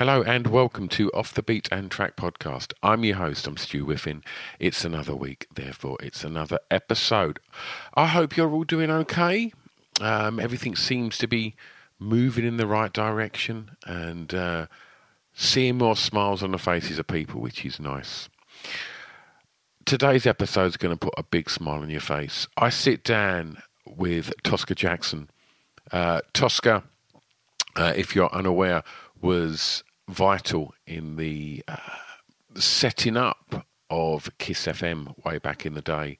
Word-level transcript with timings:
Hello 0.00 0.22
and 0.22 0.46
welcome 0.46 0.88
to 0.88 1.12
Off 1.12 1.34
the 1.34 1.42
Beaten 1.42 1.90
Track 1.90 2.16
podcast. 2.16 2.72
I'm 2.82 3.04
your 3.04 3.16
host, 3.16 3.46
I'm 3.46 3.58
Stu 3.58 3.84
Whiffin. 3.84 4.24
It's 4.58 4.82
another 4.82 5.14
week, 5.14 5.46
therefore, 5.54 5.98
it's 6.00 6.24
another 6.24 6.58
episode. 6.70 7.38
I 7.92 8.06
hope 8.06 8.34
you're 8.34 8.50
all 8.50 8.64
doing 8.64 8.90
okay. 8.90 9.52
Um, 10.00 10.40
everything 10.40 10.74
seems 10.74 11.18
to 11.18 11.26
be 11.26 11.54
moving 11.98 12.46
in 12.46 12.56
the 12.56 12.66
right 12.66 12.90
direction 12.90 13.72
and 13.84 14.32
uh, 14.32 14.66
seeing 15.34 15.76
more 15.76 15.96
smiles 15.96 16.42
on 16.42 16.52
the 16.52 16.58
faces 16.58 16.98
of 16.98 17.06
people, 17.06 17.42
which 17.42 17.66
is 17.66 17.78
nice. 17.78 18.30
Today's 19.84 20.24
episode 20.24 20.64
is 20.64 20.78
going 20.78 20.96
to 20.96 20.98
put 20.98 21.12
a 21.18 21.24
big 21.24 21.50
smile 21.50 21.82
on 21.82 21.90
your 21.90 22.00
face. 22.00 22.48
I 22.56 22.70
sit 22.70 23.04
down 23.04 23.62
with 23.84 24.32
Tosca 24.44 24.74
Jackson. 24.74 25.28
Uh, 25.92 26.22
Tosca, 26.32 26.84
uh, 27.76 27.92
if 27.94 28.16
you're 28.16 28.34
unaware, 28.34 28.82
was 29.20 29.84
vital 30.10 30.74
in 30.86 31.16
the 31.16 31.62
uh, 31.68 31.76
setting 32.56 33.16
up 33.16 33.66
of 33.90 34.30
Kiss 34.38 34.66
FM 34.66 35.14
way 35.24 35.38
back 35.38 35.66
in 35.66 35.74
the 35.74 35.82
day. 35.82 36.18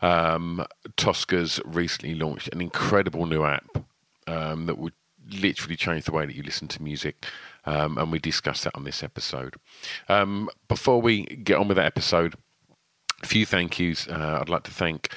Um, 0.00 0.64
Tosca's 0.96 1.60
recently 1.64 2.14
launched 2.14 2.48
an 2.48 2.60
incredible 2.60 3.26
new 3.26 3.44
app 3.44 3.84
um, 4.26 4.66
that 4.66 4.78
would 4.78 4.92
literally 5.30 5.76
change 5.76 6.04
the 6.04 6.12
way 6.12 6.26
that 6.26 6.34
you 6.34 6.42
listen 6.42 6.68
to 6.68 6.82
music, 6.82 7.24
um, 7.64 7.98
and 7.98 8.10
we 8.10 8.18
discussed 8.18 8.64
that 8.64 8.76
on 8.76 8.84
this 8.84 9.02
episode. 9.02 9.56
Um, 10.08 10.48
before 10.68 11.00
we 11.00 11.24
get 11.24 11.58
on 11.58 11.68
with 11.68 11.76
that 11.76 11.86
episode, 11.86 12.34
a 13.22 13.26
few 13.26 13.46
thank 13.46 13.78
yous. 13.78 14.08
Uh, 14.08 14.38
I'd 14.40 14.48
like 14.48 14.64
to 14.64 14.72
thank 14.72 15.14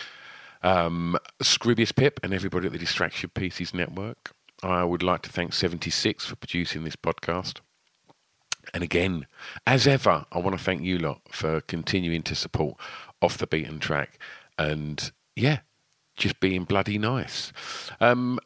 um, 0.64 1.18
Scroobius 1.42 1.96
Pip 1.96 2.20
and 2.24 2.34
everybody 2.34 2.68
at 2.68 2.74
the 2.74 2.80
Distraction 2.80 3.30
Pieces 3.34 3.74
Network. 3.74 4.32
I 4.64 4.84
would 4.84 5.04
like 5.04 5.22
to 5.24 5.30
thank 5.30 5.54
76 5.54 6.26
for 6.26 6.36
producing 6.36 6.84
this 6.84 6.96
podcast. 6.96 7.60
And 8.74 8.84
again, 8.84 9.28
as 9.66 9.88
ever, 9.88 10.26
I 10.32 10.40
want 10.40 10.58
to 10.58 10.64
thank 10.64 10.82
you 10.82 10.98
lot 10.98 11.22
for 11.30 11.62
continuing 11.62 12.24
to 12.24 12.36
support 12.36 12.78
Off 13.22 13.38
the 13.38 13.48
Beaten 13.48 13.80
Track 13.80 14.20
and, 14.58 15.12
yeah, 15.36 15.60
just 16.16 16.40
being 16.40 16.64
bloody 16.64 16.98
nice. 16.98 17.52
Um, 18.00 18.40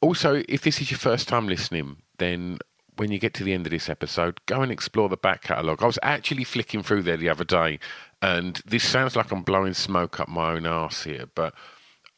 also, 0.00 0.42
if 0.48 0.62
this 0.62 0.80
is 0.80 0.90
your 0.90 0.98
first 0.98 1.28
time 1.28 1.46
listening, 1.48 1.96
then 2.18 2.58
when 2.96 3.10
you 3.10 3.18
get 3.18 3.34
to 3.34 3.44
the 3.44 3.52
end 3.52 3.66
of 3.66 3.70
this 3.70 3.88
episode, 3.88 4.40
go 4.46 4.60
and 4.62 4.70
explore 4.70 5.08
the 5.08 5.16
back 5.16 5.42
catalogue. 5.42 5.82
I 5.82 5.86
was 5.86 5.98
actually 6.02 6.44
flicking 6.44 6.82
through 6.82 7.02
there 7.02 7.16
the 7.16 7.28
other 7.28 7.44
day, 7.44 7.78
and 8.22 8.60
this 8.66 8.84
sounds 8.84 9.16
like 9.16 9.32
I'm 9.32 9.42
blowing 9.42 9.74
smoke 9.74 10.20
up 10.20 10.28
my 10.28 10.52
own 10.52 10.66
arse 10.66 11.04
here, 11.04 11.24
but 11.34 11.54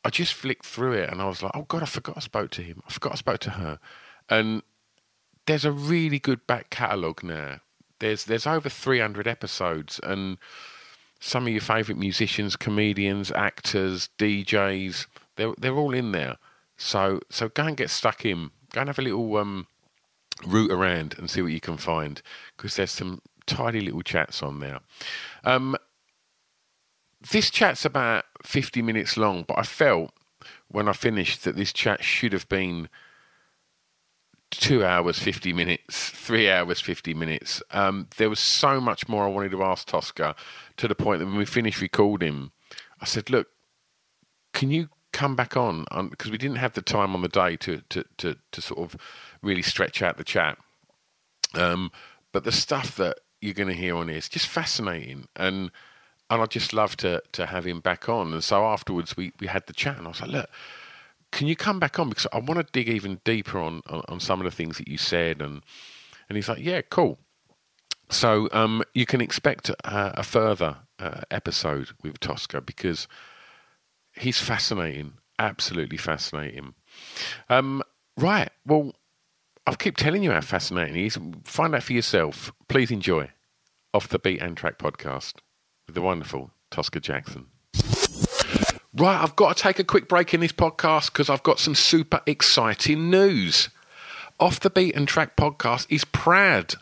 I 0.07 0.11
just 0.11 0.35
flicked 0.35 0.65
through 0.65 0.93
it 0.93 1.11
and 1.11 1.21
I 1.21 1.27
was 1.27 1.43
like, 1.43 1.51
oh 1.55 1.63
God, 1.63 1.83
I 1.83 1.87
forgot 1.87 2.17
I 2.17 2.21
spoke 2.21 2.51
to 2.53 2.63
him. 2.63 2.81
I 2.87 2.93
forgot 2.93 3.13
I 3.13 3.17
spoke 3.17 3.41
to 3.41 3.51
her. 3.51 3.81
And 4.29 4.63
there's 5.47 5.65
a 5.65 5.73
really 5.73 6.19
good 6.19 6.47
back 6.47 6.71
catalogue 6.71 7.23
now. 7.23 7.61
There's 7.99 8.25
there's 8.25 8.47
over 8.47 8.69
300 8.69 9.27
episodes, 9.27 10.01
and 10.03 10.39
some 11.21 11.47
of 11.47 11.53
your 11.53 11.63
favourite 11.63 11.99
musicians, 11.99 12.57
comedians, 12.57 13.33
actors, 13.33 14.11
DJs, 14.19 15.07
they're 15.37 15.55
they're 15.59 15.77
all 15.77 15.95
in 15.95 16.13
there. 16.13 16.37
So 16.77 17.21
so 17.31 17.49
go 17.49 17.65
and 17.65 17.77
get 17.77 17.91
stuck 17.91 18.25
in. 18.25 18.51
Go 18.73 18.81
and 18.81 18.89
have 18.89 18.99
a 18.99 19.03
little 19.03 19.37
um, 19.37 19.67
root 20.47 20.71
around 20.71 21.15
and 21.19 21.31
see 21.31 21.41
what 21.41 21.53
you 21.53 21.61
can 21.61 21.77
find 21.77 22.21
because 22.57 22.77
there's 22.77 22.91
some 22.91 23.23
tidy 23.47 23.81
little 23.81 24.03
chats 24.03 24.43
on 24.43 24.61
there. 24.61 24.81
Um, 25.45 25.77
this 27.31 27.51
chat's 27.51 27.85
about 27.85 28.25
50 28.43 28.83
minutes 28.83 29.17
long, 29.17 29.45
but 29.47 29.59
I 29.59 29.63
felt 29.63 30.11
when 30.69 30.89
I 30.89 30.93
finished 30.93 31.45
that 31.45 31.57
this 31.57 31.73
chat 31.73 32.05
should 32.05 32.33
have 32.33 32.49
been 32.49 32.89
two 34.51 34.85
hours, 34.85 35.19
50 35.19 35.53
minutes, 35.53 36.11
three 36.11 36.51
hours, 36.51 36.81
50 36.81 37.15
minutes. 37.15 37.63
Um, 37.71 38.09
there 38.17 38.31
was 38.31 38.41
so 38.41 38.81
much 38.81 39.09
more 39.09 39.25
I 39.25 39.29
wanted 39.29 39.51
to 39.53 39.63
ask 39.63 39.87
Tosca 39.87 40.35
to 40.77 40.89
the 40.89 40.95
point 40.95 41.21
that 41.21 41.27
when 41.27 41.37
we 41.37 41.45
finished 41.45 41.81
recording, 41.81 42.51
I 43.01 43.05
said, 43.05 43.31
Look, 43.31 43.49
can 44.53 44.71
you 44.71 44.89
come 45.13 45.37
back 45.37 45.57
on? 45.57 45.85
Because 46.11 46.31
we 46.31 46.39
didn't 46.39 46.57
have 46.57 46.75
the 46.75 46.83
time 46.83 47.15
on 47.15 47.23
the 47.23 47.29
day 47.29 47.57
to, 47.57 47.83
to, 47.91 48.05
to, 48.19 48.37
to 48.53 48.61
sort 48.61 48.81
of 48.81 49.01
really 49.43 49.63
stretch 49.63 50.03
out 50.03 50.17
the 50.17 50.25
chat. 50.25 50.59
Um, 51.55 51.91
but 52.33 52.45
the 52.45 52.53
stuff 52.53 52.97
that 52.97 53.19
you're 53.41 53.55
going 53.55 53.69
to 53.69 53.75
hear 53.75 53.97
on 53.97 54.09
here 54.09 54.19
is 54.19 54.29
just 54.29 54.47
fascinating. 54.47 55.29
And 55.37 55.71
and 56.29 56.43
I'd 56.43 56.51
just 56.51 56.73
love 56.73 56.97
to 56.99 57.23
to 57.33 57.47
have 57.47 57.65
him 57.67 57.81
back 57.81 58.09
on. 58.09 58.33
And 58.33 58.43
so 58.43 58.65
afterwards, 58.65 59.17
we, 59.17 59.33
we 59.41 59.47
had 59.47 59.67
the 59.67 59.73
chat, 59.73 59.99
and 59.99 60.07
I 60.07 60.11
was 60.11 60.21
like, 60.21 60.31
look, 60.31 60.51
can 61.37 61.47
you 61.47 61.55
come 61.55 61.79
back 61.79 61.99
on 61.99 62.09
because 62.09 62.27
I 62.33 62.39
want 62.39 62.55
to 62.61 62.67
dig 62.73 62.89
even 62.89 63.21
deeper 63.23 63.59
on, 63.59 63.83
on, 63.89 64.03
on 64.09 64.21
some 64.21 64.41
of 64.41 64.47
the 64.47 64.51
things 64.51 64.79
that 64.79 64.89
you 64.89 64.97
said, 64.97 65.43
and 65.43 65.63
and 66.29 66.37
he's 66.37 66.49
like, 66.49 66.61
yeah, 66.61 66.81
cool. 66.81 67.19
So 68.09 68.49
um, 68.53 68.83
you 68.95 69.05
can 69.05 69.21
expect 69.21 69.69
a, 69.69 69.77
a 69.85 70.23
further 70.23 70.79
uh, 70.99 71.21
episode 71.31 71.91
with 72.03 72.19
Tosca 72.21 72.63
because 72.63 73.07
he's 74.19 74.41
fascinating, 74.41 75.15
absolutely 75.39 75.99
fascinating. 75.99 76.73
Um, 77.51 77.83
right, 78.17 78.49
well, 78.65 78.95
I'll 79.67 79.75
keep 79.75 79.99
telling 79.99 80.23
you 80.23 80.31
how 80.31 80.41
fascinating 80.41 80.95
he 80.95 81.07
is. 81.07 81.19
Find 81.45 81.75
out 81.75 81.83
for 81.83 81.93
yourself. 81.93 82.51
Please 82.69 82.91
enjoy 82.91 83.29
off 83.93 84.09
the 84.09 84.19
Beaten 84.19 84.55
Track 84.55 84.79
podcast 84.79 85.35
with 85.87 85.95
the 85.97 86.03
wonderful 86.03 86.51
Tosca 86.71 87.01
Jackson. 87.01 87.49
Right, 88.99 89.23
I've 89.23 89.37
got 89.37 89.55
to 89.55 89.63
take 89.63 89.79
a 89.79 89.85
quick 89.85 90.09
break 90.09 90.33
in 90.33 90.41
this 90.41 90.53
podcast 90.53 91.13
because 91.13 91.29
I've 91.29 91.43
got 91.43 91.59
some 91.59 91.75
super 91.75 92.23
exciting 92.25 93.11
news. 93.11 93.69
Off 94.41 94.59
the 94.59 94.71
Beaten 94.71 95.05
Track 95.05 95.37
podcast 95.37 95.87
is 95.91 96.07
proud 96.07 96.77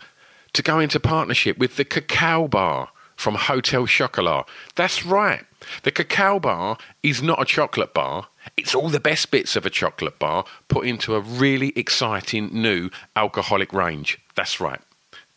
to 0.53 0.63
go 0.63 0.79
into 0.79 1.01
partnership 1.01 1.59
with 1.59 1.75
the 1.75 1.85
Cacao 1.85 2.47
Bar 2.47 2.91
from 3.17 3.35
Hotel 3.35 3.85
Chocolat. 3.87 4.47
That's 4.77 5.05
right. 5.05 5.45
The 5.83 5.91
Cacao 5.91 6.39
Bar 6.39 6.79
is 7.03 7.21
not 7.21 7.43
a 7.43 7.45
chocolate 7.45 7.93
bar. 7.93 8.29
It's 8.57 8.77
all 8.77 8.91
the 8.91 9.01
best 9.01 9.33
bits 9.33 9.57
of 9.57 9.67
a 9.67 9.71
chocolate 9.71 10.21
bar 10.21 10.45
put 10.69 10.87
into 10.87 11.17
a 11.17 11.21
really 11.21 11.73
exciting 11.75 12.51
new 12.53 12.91
alcoholic 13.17 13.72
range. 13.72 14.21
That's 14.37 14.60
right. 14.60 14.81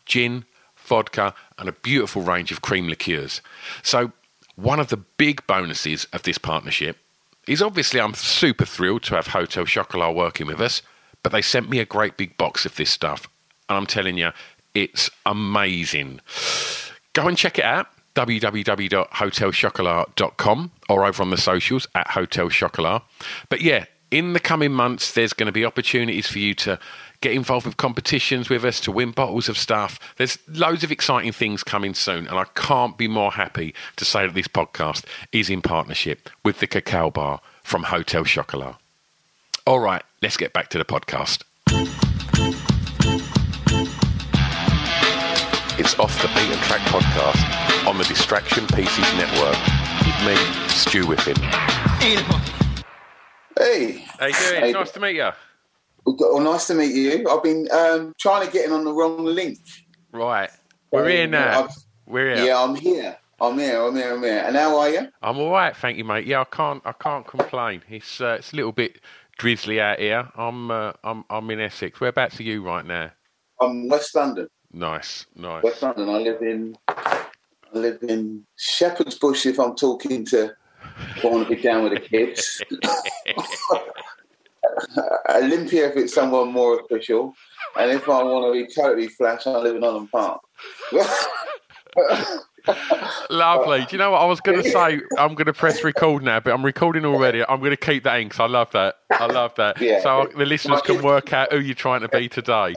Gin, 0.06 0.44
vodka, 0.76 1.34
and 1.58 1.68
a 1.68 1.72
beautiful 1.72 2.22
range 2.22 2.52
of 2.52 2.62
cream 2.62 2.86
liqueurs. 2.86 3.40
So, 3.82 4.12
one 4.58 4.80
of 4.80 4.88
the 4.88 4.96
big 4.96 5.46
bonuses 5.46 6.08
of 6.12 6.24
this 6.24 6.36
partnership 6.36 6.98
is 7.46 7.62
obviously 7.62 8.00
I'm 8.00 8.14
super 8.14 8.64
thrilled 8.64 9.04
to 9.04 9.14
have 9.14 9.28
Hotel 9.28 9.64
Chocolat 9.64 10.16
working 10.16 10.48
with 10.48 10.60
us, 10.60 10.82
but 11.22 11.30
they 11.30 11.42
sent 11.42 11.70
me 11.70 11.78
a 11.78 11.84
great 11.84 12.16
big 12.16 12.36
box 12.36 12.66
of 12.66 12.74
this 12.74 12.90
stuff. 12.90 13.28
And 13.68 13.78
I'm 13.78 13.86
telling 13.86 14.18
you, 14.18 14.30
it's 14.74 15.10
amazing. 15.24 16.20
Go 17.12 17.28
and 17.28 17.38
check 17.38 17.60
it 17.60 17.64
out 17.64 17.86
www.hotelchocolat.com 18.16 20.72
or 20.88 21.04
over 21.04 21.22
on 21.22 21.30
the 21.30 21.36
socials 21.36 21.86
at 21.94 22.10
Hotel 22.10 22.48
Chocolat. 22.48 23.02
But 23.48 23.60
yeah, 23.60 23.84
in 24.10 24.32
the 24.32 24.40
coming 24.40 24.72
months, 24.72 25.12
there's 25.12 25.32
going 25.32 25.46
to 25.46 25.52
be 25.52 25.64
opportunities 25.64 26.26
for 26.26 26.40
you 26.40 26.54
to 26.54 26.80
get 27.20 27.32
involved 27.32 27.66
with 27.66 27.76
competitions 27.76 28.48
with 28.48 28.64
us, 28.64 28.80
to 28.80 28.92
win 28.92 29.10
bottles 29.10 29.48
of 29.48 29.58
stuff. 29.58 29.98
There's 30.16 30.38
loads 30.48 30.84
of 30.84 30.92
exciting 30.92 31.32
things 31.32 31.64
coming 31.64 31.94
soon, 31.94 32.28
and 32.28 32.38
I 32.38 32.44
can't 32.54 32.96
be 32.96 33.08
more 33.08 33.32
happy 33.32 33.74
to 33.96 34.04
say 34.04 34.26
that 34.26 34.34
this 34.34 34.48
podcast 34.48 35.04
is 35.32 35.50
in 35.50 35.62
partnership 35.62 36.30
with 36.44 36.60
the 36.60 36.66
Cacao 36.66 37.10
Bar 37.10 37.40
from 37.62 37.84
Hotel 37.84 38.24
Chocolat. 38.24 38.76
All 39.66 39.80
right, 39.80 40.02
let's 40.22 40.36
get 40.36 40.52
back 40.52 40.68
to 40.70 40.78
the 40.78 40.84
podcast. 40.84 41.42
It's 45.78 45.98
Off 45.98 46.20
the 46.22 46.28
Beaten 46.28 46.58
Track 46.64 46.80
podcast 46.88 47.86
on 47.86 47.98
the 47.98 48.04
Distraction 48.04 48.66
Pieces 48.68 49.14
Network 49.14 49.56
with 50.04 50.26
me, 50.26 50.36
Stu 50.68 51.04
Whiffin. 51.04 51.36
Hey. 53.56 54.04
How 54.18 54.26
you 54.26 54.34
doing? 54.34 54.60
Hey. 54.60 54.72
Nice 54.72 54.90
to 54.92 55.00
meet 55.00 55.16
you. 55.16 55.30
Well, 56.16 56.40
nice 56.40 56.66
to 56.68 56.74
meet 56.74 56.94
you. 56.94 57.28
I've 57.28 57.42
been 57.42 57.68
um, 57.72 58.14
trying 58.18 58.46
to 58.46 58.52
get 58.52 58.64
in 58.66 58.72
on 58.72 58.84
the 58.84 58.92
wrong 58.92 59.24
link. 59.24 59.58
Right. 60.12 60.50
We're 60.90 61.08
here 61.08 61.26
now. 61.26 61.64
I've- 61.64 61.74
We're 62.06 62.34
here. 62.34 62.46
Yeah, 62.46 62.62
I'm 62.62 62.74
here. 62.74 63.16
I'm 63.40 63.58
here. 63.58 63.82
I'm 63.82 63.94
here. 63.94 64.14
I'm 64.14 64.22
here. 64.22 64.42
And 64.46 64.56
how 64.56 64.78
are 64.78 64.88
you? 64.88 65.08
I'm 65.22 65.38
all 65.38 65.50
right, 65.52 65.76
thank 65.76 65.98
you, 65.98 66.04
mate. 66.04 66.26
Yeah, 66.26 66.40
I 66.40 66.44
can't, 66.44 66.82
I 66.84 66.92
can't 66.92 67.26
complain. 67.26 67.82
It's, 67.88 68.20
uh, 68.20 68.36
it's 68.38 68.52
a 68.52 68.56
little 68.56 68.72
bit 68.72 69.00
drizzly 69.38 69.80
out 69.80 69.98
here. 69.98 70.28
I'm, 70.34 70.70
uh, 70.70 70.92
I'm, 71.04 71.24
I'm 71.30 71.50
in 71.50 71.60
Essex. 71.60 72.00
Whereabouts 72.00 72.40
are 72.40 72.44
you 72.44 72.62
right 72.64 72.84
now? 72.86 73.10
I'm 73.60 73.88
West 73.88 74.14
London. 74.14 74.48
Nice, 74.72 75.26
nice. 75.36 75.62
West 75.62 75.82
London. 75.82 76.08
I 76.08 76.18
live 76.18 76.42
in. 76.42 76.76
I 76.88 77.26
live 77.72 77.98
in 78.02 78.44
Shepherd's 78.56 79.16
Bush. 79.16 79.46
If 79.46 79.58
I'm 79.60 79.74
talking 79.76 80.24
to, 80.26 80.52
I 81.22 81.26
want 81.26 81.46
to 81.48 81.54
be 81.54 81.60
down 81.60 81.84
with 81.84 81.92
the 81.94 82.00
kids. 82.00 82.62
Olympia 85.30 85.88
if 85.88 85.96
it's 85.96 86.14
someone 86.14 86.52
more 86.52 86.80
official, 86.80 87.34
and 87.78 87.90
if 87.90 88.08
I 88.08 88.22
want 88.22 88.54
to 88.54 88.66
be 88.66 88.72
totally 88.72 89.08
flash, 89.08 89.46
I 89.46 89.58
live 89.58 89.76
in 89.76 89.82
Holland 89.82 90.10
Park. 90.10 90.40
Lovely. 93.30 93.80
Do 93.80 93.86
you 93.92 93.98
know 93.98 94.10
what 94.10 94.20
I 94.20 94.26
was 94.26 94.40
going 94.40 94.62
to 94.62 94.68
say? 94.68 95.00
I'm 95.16 95.34
going 95.34 95.46
to 95.46 95.52
press 95.52 95.82
record 95.84 96.22
now, 96.22 96.40
but 96.40 96.52
I'm 96.52 96.64
recording 96.64 97.04
already. 97.04 97.44
I'm 97.48 97.60
going 97.60 97.70
to 97.70 97.76
keep 97.76 98.04
that 98.04 98.16
in 98.16 98.28
because 98.28 98.40
I 98.40 98.46
love 98.46 98.70
that. 98.72 98.96
I 99.10 99.26
love 99.26 99.54
that. 99.56 99.80
Yeah. 99.80 100.02
So 100.02 100.28
the 100.36 100.44
listeners 100.44 100.82
can 100.82 101.02
work 101.02 101.32
out 101.32 101.52
who 101.52 101.60
you're 101.60 101.74
trying 101.74 102.02
to 102.02 102.08
be 102.08 102.28
today. 102.28 102.74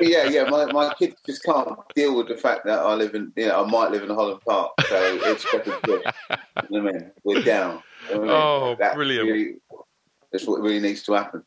yeah, 0.00 0.24
yeah. 0.24 0.44
My, 0.44 0.66
my 0.66 0.94
kids 0.94 1.16
just 1.26 1.42
can't 1.42 1.68
deal 1.94 2.16
with 2.16 2.28
the 2.28 2.36
fact 2.36 2.64
that 2.66 2.78
I 2.78 2.94
live 2.94 3.14
in, 3.14 3.32
you 3.36 3.48
know, 3.48 3.64
I 3.64 3.68
might 3.68 3.90
live 3.90 4.02
in 4.02 4.10
Holland 4.10 4.40
Park. 4.46 4.72
So 4.88 5.18
it's 5.22 5.48
Shepherd's 5.48 5.80
Bush. 5.82 6.04
You 6.70 6.82
know 6.82 6.88
I 6.88 6.92
mean? 6.92 7.10
We're 7.24 7.42
down. 7.42 7.82
You 8.10 8.16
know 8.16 8.20
I 8.20 8.24
mean? 8.24 8.30
Oh, 8.30 8.76
That's 8.78 8.94
brilliant. 8.94 9.26
Really, 9.28 9.54
that's 10.34 10.48
what 10.48 10.60
really 10.60 10.80
needs 10.80 11.04
to 11.04 11.12
happen. 11.12 11.44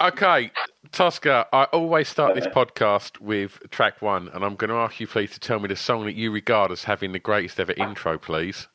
Okay, 0.00 0.50
Tosca, 0.90 1.46
I 1.52 1.64
always 1.66 2.08
start 2.08 2.34
this 2.34 2.46
uh-huh. 2.46 2.64
podcast 2.64 3.20
with 3.20 3.60
track 3.70 4.02
one, 4.02 4.28
and 4.34 4.44
I'm 4.44 4.56
going 4.56 4.70
to 4.70 4.76
ask 4.76 4.98
you, 4.98 5.06
please, 5.06 5.30
to 5.34 5.40
tell 5.40 5.60
me 5.60 5.68
the 5.68 5.76
song 5.76 6.04
that 6.06 6.16
you 6.16 6.32
regard 6.32 6.72
as 6.72 6.82
having 6.82 7.12
the 7.12 7.20
greatest 7.20 7.60
ever 7.60 7.74
intro, 7.76 8.18
please. 8.18 8.66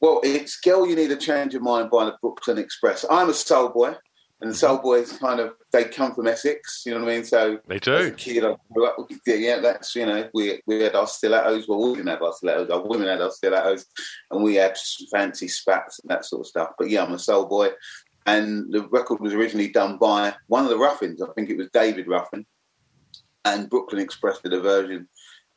Well, 0.00 0.22
it's 0.24 0.58
Girl 0.58 0.88
You 0.88 0.96
Need 0.96 1.10
a 1.10 1.16
Change 1.16 1.54
of 1.54 1.60
Mind 1.60 1.90
by 1.90 2.06
the 2.06 2.16
Brooklyn 2.22 2.56
Express. 2.56 3.04
I'm 3.10 3.28
a 3.28 3.34
soul 3.34 3.68
boy, 3.68 3.96
and 4.40 4.50
the 4.50 4.54
soul 4.54 4.78
mm-hmm. 4.78 4.84
boys 4.84 5.12
kind 5.18 5.40
of, 5.40 5.52
they 5.72 5.84
come 5.84 6.14
from 6.14 6.26
Essex, 6.26 6.84
you 6.86 6.94
know 6.94 7.04
what 7.04 7.10
I 7.10 7.16
mean? 7.16 7.24
So 7.24 7.58
They 7.68 7.76
as 7.76 7.86
a 7.86 8.10
kid, 8.12 8.46
I 8.46 8.54
grew 8.72 8.86
up 8.86 8.96
yeah, 9.26 9.34
yeah, 9.34 9.60
that's, 9.60 9.94
you 9.94 10.06
know, 10.06 10.26
we, 10.32 10.58
we 10.66 10.80
had 10.80 10.94
our 10.94 11.06
stilettos. 11.06 11.68
Well, 11.68 11.82
we 11.82 11.96
didn't 11.96 12.08
have 12.08 12.22
our 12.22 12.32
stilettos. 12.32 12.70
Our 12.70 12.82
women 12.88 13.08
had 13.08 13.20
our 13.20 13.30
stilettos, 13.30 13.84
and 14.30 14.42
we 14.42 14.54
had 14.54 14.78
fancy 15.12 15.48
spats 15.48 15.98
and 15.98 16.10
that 16.10 16.24
sort 16.24 16.40
of 16.40 16.46
stuff. 16.46 16.70
But 16.78 16.88
yeah, 16.88 17.04
I'm 17.04 17.12
a 17.12 17.18
soul 17.18 17.44
boy. 17.44 17.72
And 18.26 18.72
the 18.72 18.86
record 18.88 19.20
was 19.20 19.32
originally 19.32 19.68
done 19.68 19.96
by 19.96 20.34
one 20.46 20.64
of 20.64 20.70
the 20.70 20.78
Ruffins. 20.78 21.22
I 21.22 21.32
think 21.34 21.50
it 21.50 21.56
was 21.56 21.68
David 21.72 22.06
Ruffin. 22.06 22.46
And 23.44 23.70
Brooklyn 23.70 24.02
Express 24.02 24.40
did 24.40 24.52
a 24.52 24.60
version 24.60 25.08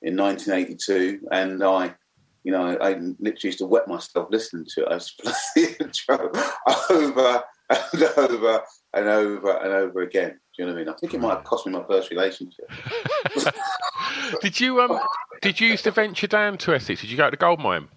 in 0.02 0.16
1982. 0.16 1.28
And 1.32 1.64
I, 1.64 1.94
you 2.44 2.52
know, 2.52 2.78
I 2.80 2.94
literally 2.94 3.40
used 3.44 3.60
to 3.60 3.66
wet 3.66 3.88
myself 3.88 4.28
listening 4.32 4.66
to 4.76 4.84
it. 4.84 4.88
I 4.90 4.94
just 4.96 5.20
played 5.54 5.76
the 5.78 5.84
intro 5.84 6.32
over 6.90 7.44
and 7.70 8.04
over 8.18 8.64
and 8.94 9.08
over 9.08 9.58
and 9.58 9.74
over 9.74 10.02
again. 10.02 10.40
Do 10.56 10.64
you 10.64 10.66
know 10.66 10.74
what 10.74 10.82
I 10.82 10.84
mean? 10.84 10.94
I 10.94 10.98
think 11.00 11.14
it 11.14 11.20
might 11.20 11.36
have 11.36 11.44
cost 11.44 11.66
me 11.66 11.74
my 11.74 11.84
first 11.84 12.12
relationship. 12.12 12.70
Did 14.42 14.60
you 14.60 14.82
um? 14.82 15.00
Did 15.42 15.60
you 15.60 15.68
used 15.68 15.84
to 15.86 15.92
venture 15.92 16.28
down 16.28 16.58
to 16.60 16.76
Essex? 16.76 17.02
Did 17.02 17.10
you 17.10 17.18
go 17.18 17.26
to 17.26 17.32
the 17.32 17.38
gold 17.38 17.60
mine? 17.60 17.88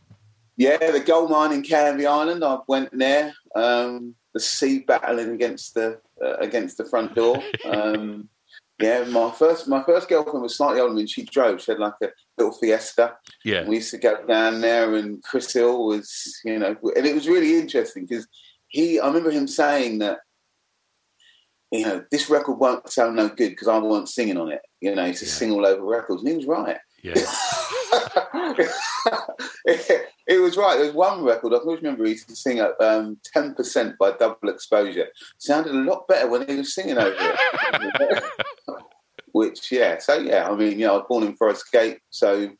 Yeah, 0.56 0.78
the 0.78 1.00
gold 1.00 1.30
mine 1.30 1.52
in 1.52 1.62
Canvey 1.62 2.06
Island. 2.06 2.42
I 2.42 2.58
went 2.66 2.96
there. 2.96 3.34
Um, 3.54 4.14
the 4.36 4.40
sea 4.40 4.80
battling 4.80 5.30
against 5.30 5.72
the 5.72 5.98
uh, 6.22 6.36
against 6.40 6.76
the 6.76 6.84
front 6.84 7.14
door. 7.14 7.42
Um, 7.64 8.28
yeah, 8.78 9.04
my 9.04 9.30
first 9.30 9.66
my 9.66 9.82
first 9.82 10.10
girlfriend 10.10 10.42
was 10.42 10.58
slightly 10.58 10.78
older 10.78 10.92
than 10.92 11.04
me. 11.04 11.06
She 11.06 11.24
drove. 11.24 11.62
She 11.62 11.72
had 11.72 11.78
like 11.80 11.94
a 12.02 12.08
little 12.36 12.52
Fiesta. 12.52 13.16
Yeah. 13.46 13.66
We 13.66 13.76
used 13.76 13.92
to 13.92 13.98
go 13.98 14.26
down 14.26 14.60
there, 14.60 14.94
and 14.94 15.22
Chris 15.22 15.50
Hill 15.54 15.86
was, 15.86 16.38
you 16.44 16.58
know, 16.58 16.76
and 16.96 17.06
it 17.06 17.14
was 17.14 17.26
really 17.26 17.58
interesting 17.58 18.04
because 18.04 18.28
he. 18.68 19.00
I 19.00 19.06
remember 19.06 19.30
him 19.30 19.48
saying 19.48 20.00
that, 20.00 20.18
you 21.70 21.86
know, 21.86 22.04
this 22.10 22.28
record 22.28 22.58
won't 22.58 22.92
sound 22.92 23.16
no 23.16 23.28
good 23.28 23.52
because 23.52 23.68
I 23.68 23.78
wasn't 23.78 24.10
singing 24.10 24.36
on 24.36 24.52
it. 24.52 24.60
You 24.82 24.94
know, 24.94 25.06
it's 25.06 25.22
a 25.22 25.24
Yeah. 25.24 25.30
sing 25.30 25.52
all 25.52 25.64
over 25.64 25.82
records, 25.82 26.20
and 26.20 26.28
he 26.30 26.36
was 26.36 26.44
right. 26.44 26.76
Yeah. 27.06 27.14
it 29.66 30.40
was 30.40 30.56
right. 30.56 30.76
There 30.76 30.86
was 30.86 30.94
one 30.94 31.22
record 31.22 31.52
I 31.52 31.56
always 31.56 31.80
remember 31.82 32.04
he 32.04 32.12
used 32.12 32.28
to 32.28 32.36
sing 32.36 32.58
at 32.58 32.80
um, 32.80 33.18
10% 33.34 33.96
by 33.98 34.12
Double 34.12 34.48
Exposure. 34.48 35.08
Sounded 35.38 35.74
a 35.74 35.78
lot 35.78 36.08
better 36.08 36.28
when 36.28 36.46
he 36.48 36.56
was 36.56 36.74
singing 36.74 36.98
over 36.98 37.14
it. 37.18 38.24
which, 39.32 39.70
yeah. 39.70 39.98
So, 39.98 40.16
yeah, 40.18 40.48
I 40.48 40.56
mean, 40.56 40.78
you 40.78 40.86
know, 40.86 40.94
I 40.94 40.96
was 40.96 41.06
born 41.08 41.24
in 41.24 41.36
Forest 41.36 41.70
Gate, 41.70 41.98
so, 42.10 42.50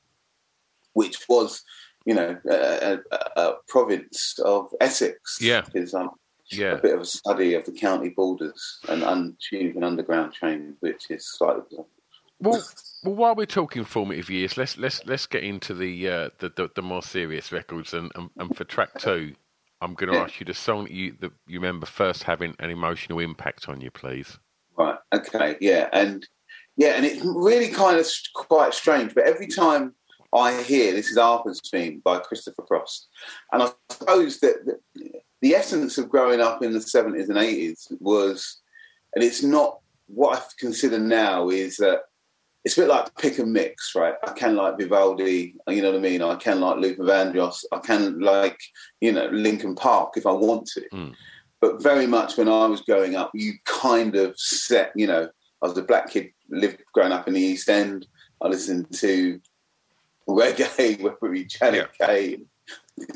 which 0.93 1.25
was, 1.29 1.63
you 2.05 2.15
know, 2.15 2.37
a, 2.49 2.99
a, 3.13 3.41
a 3.41 3.55
province 3.69 4.39
of 4.45 4.69
Essex. 4.81 5.39
Yeah. 5.41 5.63
Because 5.63 5.95
I'm 5.95 6.11
Yeah. 6.51 6.73
a 6.75 6.79
bit 6.81 6.95
of 6.95 7.01
a 7.01 7.07
study 7.07 7.55
of 7.55 7.65
the 7.65 7.73
county 7.73 8.11
borders 8.11 8.79
and 8.89 9.03
un- 9.03 9.37
tube 9.41 9.75
and 9.77 9.85
underground 9.85 10.35
trains, 10.35 10.77
which 10.81 11.11
is 11.11 11.27
slightly. 11.27 11.79
Well, 12.39 12.63
well, 13.07 13.15
while 13.15 13.35
we're 13.35 13.47
talking 13.47 13.85
formative 13.85 14.29
years, 14.29 14.57
let's 14.57 14.77
let's 14.77 15.05
let's 15.07 15.27
get 15.27 15.45
into 15.45 15.75
the 15.75 16.09
uh, 16.09 16.31
the, 16.39 16.51
the 16.51 16.71
the 16.75 16.83
more 16.83 17.03
serious 17.03 17.53
records. 17.53 17.95
And, 17.95 18.11
and, 18.15 18.31
and 18.37 18.57
for 18.57 18.65
track 18.65 18.99
two, 18.99 19.35
I'm 19.81 19.95
going 19.95 20.11
to 20.11 20.19
Yeah. 20.19 20.25
ask 20.25 20.41
you 20.41 20.47
the 20.47 20.55
song 20.55 20.85
that 20.85 20.93
you 20.93 21.17
that 21.21 21.33
you 21.47 21.61
remember 21.61 21.87
first 21.87 22.25
having 22.25 22.55
an 22.59 22.71
emotional 22.71 23.19
impact 23.21 23.69
on 23.69 23.81
you, 23.81 23.91
please. 23.91 24.39
Right. 24.77 24.99
Okay. 25.15 25.57
Yeah. 25.61 25.89
And 25.93 26.27
yeah, 26.77 26.95
and 26.97 27.07
it's 27.07 27.25
really 27.25 27.69
kind 27.69 27.99
of 27.99 28.07
quite 28.35 28.75
strange. 28.75 29.15
But 29.15 29.25
every 29.25 29.47
time 29.47 29.95
I 30.35 30.63
hear 30.63 30.93
this 30.93 31.09
is 31.09 31.17
Arthur's 31.17 31.63
theme 31.71 32.03
by 32.05 32.19
Christopher 32.19 32.63
Cross, 32.63 33.09
and 33.53 33.63
I 33.63 33.71
suppose 33.91 34.41
that 34.41 34.57
the, 34.67 35.13
the 35.41 35.55
essence 35.55 35.97
of 35.97 36.09
growing 36.09 36.41
up 36.41 36.63
in 36.63 36.73
the 36.73 36.81
seventies 36.81 37.29
and 37.29 37.39
eighties 37.39 37.87
was, 38.01 38.61
and 39.15 39.25
it's 39.25 39.43
not 39.43 39.79
what 40.09 40.39
I 40.39 40.43
consider 40.59 40.99
now 40.99 41.49
is 41.49 41.77
that 41.79 42.01
it's 42.67 42.77
a 42.77 42.81
bit 42.81 42.89
like 42.89 43.17
pick 43.17 43.39
and 43.39 43.53
mix, 43.53 43.95
right? 43.95 44.15
I 44.27 44.33
can 44.33 44.57
like 44.57 44.77
Vivaldi, 44.77 45.55
you 45.69 45.83
know 45.83 45.93
what 45.93 45.99
I 45.99 46.01
mean? 46.01 46.21
I 46.21 46.35
can 46.35 46.61
like 46.61 46.79
Luther 46.79 47.05
Vandross, 47.05 47.65
I 47.71 47.79
can 47.79 48.19
like, 48.19 48.59
you 49.01 49.13
know, 49.13 49.27
Linkin 49.27 49.77
Park 49.77 50.15
if 50.17 50.27
I 50.27 50.33
want 50.33 50.67
to. 50.75 50.81
Mm. 50.93 51.15
But 51.61 51.81
very 51.81 52.09
much 52.09 52.37
when 52.37 52.49
I 52.49 52.67
was 52.67 52.81
growing 52.81 53.15
up, 53.15 53.31
you 53.35 53.53
kind 53.67 54.17
of 54.17 54.37
set, 54.37 54.91
you 54.97 55.07
know, 55.07 55.29
I 55.63 55.67
was 55.69 55.79
a 55.79 55.83
black 55.83 56.11
kid, 56.11 56.33
lived 56.51 56.83
growing 56.93 57.13
up 57.13 57.29
in 57.29 57.35
the 57.35 57.41
East 57.41 57.69
End. 57.69 58.05
I 58.41 58.49
listened 58.49 58.93
to 58.95 59.41
reggae, 60.29 61.01
whether 61.01 61.17
it 61.23 61.33
be 61.33 61.45
Janet 61.45 61.91
Kay, 61.97 62.39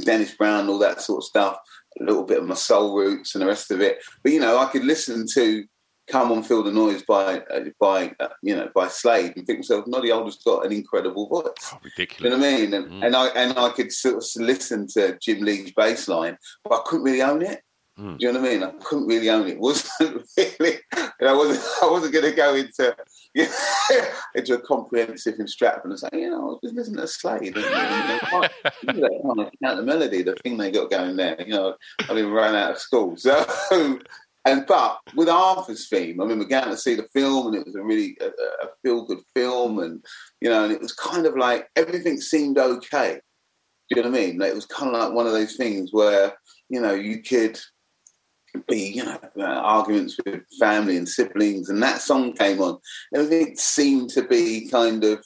Dennis 0.04 0.32
Brown, 0.32 0.68
all 0.68 0.78
that 0.78 1.00
sort 1.00 1.24
of 1.24 1.24
stuff, 1.24 1.58
a 2.00 2.04
little 2.04 2.22
bit 2.22 2.38
of 2.38 2.46
my 2.46 2.54
soul 2.54 2.96
roots 2.96 3.34
and 3.34 3.42
the 3.42 3.48
rest 3.48 3.72
of 3.72 3.80
it. 3.80 3.98
But, 4.22 4.30
you 4.30 4.38
know, 4.38 4.58
I 4.58 4.66
could 4.66 4.84
listen 4.84 5.26
to 5.34 5.64
Come 6.10 6.32
On 6.32 6.42
Feel 6.42 6.62
the 6.62 6.72
Noise 6.72 7.02
by, 7.02 7.38
uh, 7.40 7.64
by 7.80 8.12
uh, 8.18 8.28
you 8.42 8.56
know, 8.56 8.68
by 8.74 8.88
Slade 8.88 9.34
and 9.36 9.46
think 9.46 9.58
to 9.66 9.74
myself, 9.74 9.86
Noddy 9.86 10.10
Holder's 10.10 10.38
got 10.44 10.66
an 10.66 10.72
incredible 10.72 11.28
voice. 11.28 11.44
Oh, 11.72 11.78
You 11.84 11.90
ridiculous. 11.96 12.30
know 12.32 12.38
what 12.38 12.46
I 12.46 12.56
mean? 12.58 12.74
And, 12.74 12.86
Mm. 12.90 13.06
and 13.06 13.16
I 13.16 13.26
and 13.28 13.58
I 13.58 13.68
could 13.70 13.92
sort 13.92 14.16
of 14.16 14.24
listen 14.42 14.86
to 14.88 15.16
Jim 15.20 15.40
Lea's 15.42 15.72
bass 15.72 16.08
line, 16.08 16.36
but 16.64 16.72
I 16.74 16.82
couldn't 16.84 17.04
really 17.04 17.22
own 17.22 17.42
it. 17.42 17.62
Mm. 17.98 18.18
Do 18.18 18.26
you 18.26 18.32
know 18.32 18.40
what 18.40 18.48
I 18.48 18.52
mean? 18.52 18.62
I 18.64 18.70
couldn't 18.82 19.06
really 19.06 19.28
own 19.30 19.46
it. 19.46 19.58
Wasn't 19.60 20.24
really. 20.36 20.78
And 20.92 21.28
I 21.28 21.32
wasn't. 21.34 21.60
I 21.82 21.86
wasn't 21.90 22.12
going 22.14 22.24
to 22.24 22.32
go 22.32 22.54
into 22.54 22.96
into 24.34 24.54
a 24.54 24.60
comprehensive 24.62 25.38
extrapolation 25.38 25.90
and 25.90 25.98
say, 26.00 26.08
you 26.20 26.30
know, 26.30 26.58
just 26.64 26.74
listen 26.74 26.96
to 26.96 27.06
Slade. 27.06 27.54
And, 27.56 27.56
you 27.56 27.62
know, 27.62 28.18
can't- 28.30 28.52
you 28.82 28.92
know, 28.94 29.08
they 29.08 29.42
can't 29.42 29.54
count 29.62 29.76
the 29.76 29.82
melody, 29.82 30.22
the 30.22 30.34
thing 30.42 30.56
they 30.56 30.70
got 30.70 30.90
going 30.90 31.16
there. 31.16 31.36
You 31.40 31.54
know, 31.54 31.74
I 32.00 32.06
didn't 32.14 32.30
run 32.32 32.54
out 32.56 32.72
of 32.72 32.78
school, 32.78 33.16
so. 33.16 33.44
And 34.44 34.64
but 34.66 34.98
with 35.14 35.28
Arthur's 35.28 35.88
theme, 35.88 36.20
I 36.20 36.24
remember 36.24 36.44
going 36.44 36.70
to 36.70 36.76
see 36.76 36.94
the 36.94 37.08
film, 37.12 37.48
and 37.48 37.56
it 37.56 37.66
was 37.66 37.74
a 37.74 37.82
really 37.82 38.16
a, 38.20 38.26
a 38.26 38.68
feel 38.82 39.04
good 39.04 39.20
film, 39.34 39.78
and 39.80 40.02
you 40.40 40.48
know, 40.48 40.64
and 40.64 40.72
it 40.72 40.80
was 40.80 40.92
kind 40.92 41.26
of 41.26 41.36
like 41.36 41.68
everything 41.76 42.20
seemed 42.20 42.56
okay. 42.56 43.20
Do 43.90 43.96
you 43.96 44.02
know 44.02 44.10
what 44.10 44.18
I 44.18 44.20
mean? 44.20 44.38
Like, 44.38 44.50
it 44.50 44.54
was 44.54 44.66
kind 44.66 44.94
of 44.94 45.00
like 45.00 45.12
one 45.12 45.26
of 45.26 45.32
those 45.32 45.56
things 45.56 45.90
where 45.92 46.32
you 46.70 46.80
know 46.80 46.94
you 46.94 47.22
could 47.22 47.60
be, 48.66 48.92
you 48.92 49.04
know, 49.04 49.18
uh, 49.38 49.42
arguments 49.42 50.16
with 50.24 50.40
family 50.58 50.96
and 50.96 51.08
siblings, 51.08 51.68
and 51.68 51.82
that 51.82 52.00
song 52.00 52.32
came 52.32 52.60
on. 52.60 52.78
Everything 53.14 53.56
seemed 53.56 54.08
to 54.10 54.22
be 54.22 54.68
kind 54.70 55.04
of 55.04 55.22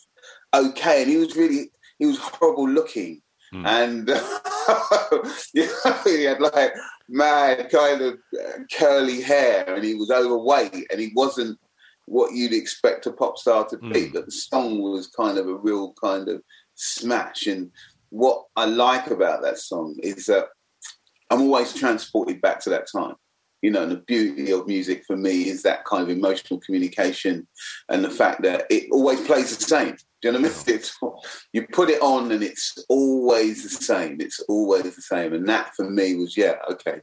okay, 0.52 1.02
and 1.02 1.10
he 1.10 1.18
was 1.18 1.36
really 1.36 1.70
he 1.98 2.06
was 2.06 2.18
horrible 2.18 2.68
looking, 2.68 3.22
Hmm. 3.54 3.66
and 3.66 4.08
you 5.54 5.66
know, 5.84 5.92
he 6.04 6.24
had 6.24 6.40
like 6.40 6.74
mad 7.08 7.70
kind 7.70 8.00
of 8.00 8.14
uh, 8.38 8.58
curly 8.76 9.20
hair, 9.20 9.64
and 9.74 9.84
he 9.84 9.94
was 9.94 10.10
overweight, 10.10 10.86
and 10.90 11.00
he 11.00 11.12
wasn't 11.14 11.58
what 12.06 12.32
you'd 12.32 12.52
expect 12.52 13.06
a 13.06 13.12
pop 13.12 13.38
star 13.38 13.66
to 13.66 13.78
be. 13.78 14.08
Mm. 14.08 14.12
But 14.12 14.26
the 14.26 14.32
song 14.32 14.80
was 14.80 15.08
kind 15.08 15.38
of 15.38 15.48
a 15.48 15.54
real 15.54 15.94
kind 16.02 16.28
of 16.28 16.42
smash. 16.74 17.46
And 17.46 17.70
what 18.10 18.44
I 18.56 18.66
like 18.66 19.10
about 19.10 19.42
that 19.42 19.58
song 19.58 19.96
is 20.02 20.26
that 20.26 20.48
I'm 21.30 21.42
always 21.42 21.72
transported 21.72 22.40
back 22.40 22.60
to 22.60 22.70
that 22.70 22.88
time. 22.90 23.14
You 23.62 23.70
know, 23.70 23.82
and 23.82 23.92
the 23.92 23.96
beauty 23.96 24.52
of 24.52 24.66
music 24.66 25.04
for 25.06 25.16
me 25.16 25.48
is 25.48 25.62
that 25.62 25.86
kind 25.86 26.02
of 26.02 26.10
emotional 26.10 26.60
communication 26.60 27.48
and 27.88 28.04
the 28.04 28.10
fact 28.10 28.42
that 28.42 28.66
it 28.68 28.90
always 28.92 29.22
plays 29.22 29.56
the 29.56 29.64
same. 29.64 29.96
Do 30.24 30.30
you 30.30 30.38
know 30.38 30.48
what 30.48 30.66
I 30.66 30.70
mean? 30.70 30.74
It's, 30.78 30.98
you 31.52 31.66
put 31.70 31.90
it 31.90 32.00
on 32.00 32.32
and 32.32 32.42
it's 32.42 32.78
always 32.88 33.62
the 33.62 33.68
same. 33.68 34.22
It's 34.22 34.40
always 34.48 34.96
the 34.96 35.02
same. 35.02 35.34
And 35.34 35.46
that 35.50 35.74
for 35.76 35.90
me 35.90 36.14
was, 36.14 36.34
yeah, 36.34 36.54
okay. 36.70 37.00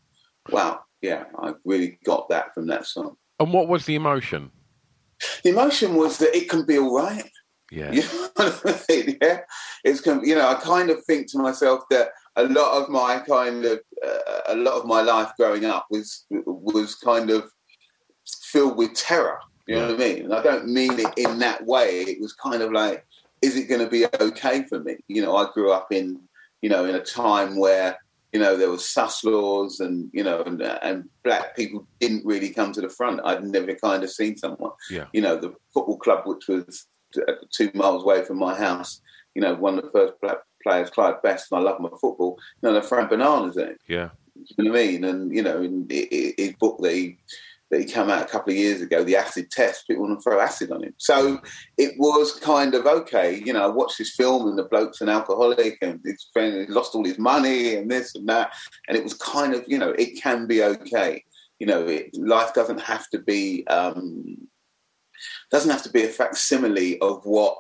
Wow. 0.50 0.80
Yeah, 1.04 1.26
I 1.38 1.54
really 1.64 2.00
got 2.04 2.30
that 2.30 2.52
from 2.56 2.66
that 2.68 2.88
song. 2.88 3.18
And 3.40 3.54
what 3.54 3.68
was 3.68 3.86
the 3.86 3.94
emotion? 3.94 4.50
The 5.44 5.52
emotion 5.52 5.94
was 5.94 6.18
that 6.18 6.36
it 6.36 6.50
can 6.50 6.66
be 6.66 6.80
all 6.80 6.96
right. 6.96 7.30
Yeah. 7.72 7.92
You 8.02 8.02
know 8.02 8.50
what 8.64 8.86
I 8.90 8.94
mean? 8.94 9.18
Yeah, 9.22 9.42
it's 9.84 10.04
you 10.06 10.36
know 10.36 10.48
I 10.48 10.56
kind 10.56 10.90
of 10.90 11.04
think 11.06 11.32
to 11.32 11.38
myself 11.38 11.84
that 11.92 12.10
a 12.36 12.44
lot 12.46 12.82
of 12.82 12.90
my 12.90 13.20
kind 13.20 13.64
of 13.66 13.80
uh, 14.04 14.42
a 14.48 14.56
lot 14.56 14.80
of 14.80 14.86
my 14.86 15.02
life 15.02 15.32
growing 15.38 15.66
up 15.66 15.86
was 15.92 16.26
was 16.30 16.96
kind 16.96 17.30
of 17.30 17.50
filled 18.52 18.78
with 18.78 18.96
terror. 18.96 19.38
You 19.68 19.76
know 19.76 19.92
what 19.92 19.96
I 19.96 19.98
mean? 19.98 20.24
And 20.26 20.34
I 20.34 20.44
don't 20.44 20.68
mean 20.68 21.00
it 21.00 21.14
in 21.18 21.40
that 21.40 21.66
way. 21.66 22.02
It 22.02 22.20
was 22.20 22.34
kind 22.34 22.62
of 22.62 22.72
like, 22.72 23.06
is 23.42 23.56
it 23.56 23.68
going 23.68 23.82
to 23.82 23.90
be 23.90 24.06
okay 24.20 24.64
for 24.64 24.80
me? 24.80 24.98
You 25.08 25.22
know, 25.22 25.36
I 25.36 25.52
grew 25.54 25.72
up 25.72 25.92
in 25.92 26.20
you 26.62 26.70
know 26.70 26.86
in 26.86 26.96
a 26.96 27.04
time 27.04 27.58
where 27.58 27.98
you 28.32 28.40
know 28.40 28.56
there 28.56 28.70
was 28.70 28.88
sus 28.88 29.24
laws 29.24 29.80
and 29.80 30.10
you 30.14 30.24
know 30.24 30.42
and, 30.44 30.62
and 30.62 31.10
black 31.24 31.56
people 31.56 31.88
didn't 32.00 32.26
really 32.26 32.50
come 32.50 32.72
to 32.74 32.82
the 32.82 32.90
front. 32.90 33.22
I'd 33.24 33.44
never 33.44 33.74
kind 33.76 34.04
of 34.04 34.12
seen 34.12 34.38
someone. 34.38 34.72
Yeah. 34.90 35.06
You 35.14 35.22
know, 35.22 35.36
the 35.36 35.54
football 35.74 35.98
club 35.98 36.24
which 36.26 36.48
was 36.48 36.88
uh, 37.18 37.34
two 37.52 37.72
miles 37.74 38.04
away 38.04 38.24
from 38.24 38.38
my 38.38 38.56
house. 38.56 39.02
You 39.36 39.42
know, 39.42 39.56
one 39.56 39.78
of 39.78 39.86
the 39.86 39.92
first 39.92 40.14
black 40.22 40.38
players, 40.62 40.90
Clyde 40.90 41.22
Best, 41.22 41.52
and 41.52 41.60
I 41.60 41.64
love 41.64 41.80
my 41.80 41.90
football. 41.90 42.38
You 42.62 42.70
know, 42.70 42.74
they're 42.74 42.82
throwing 42.82 43.08
bananas 43.08 43.58
at 43.58 43.70
him. 43.70 43.78
Yeah. 43.88 44.10
You 44.36 44.66
know 44.66 44.72
what 44.72 44.80
I 44.80 44.86
mean? 44.86 45.04
And 45.04 45.36
you 45.36 45.44
know, 45.44 45.62
in 45.62 45.88
his 45.90 46.54
book 46.60 46.80
that 46.82 46.94
he 46.94 47.18
that 47.72 47.80
he 47.80 47.86
came 47.86 48.10
out 48.10 48.22
a 48.22 48.28
couple 48.28 48.52
of 48.52 48.58
years 48.58 48.82
ago, 48.82 49.04
the 49.04 49.16
acid 49.16 49.50
test, 49.50 49.88
people 49.88 50.04
want 50.04 50.20
to 50.20 50.22
throw 50.22 50.42
acid 50.42 50.72
on 50.72 50.84
him. 50.84 50.94
So 50.98 51.40
it 51.78 51.94
was 51.98 52.38
kind 52.38 52.76
of 52.76 52.86
okay. 52.86 53.42
You 53.46 53.54
know, 53.54 53.64
I 53.64 53.68
watched 53.68 53.98
this 53.98 54.14
film 54.14 54.48
and 54.48 54.58
the 54.58 54.66
bloke's 54.66 55.00
an 55.00 55.08
alcoholic 55.08 55.78
and 55.82 56.02
his 56.04 56.28
friend 56.34 56.70
lost 56.70 56.94
all 56.94 57.06
his 57.06 57.18
money 57.18 57.76
and 57.76 57.90
this 57.90 58.14
and 58.14 58.28
that, 58.28 58.54
and 58.88 58.98
it 58.98 59.04
was 59.04 59.14
kind 59.14 59.54
of 59.54 59.64
you 59.68 59.80
know, 59.80 59.92
it 59.92 60.22
can 60.22 60.48
be 60.48 60.64
okay. 60.64 61.24
You 61.60 61.68
know, 61.68 61.88
it, 61.88 62.10
life 62.14 62.54
doesn't 62.54 62.82
have 62.82 63.10
to 63.12 63.20
be 63.20 63.66
um, 63.68 64.38
doesn't 65.50 65.72
have 65.72 65.84
to 65.84 65.92
be 65.92 66.04
a 66.04 66.10
facsimile 66.10 67.00
of 67.00 67.24
what 67.24 67.58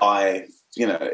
I 0.00 0.46
you 0.76 0.86
know 0.86 1.10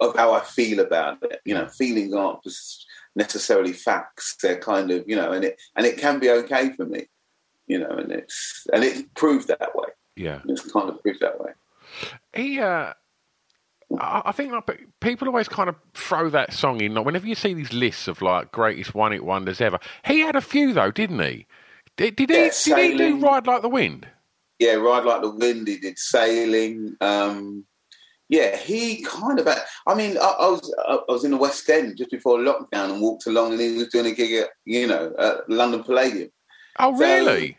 of 0.00 0.16
how 0.16 0.32
I 0.32 0.40
feel 0.40 0.80
about 0.80 1.18
it. 1.22 1.40
You 1.44 1.54
know, 1.54 1.68
feelings 1.68 2.12
aren't 2.12 2.42
just 2.42 2.86
necessarily 3.14 3.72
facts. 3.72 4.36
They're 4.42 4.58
kind 4.58 4.90
of 4.90 5.04
you 5.06 5.14
know, 5.14 5.30
and 5.30 5.44
it 5.44 5.62
and 5.76 5.86
it 5.86 5.98
can 5.98 6.18
be 6.18 6.30
okay 6.30 6.72
for 6.72 6.86
me. 6.86 7.06
You 7.72 7.78
know, 7.78 7.96
and 7.96 8.12
it's 8.12 8.66
and 8.70 8.84
it 8.84 9.14
proved 9.14 9.48
that 9.48 9.74
way. 9.74 9.88
Yeah. 10.14 10.40
It's 10.46 10.70
kind 10.70 10.90
of 10.90 11.02
proved 11.02 11.20
that 11.20 11.40
way. 11.40 11.52
He, 12.34 12.60
uh, 12.60 12.92
I 13.98 14.32
think 14.32 14.52
like, 14.52 14.86
people 15.00 15.26
always 15.28 15.48
kind 15.48 15.70
of 15.70 15.76
throw 15.94 16.28
that 16.28 16.52
song 16.52 16.82
in. 16.82 16.92
Like, 16.94 17.06
whenever 17.06 17.26
you 17.26 17.34
see 17.34 17.54
these 17.54 17.72
lists 17.72 18.08
of 18.08 18.20
like 18.20 18.52
greatest 18.52 18.94
one 18.94 19.12
hit 19.12 19.24
wonders 19.24 19.62
ever, 19.62 19.78
he 20.04 20.20
had 20.20 20.36
a 20.36 20.42
few 20.42 20.74
though, 20.74 20.90
didn't 20.90 21.20
he? 21.20 21.46
Did, 21.96 22.16
did 22.16 22.28
he? 22.28 22.36
Yeah, 22.36 22.50
did 22.76 22.90
he 22.92 22.96
do 22.98 23.20
Ride 23.20 23.46
Like 23.46 23.62
the 23.62 23.70
Wind? 23.70 24.06
Yeah, 24.58 24.74
ride 24.74 25.04
like 25.04 25.22
the 25.22 25.30
wind. 25.30 25.66
He 25.66 25.78
did 25.78 25.98
sailing. 25.98 26.94
Um, 27.00 27.64
yeah, 28.28 28.54
he 28.56 29.02
kind 29.02 29.38
of. 29.40 29.48
I 29.86 29.94
mean, 29.94 30.16
I, 30.18 30.36
I 30.40 30.48
was 30.48 30.74
I 30.88 30.98
was 31.08 31.24
in 31.24 31.30
the 31.32 31.36
West 31.36 31.68
End 31.70 31.96
just 31.96 32.10
before 32.10 32.38
lockdown 32.38 32.92
and 32.92 33.00
walked 33.00 33.26
along, 33.26 33.52
and 33.52 33.60
he 33.60 33.72
was 33.76 33.88
doing 33.88 34.06
a 34.06 34.12
gig 34.12 34.32
at 34.42 34.50
you 34.66 34.86
know 34.86 35.12
at 35.18 35.48
London 35.48 35.82
Palladium. 35.82 36.30
Oh, 36.78 36.94
So- 36.96 37.04
really? 37.04 37.56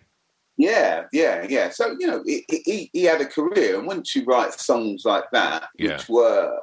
Yeah, 0.57 1.05
yeah, 1.11 1.45
yeah. 1.49 1.69
So 1.69 1.95
you 1.99 2.07
know, 2.07 2.23
he, 2.25 2.45
he, 2.47 2.89
he 2.93 3.03
had 3.03 3.21
a 3.21 3.25
career, 3.25 3.77
and 3.77 3.87
once 3.87 4.15
you 4.15 4.23
write 4.25 4.53
songs 4.53 5.03
like 5.05 5.25
that, 5.31 5.69
Yeah. 5.77 5.93
which 5.97 6.09
were 6.09 6.59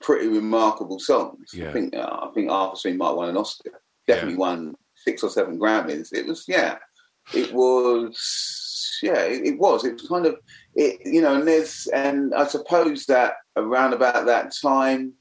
pretty 0.00 0.28
remarkable 0.28 0.98
songs, 0.98 1.50
Yeah. 1.54 1.70
I 1.70 1.72
think 1.72 1.96
uh, 1.96 2.18
I 2.22 2.30
think 2.34 2.50
Arthur's 2.50 2.82
theme 2.82 2.98
might 2.98 3.08
have 3.08 3.16
won 3.16 3.28
an 3.30 3.36
Oscar. 3.36 3.80
Definitely 4.06 4.36
won 4.36 4.74
six 4.96 5.22
or 5.22 5.30
seven 5.30 5.58
Grammys. 5.58 6.12
It 6.12 6.26
was 6.26 6.44
yeah, 6.46 6.76
it 7.32 7.52
was 7.54 8.98
yeah, 9.02 9.22
it, 9.22 9.46
it 9.46 9.58
was. 9.58 9.84
It 9.84 9.94
was 9.94 10.08
kind 10.08 10.26
of 10.26 10.36
it, 10.74 11.00
you 11.04 11.22
know, 11.22 11.34
and 11.36 11.48
there's 11.48 11.86
and 11.88 12.34
I 12.34 12.46
suppose 12.46 13.06
that 13.06 13.34
around 13.56 13.94
about 13.94 14.26
that 14.26 14.54
time, 14.60 15.14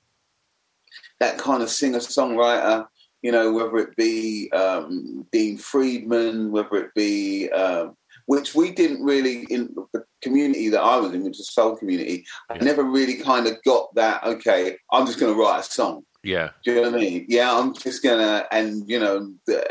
that 1.21 1.37
kind 1.37 1.63
of 1.63 1.69
singer 1.69 1.99
songwriter 1.99 2.87
you 3.21 3.31
know, 3.31 3.51
whether 3.51 3.77
it 3.77 3.95
be 3.95 4.51
um, 4.51 5.25
Dean 5.31 5.57
Friedman, 5.57 6.51
whether 6.51 6.75
it 6.77 6.93
be, 6.95 7.49
um, 7.51 7.95
which 8.31 8.55
we 8.55 8.71
didn't 8.71 9.03
really, 9.03 9.45
in 9.49 9.75
the 9.91 10.05
community 10.21 10.69
that 10.69 10.79
I 10.79 10.95
was 10.95 11.13
in, 11.13 11.25
which 11.25 11.37
is 11.37 11.47
the 11.47 11.51
soul 11.51 11.75
community, 11.75 12.25
I 12.49 12.59
never 12.59 12.81
really 12.81 13.15
kind 13.15 13.45
of 13.45 13.61
got 13.65 13.93
that, 13.95 14.23
okay, 14.23 14.77
I'm 14.89 15.05
just 15.05 15.19
going 15.19 15.33
to 15.33 15.37
write 15.37 15.59
a 15.59 15.63
song. 15.63 16.03
Yeah. 16.23 16.51
Do 16.63 16.71
you 16.71 16.77
know 16.77 16.91
what 16.91 16.97
I 16.97 17.01
mean? 17.01 17.25
Yeah, 17.27 17.53
I'm 17.53 17.73
just 17.73 18.01
going 18.01 18.19
to, 18.19 18.47
and, 18.53 18.89
you 18.89 19.01
know, 19.01 19.33
the, 19.47 19.69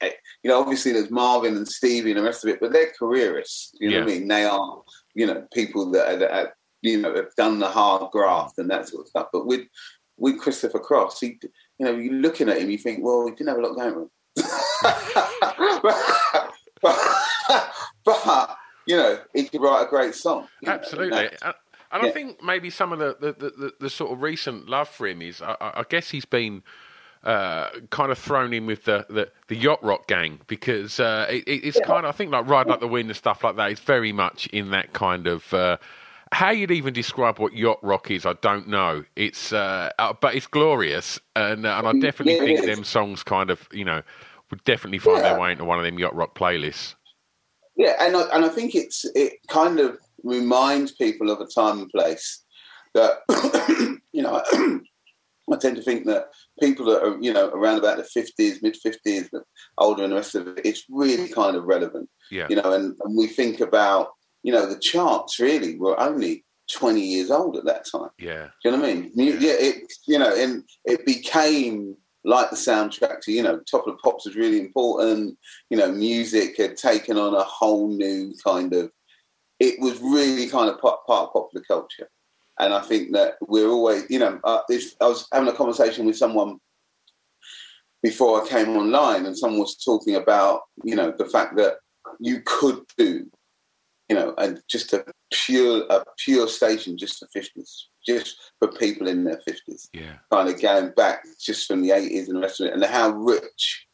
eh, 0.00 0.10
you 0.42 0.50
know, 0.50 0.58
obviously 0.58 0.90
there's 0.90 1.12
Marvin 1.12 1.56
and 1.56 1.68
Stevie 1.68 2.10
and 2.10 2.18
the 2.18 2.24
rest 2.24 2.44
of 2.44 2.50
it, 2.50 2.58
but 2.58 2.72
they're 2.72 2.90
careerists. 2.98 3.70
You 3.78 3.90
know 3.90 4.00
what 4.00 4.10
I 4.10 4.14
mean? 4.14 4.26
They 4.26 4.46
are, 4.46 4.82
you 5.14 5.28
know, 5.28 5.46
people 5.54 5.88
that, 5.92 6.12
are, 6.12 6.16
that 6.16 6.32
are, 6.32 6.54
you 6.80 7.00
know, 7.00 7.14
have 7.14 7.32
done 7.36 7.60
the 7.60 7.68
hard 7.68 8.10
graft 8.10 8.58
and 8.58 8.68
that 8.68 8.88
sort 8.88 9.02
of 9.02 9.08
stuff. 9.10 9.28
But 9.32 9.46
with, 9.46 9.68
with 10.16 10.40
Christopher 10.40 10.80
Cross, 10.80 11.20
he, 11.20 11.38
you 11.78 11.86
know, 11.86 11.92
you're 11.92 12.14
looking 12.14 12.48
at 12.48 12.58
him, 12.58 12.68
you 12.68 12.78
think, 12.78 12.98
well, 13.00 13.26
he 13.26 13.30
didn't 13.30 13.50
have 13.50 13.58
a 13.58 13.60
lot 13.60 13.76
going 13.76 13.94
on. 13.94 14.10
but, 18.04 18.56
you 18.86 18.96
know, 18.96 19.18
he 19.34 19.48
could 19.48 19.60
write 19.62 19.86
a 19.86 19.88
great 19.88 20.14
song. 20.14 20.48
you 20.60 20.68
know, 20.68 20.74
and 20.74 20.80
Absolutely. 20.80 21.26
And, 21.42 21.54
and 21.92 22.02
I 22.02 22.06
yeah. 22.06 22.12
think 22.12 22.42
maybe 22.42 22.70
some 22.70 22.92
of 22.92 22.98
the, 22.98 23.16
the, 23.20 23.32
the, 23.32 23.50
the, 23.50 23.72
the 23.80 23.90
sort 23.90 24.12
of 24.12 24.22
recent 24.22 24.68
love 24.68 24.88
for 24.88 25.06
him 25.06 25.22
is, 25.22 25.42
I, 25.42 25.56
I 25.60 25.84
guess 25.88 26.10
he's 26.10 26.24
been 26.24 26.62
uh, 27.24 27.68
kind 27.90 28.10
of 28.10 28.18
thrown 28.18 28.52
in 28.52 28.66
with 28.66 28.84
the, 28.84 29.06
the, 29.10 29.30
the 29.48 29.56
yacht 29.56 29.82
rock 29.82 30.08
gang 30.08 30.40
because 30.46 30.98
uh, 31.00 31.26
it, 31.30 31.44
it- 31.46 31.64
it's 31.64 31.80
kind 31.80 32.04
of, 32.06 32.14
I 32.14 32.16
think 32.16 32.32
like 32.32 32.46
Ride 32.48 32.68
Like 32.68 32.80
the 32.80 32.88
Wind 32.88 33.08
and 33.10 33.16
stuff 33.16 33.44
like 33.44 33.56
that 33.56 33.70
is 33.72 33.80
very 33.80 34.12
much 34.12 34.46
in 34.48 34.70
that 34.70 34.92
kind 34.92 35.26
of. 35.26 35.52
Uh, 35.52 35.76
how 36.32 36.50
you'd 36.50 36.70
even 36.70 36.94
describe 36.94 37.38
what 37.38 37.52
yacht 37.52 37.78
rock 37.82 38.10
is, 38.10 38.24
I 38.24 38.32
don't 38.34 38.66
know. 38.66 39.04
It's, 39.16 39.52
uh, 39.52 39.90
uh, 39.98 40.14
but 40.18 40.34
it's 40.34 40.46
glorious, 40.46 41.20
and 41.36 41.66
uh, 41.66 41.76
and 41.78 41.86
I 41.86 41.92
definitely 41.92 42.36
Yeah, 42.36 42.42
think 42.42 42.64
them 42.64 42.84
songs 42.84 43.22
kind 43.22 43.50
of, 43.50 43.68
you 43.70 43.84
know, 43.84 44.00
would 44.50 44.64
definitely 44.64 44.98
find 44.98 45.18
Yeah. 45.18 45.22
their 45.24 45.34
way 45.34 45.52
into 45.52 45.64
one 45.66 45.78
of 45.78 45.84
them 45.84 45.98
yacht 45.98 46.14
rock 46.14 46.34
playlists. 46.34 46.94
Yeah, 47.76 47.94
and 48.00 48.16
I, 48.16 48.22
and 48.34 48.44
I 48.44 48.48
think 48.48 48.74
it's 48.74 49.04
it 49.14 49.34
kind 49.48 49.80
of 49.80 49.98
reminds 50.22 50.92
people 50.92 51.30
of 51.30 51.40
a 51.40 51.46
time 51.46 51.80
and 51.80 51.90
place 51.90 52.44
that 52.94 53.18
you 54.12 54.22
know. 54.22 54.42
I 55.52 55.56
tend 55.56 55.76
to 55.76 55.82
think 55.82 56.06
that 56.06 56.28
people 56.60 56.86
that 56.86 57.02
are 57.02 57.18
you 57.20 57.32
know 57.32 57.48
around 57.48 57.78
about 57.78 57.96
the 57.96 58.04
fifties, 58.04 58.62
mid 58.62 58.76
fifties, 58.76 59.28
older 59.76 60.04
and 60.04 60.12
the 60.12 60.16
rest 60.16 60.34
of 60.34 60.46
it, 60.46 60.60
it's 60.64 60.84
really 60.88 61.28
mm. 61.28 61.34
kind 61.34 61.56
of 61.56 61.64
relevant. 61.64 62.08
Yeah. 62.30 62.46
You 62.48 62.56
know, 62.56 62.72
and, 62.72 62.96
and 63.02 63.18
we 63.18 63.26
think 63.26 63.60
about 63.60 64.12
you 64.44 64.52
know 64.52 64.66
the 64.66 64.78
charts 64.78 65.40
really 65.40 65.76
were 65.76 65.98
only 66.00 66.44
twenty 66.72 67.02
years 67.02 67.30
old 67.30 67.56
at 67.56 67.64
that 67.64 67.86
time. 67.90 68.10
Yeah. 68.18 68.48
Do 68.62 68.70
you 68.70 68.70
know 68.70 68.80
what 68.80 68.88
I 68.88 68.94
mean? 68.94 69.12
Mu- 69.14 69.38
Yeah, 69.38 69.54
it 69.58 69.92
you 70.06 70.18
know, 70.18 70.34
and 70.34 70.62
it 70.84 71.04
became 71.04 71.96
like 72.24 72.50
the 72.50 72.56
soundtrack 72.56 73.20
to 73.22 73.32
you 73.32 73.42
know, 73.42 73.60
Top 73.70 73.86
of 73.86 73.94
the 73.94 73.98
Pops 74.02 74.26
was 74.26 74.36
really 74.36 74.60
important. 74.60 75.38
You 75.70 75.78
know, 75.78 75.90
music 75.90 76.56
had 76.56 76.76
taken 76.76 77.18
on 77.18 77.34
a 77.34 77.42
whole 77.42 77.88
new 77.88 78.34
kind 78.44 78.72
of. 78.74 78.90
It 79.60 79.80
was 79.80 80.00
really 80.00 80.48
kind 80.48 80.68
of 80.68 80.80
part, 80.80 81.06
part 81.06 81.28
of 81.28 81.32
popular 81.32 81.64
culture, 81.66 82.08
and 82.58 82.74
I 82.74 82.80
think 82.80 83.12
that 83.12 83.34
we're 83.46 83.68
always, 83.68 84.04
you 84.10 84.18
know, 84.18 84.40
uh, 84.42 84.60
I 84.68 85.06
was 85.06 85.28
having 85.32 85.48
a 85.48 85.52
conversation 85.52 86.04
with 86.04 86.16
someone 86.16 86.58
before 88.02 88.42
I 88.42 88.48
came 88.48 88.76
online, 88.76 89.26
and 89.26 89.38
someone 89.38 89.60
was 89.60 89.76
talking 89.76 90.16
about 90.16 90.62
you 90.84 90.96
know 90.96 91.14
the 91.16 91.26
fact 91.26 91.56
that 91.56 91.76
you 92.18 92.42
could 92.44 92.80
do 92.98 93.30
you 94.12 94.18
know, 94.18 94.34
and 94.36 94.60
just 94.68 94.92
a 94.92 95.04
pure 95.32 95.86
a 95.88 96.04
pure 96.18 96.46
station 96.46 96.98
just 96.98 97.18
for 97.18 97.28
fifties, 97.32 97.88
just 98.04 98.36
for 98.58 98.68
people 98.68 99.08
in 99.08 99.24
their 99.24 99.40
fifties, 99.46 99.88
Yeah. 99.92 100.14
kind 100.30 100.48
of 100.48 100.60
going 100.60 100.90
back 100.96 101.24
just 101.40 101.66
from 101.66 101.82
the 101.82 101.92
eighties 101.92 102.28
and 102.28 102.36
the 102.36 102.42
rest 102.42 102.60
of 102.60 102.66
it, 102.68 102.74
and 102.74 102.84
how 102.84 103.10
rich 103.10 103.86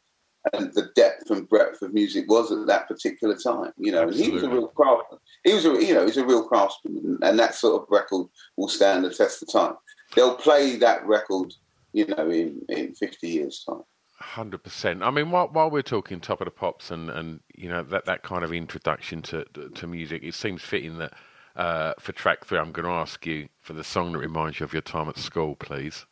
and 0.53 0.73
the 0.73 0.89
depth 0.95 1.29
and 1.31 1.47
breadth 1.49 1.81
of 1.81 1.93
music 1.93 2.25
was 2.29 2.51
at 2.51 2.65
that 2.67 2.87
particular 2.87 3.35
time. 3.35 3.71
You 3.77 3.91
know, 3.91 4.03
and 4.07 4.15
he 4.15 4.29
was 4.29 4.43
a 4.43 4.49
real 4.49 4.67
craftsman. 4.69 5.19
He 5.43 5.53
was 5.53 5.65
a 5.65 5.85
you 5.85 5.93
know, 5.93 6.05
he's 6.05 6.17
a 6.17 6.25
real 6.25 6.47
craftsman, 6.47 7.19
and 7.21 7.37
that 7.39 7.55
sort 7.55 7.81
of 7.81 7.87
record 7.89 8.27
will 8.57 8.69
stand 8.69 9.03
the 9.03 9.13
test 9.13 9.41
of 9.43 9.51
time. 9.51 9.75
They'll 10.15 10.35
play 10.35 10.75
that 10.77 11.05
record, 11.05 11.53
you 11.93 12.07
know, 12.07 12.29
in 12.29 12.61
in 12.69 12.95
fifty 12.95 13.29
years 13.29 13.63
time. 13.67 13.83
hundred 14.17 14.63
percent. 14.63 15.03
I 15.03 15.11
mean, 15.11 15.29
while, 15.31 15.49
while 15.49 15.69
we're 15.69 15.81
talking 15.81 16.19
top 16.19 16.41
of 16.41 16.45
the 16.45 16.51
pops 16.51 16.89
and, 16.89 17.09
and 17.09 17.41
you 17.55 17.69
know 17.69 17.83
that, 17.83 18.05
that 18.05 18.23
kind 18.23 18.43
of 18.43 18.51
introduction 18.53 19.21
to 19.23 19.45
to 19.75 19.87
music, 19.87 20.23
it 20.23 20.33
seems 20.33 20.61
fitting 20.63 20.97
that 20.99 21.13
uh, 21.59 21.93
for 21.99 22.13
track 22.13 22.45
three, 22.45 22.57
I'm 22.57 22.71
going 22.71 22.85
to 22.85 22.91
ask 22.91 23.25
you 23.25 23.49
for 23.61 23.73
the 23.73 23.83
song 23.83 24.13
that 24.13 24.19
reminds 24.19 24.59
you 24.59 24.63
of 24.63 24.71
your 24.71 24.81
time 24.81 25.09
at 25.09 25.17
school, 25.17 25.55
please. 25.55 26.05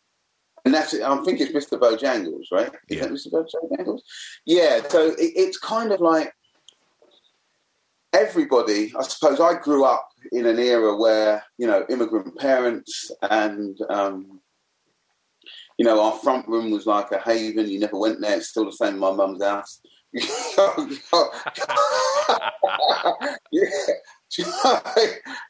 And 0.66 0.74
that's 0.74 0.94
it. 0.94 1.02
I 1.02 1.16
think 1.24 1.40
it's 1.40 1.54
Mr. 1.54 1.80
Bojangles, 1.80 2.52
right? 2.52 2.72
Is 2.90 2.98
yeah. 2.98 3.08
Mr. 3.08 3.32
Bojangles? 3.32 4.02
Yeah. 4.46 4.82
So 4.90 5.12
it, 5.12 5.16
it's 5.18 5.58
kind 5.58 5.94
of 5.94 6.02
like 6.02 6.34
everybody. 8.12 8.92
I 9.00 9.04
suppose 9.04 9.40
I 9.40 9.54
grew 9.54 9.86
up 9.86 10.10
in 10.34 10.46
an 10.46 10.60
era 10.60 10.98
where 10.98 11.42
you 11.58 11.68
know 11.68 11.86
immigrant 11.90 12.38
parents 12.38 13.10
and 13.22 13.80
um, 13.90 14.42
you 15.78 15.86
know, 15.86 16.02
our 16.02 16.18
front 16.20 16.48
room 16.48 16.72
was 16.72 16.86
like 16.86 17.12
a 17.12 17.20
haven. 17.20 17.70
You 17.70 17.80
never 17.80 17.98
went 17.98 18.20
there. 18.20 18.38
It's 18.38 18.50
still 18.50 18.66
the 18.66 18.72
same 18.72 18.96
in 18.96 19.00
my 19.00 19.12
mum's 19.12 19.44
house. 19.44 19.80
yeah. 23.52 23.70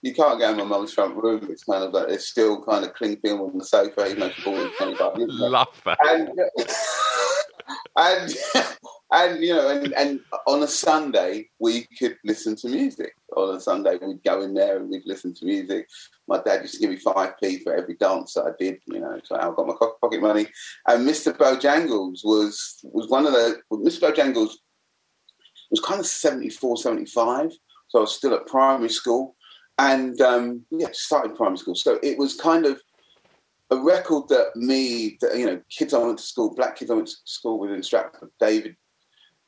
you 0.01 0.13
can't 0.13 0.39
go 0.39 0.51
in 0.51 0.57
my 0.57 0.63
mum's 0.63 0.93
front 0.93 1.15
room. 1.15 1.47
It's 1.49 1.63
kind 1.63 1.83
of 1.83 1.93
like 1.93 2.09
it's 2.09 2.27
still 2.27 2.63
kind 2.63 2.85
of 2.85 2.93
cling 2.93 3.17
film 3.17 3.41
on 3.41 3.57
the 3.57 3.65
sofa, 3.65 4.05
even 4.05 4.19
though 4.19 4.29
she's 4.29 4.45
always 4.45 4.71
25 4.77 5.17
years 5.17 5.31
Love 5.33 5.81
that. 5.85 5.97
And, 6.05 6.39
and, 7.97 8.37
and 9.11 9.43
you 9.43 9.53
know, 9.53 9.69
and, 9.69 9.93
and 9.93 10.19
on 10.45 10.63
a 10.63 10.67
Sunday 10.67 11.49
we 11.59 11.87
could 11.97 12.17
listen 12.23 12.55
to 12.57 12.69
music. 12.69 13.13
On 13.35 13.55
a 13.55 13.59
Sunday 13.59 13.97
we'd 14.01 14.23
go 14.23 14.41
in 14.41 14.53
there 14.53 14.77
and 14.77 14.89
we'd 14.89 15.07
listen 15.07 15.33
to 15.35 15.45
music. 15.45 15.87
My 16.27 16.39
dad 16.41 16.61
used 16.61 16.75
to 16.75 16.79
give 16.79 16.91
me 16.91 16.97
five 16.97 17.33
p 17.41 17.59
for 17.59 17.75
every 17.75 17.95
dance 17.95 18.35
that 18.35 18.45
I 18.45 18.51
did. 18.59 18.79
You 18.85 18.99
know, 18.99 19.19
so 19.23 19.35
I 19.35 19.49
got 19.55 19.67
my 19.67 19.75
pocket 20.01 20.21
money. 20.21 20.47
And 20.87 21.07
Mr. 21.07 21.35
Bojangles 21.35 22.23
was 22.23 22.79
was 22.83 23.09
one 23.09 23.25
of 23.25 23.33
the 23.33 23.59
Mr. 23.71 24.11
Bojangles 24.11 24.53
was 25.69 25.81
kind 25.81 25.99
of 25.99 26.05
74, 26.05 26.77
75. 26.77 27.51
So 27.97 28.01
I 28.01 28.03
was 28.03 28.15
still 28.15 28.35
at 28.35 28.45
primary 28.45 28.89
school, 28.89 29.35
and 29.79 30.21
um, 30.21 30.63
yeah, 30.69 30.89
started 30.91 31.35
primary 31.35 31.57
school. 31.57 31.73
So 31.73 31.97
it 32.03 32.15
was 32.15 32.35
kind 32.35 32.67
of 32.67 32.79
a 33.71 33.77
record 33.77 34.27
that 34.29 34.55
me, 34.55 35.17
that, 35.19 35.35
you 35.35 35.47
know, 35.47 35.59
kids 35.75 35.95
I 35.95 35.97
went 35.97 36.19
to 36.19 36.23
school, 36.23 36.53
black 36.53 36.75
kids 36.75 36.91
I 36.91 36.93
went 36.93 37.07
to 37.07 37.15
school 37.25 37.57
with 37.57 37.71
in 37.71 37.81
Stratford, 37.81 38.29
David, 38.39 38.75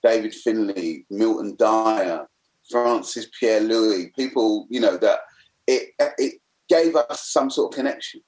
David 0.02 0.34
Finlay, 0.34 1.06
Milton 1.12 1.58
Dyer, 1.60 2.26
Francis 2.72 3.28
Pierre 3.40 3.62
Louis, 3.62 4.12
people, 4.16 4.66
you 4.72 4.80
know, 4.80 4.98
that 4.98 5.20
it 5.68 5.90
it 6.18 6.42
gave 6.70 6.96
us 6.96 7.30
some 7.30 7.52
sort 7.52 7.72
of 7.72 7.78
connection. 7.78 8.20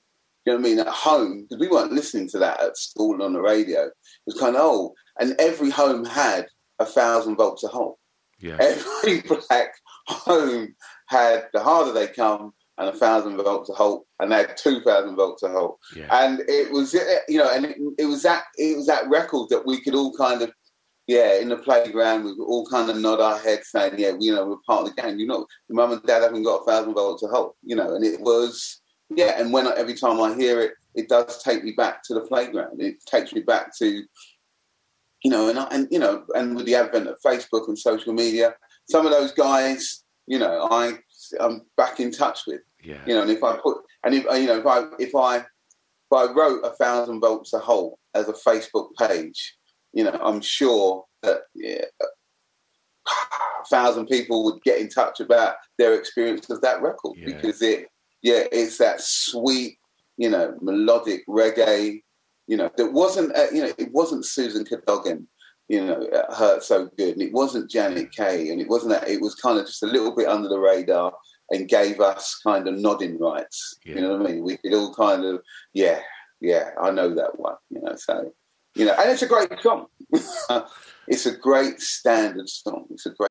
You 0.45 0.53
know 0.53 0.59
what 0.59 0.67
I 0.67 0.69
mean? 0.69 0.79
At 0.81 0.87
home, 0.87 1.47
because 1.49 1.59
we 1.59 1.67
weren't 1.67 1.93
listening 1.93 2.29
to 2.29 2.37
that 2.37 2.61
at 2.61 2.77
school 2.77 3.23
on 3.23 3.33
the 3.33 3.41
radio. 3.41 3.85
It 3.85 3.93
was 4.27 4.39
kind 4.39 4.55
of 4.55 4.61
old, 4.61 4.93
and 5.19 5.33
every 5.39 5.71
home 5.71 6.05
had 6.05 6.45
a 6.77 6.85
thousand 6.85 7.37
volts 7.37 7.63
of 7.63 7.71
Holt. 7.71 7.97
Yeah. 8.41 8.57
Every 8.59 9.21
black 9.49 9.73
home 10.07 10.75
had 11.07 11.47
the 11.53 11.61
harder 11.61 11.91
they 11.91 12.07
come 12.07 12.53
and 12.77 12.89
a 12.89 12.93
thousand 12.93 13.37
volts 13.37 13.69
of 13.69 13.75
Holt, 13.75 14.05
and 14.19 14.31
they 14.31 14.37
had 14.37 14.57
two 14.57 14.81
thousand 14.81 15.15
volts 15.15 15.43
of 15.43 15.51
Holt. 15.51 15.79
Yeah. 15.95 16.07
And 16.11 16.41
it 16.47 16.71
was, 16.71 16.95
eh, 16.95 16.99
eh, 16.99 17.19
you 17.27 17.37
know, 17.37 17.49
and 17.51 17.65
it, 17.65 17.77
it, 17.99 18.05
was 18.05 18.23
that 18.23 18.43
it 18.57 18.75
was 18.75 18.87
that 18.87 19.09
record 19.09 19.49
that 19.49 19.65
we 19.65 19.81
could 19.81 19.93
all 19.93 20.13
kind 20.15 20.41
of, 20.41 20.51
yeah, 21.07 21.39
in 21.39 21.49
the 21.49 21.57
playground, 21.57 22.23
we 22.23 22.31
all 22.31 22.65
kind 22.65 22.89
of 22.89 22.97
nod 22.97 23.19
our 23.19 23.37
heads, 23.37 23.69
saying, 23.69 23.95
yeah, 23.97 24.13
you 24.19 24.33
know, 24.33 24.47
we're 24.47 24.57
part 24.65 24.87
of 24.87 24.95
the 24.95 25.01
game. 25.01 25.19
You 25.19 25.27
know, 25.27 25.45
your 25.67 25.75
mum 25.75 25.91
and 25.91 26.03
dad 26.03 26.23
haven't 26.23 26.43
got 26.43 26.61
a 26.61 26.65
thousand 26.65 26.93
volts 26.93 27.23
of 27.23 27.29
Holt, 27.29 27.55
you 27.63 27.75
know, 27.75 27.95
and 27.95 28.03
it 28.03 28.19
was, 28.21 28.81
yeah. 29.09 29.39
And 29.39 29.53
when 29.53 29.67
every 29.67 29.95
time 29.95 30.19
I 30.19 30.33
hear 30.33 30.61
it, 30.61 30.73
it 30.95 31.07
does 31.07 31.41
take 31.43 31.63
me 31.63 31.71
back 31.71 32.03
to 32.05 32.13
the 32.13 32.21
playground. 32.21 32.81
It 32.81 32.95
takes 33.05 33.31
me 33.33 33.41
back 33.41 33.77
to 33.77 34.03
you 35.23 35.29
know, 35.29 35.49
and 35.49 35.59
and 35.71 35.87
you 35.91 35.99
know, 35.99 36.23
and 36.33 36.55
with 36.55 36.65
the 36.65 36.75
advent 36.75 37.07
of 37.07 37.21
Facebook 37.23 37.67
and 37.67 37.77
social 37.77 38.13
media, 38.13 38.55
some 38.91 39.05
of 39.05 39.11
those 39.11 39.31
guys, 39.31 40.03
you 40.27 40.39
know, 40.39 40.67
I 40.69 40.93
I'm 41.39 41.61
back 41.77 41.99
in 41.99 42.11
touch 42.11 42.41
with. 42.47 42.61
Yeah. 42.83 43.01
You 43.05 43.15
know, 43.15 43.21
and 43.21 43.31
if 43.31 43.43
I 43.43 43.57
put 43.57 43.77
and 44.03 44.13
if 44.13 44.23
you 44.23 44.47
know 44.47 44.59
if 44.59 44.65
I 44.65 44.83
if 44.99 45.15
I 45.15 45.37
if 45.37 46.13
I 46.13 46.31
wrote 46.31 46.61
a 46.63 46.71
thousand 46.71 47.19
volts 47.21 47.53
a 47.53 47.59
Holt 47.59 47.99
as 48.13 48.27
a 48.27 48.33
Facebook 48.33 48.89
page, 48.97 49.55
you 49.93 50.03
know, 50.03 50.19
I'm 50.23 50.41
sure 50.41 51.05
that 51.21 51.41
yeah, 51.53 51.85
a 52.01 53.65
thousand 53.69 54.07
people 54.07 54.43
would 54.45 54.61
get 54.63 54.79
in 54.79 54.89
touch 54.89 55.19
about 55.19 55.55
their 55.77 55.93
experience 55.95 56.49
of 56.49 56.61
that 56.61 56.81
record 56.81 57.17
yeah. 57.17 57.25
because 57.27 57.61
it 57.61 57.87
yeah 58.21 58.43
it's 58.51 58.77
that 58.77 59.01
sweet 59.01 59.77
you 60.17 60.29
know 60.29 60.55
melodic 60.61 61.25
reggae 61.27 62.01
you 62.51 62.57
know, 62.57 62.69
that 62.75 62.91
wasn't, 62.91 63.33
uh, 63.33 63.47
you 63.53 63.61
know, 63.61 63.71
it 63.77 63.93
wasn't 63.93 64.25
Susan 64.25 64.65
Cadogan, 64.65 65.25
you 65.71 65.85
know, 65.85 66.01
it 66.01 66.25
hurt 66.33 66.63
so 66.63 66.89
good, 66.97 67.13
and 67.13 67.21
it 67.21 67.31
wasn't 67.31 67.71
Janet 67.71 68.11
Kay, 68.11 68.49
and 68.49 68.59
it 68.59 68.67
wasn't 68.67 68.91
that. 68.91 69.07
It 69.07 69.21
was 69.21 69.35
kind 69.35 69.57
of 69.57 69.65
just 69.65 69.83
a 69.83 69.87
little 69.87 70.13
bit 70.13 70.27
under 70.27 70.49
the 70.49 70.59
radar 70.59 71.13
and 71.49 71.69
gave 71.69 72.01
us 72.01 72.37
kind 72.43 72.67
of 72.67 72.77
nodding 72.77 73.17
rights. 73.17 73.77
Yeah. 73.85 73.95
You 73.95 74.01
know 74.01 74.17
what 74.17 74.29
I 74.29 74.33
mean? 74.33 74.43
We 74.43 74.57
could 74.57 74.73
all 74.73 74.93
kind 74.93 75.23
of, 75.23 75.41
yeah, 75.73 76.01
yeah, 76.41 76.71
I 76.81 76.91
know 76.91 77.15
that 77.15 77.39
one. 77.39 77.55
You 77.69 77.83
know, 77.83 77.95
so 77.95 78.33
you 78.75 78.83
know, 78.83 78.95
and 78.99 79.11
it's 79.11 79.21
a 79.21 79.27
great 79.27 79.49
song. 79.61 79.85
it's 81.07 81.25
a 81.25 81.37
great 81.37 81.79
standard 81.79 82.49
song. 82.49 82.87
It's 82.89 83.05
a 83.05 83.11
great. 83.11 83.30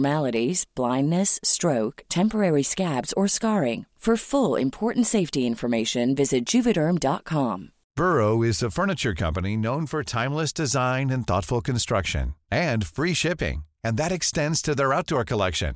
blindness, 0.75 1.39
stroke, 1.43 2.03
temporary 2.09 2.63
scabs, 2.63 3.13
or 3.13 3.27
scarring. 3.27 3.85
For 4.01 4.17
full 4.17 4.55
important 4.55 5.05
safety 5.05 5.45
information, 5.45 6.15
visit 6.15 6.43
juvederm.com. 6.43 7.71
Burrow 7.95 8.41
is 8.41 8.63
a 8.63 8.71
furniture 8.71 9.13
company 9.13 9.55
known 9.55 9.85
for 9.85 10.03
timeless 10.03 10.51
design 10.51 11.11
and 11.11 11.27
thoughtful 11.27 11.61
construction 11.61 12.33
and 12.49 12.87
free 12.87 13.13
shipping, 13.13 13.63
and 13.83 13.97
that 13.97 14.11
extends 14.11 14.63
to 14.63 14.73
their 14.73 14.91
outdoor 14.91 15.23
collection. 15.23 15.75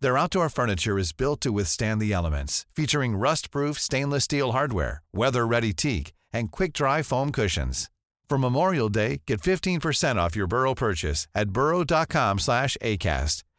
Their 0.00 0.16
outdoor 0.16 0.48
furniture 0.50 0.98
is 0.98 1.12
built 1.12 1.40
to 1.40 1.50
withstand 1.50 2.00
the 2.00 2.12
elements, 2.12 2.64
featuring 2.76 3.16
rust-proof 3.16 3.76
stainless 3.76 4.22
steel 4.22 4.52
hardware, 4.52 5.02
weather-ready 5.12 5.72
teak, 5.72 6.12
and 6.32 6.52
quick-dry 6.52 7.02
foam 7.02 7.32
cushions. 7.32 7.90
For 8.28 8.38
Memorial 8.38 8.88
Day, 8.88 9.22
get 9.26 9.40
15% 9.40 10.16
off 10.16 10.36
your 10.36 10.46
Burrow 10.46 10.74
purchase 10.74 11.26
at 11.34 11.50
burrow.com/acast, 11.50 13.42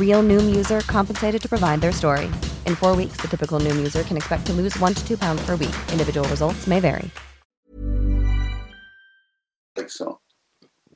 Real 0.00 0.24
Noom 0.24 0.52
user 0.52 0.80
compensated 0.80 1.40
to 1.42 1.48
provide 1.48 1.80
their 1.80 1.92
story. 1.92 2.24
In 2.66 2.74
four 2.74 2.96
weeks, 2.96 3.20
the 3.20 3.28
typical 3.28 3.60
Noom 3.60 3.76
user 3.76 4.02
can 4.02 4.16
expect 4.16 4.46
to 4.46 4.52
lose 4.52 4.76
one 4.80 4.94
to 4.94 5.06
two 5.06 5.16
pounds 5.16 5.40
per 5.46 5.52
week. 5.52 5.76
Individual 5.92 6.28
results 6.28 6.66
may 6.66 6.80
vary. 6.80 7.08
great 9.76 9.90
song. 9.90 10.16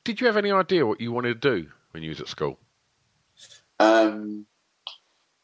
Did 0.03 0.19
you 0.21 0.27
have 0.27 0.37
any 0.37 0.51
idea 0.51 0.85
what 0.85 1.01
you 1.01 1.11
wanted 1.11 1.41
to 1.41 1.55
do 1.55 1.67
when 1.91 2.03
you 2.03 2.09
was 2.09 2.21
at 2.21 2.27
school? 2.27 2.59
Um, 3.79 4.45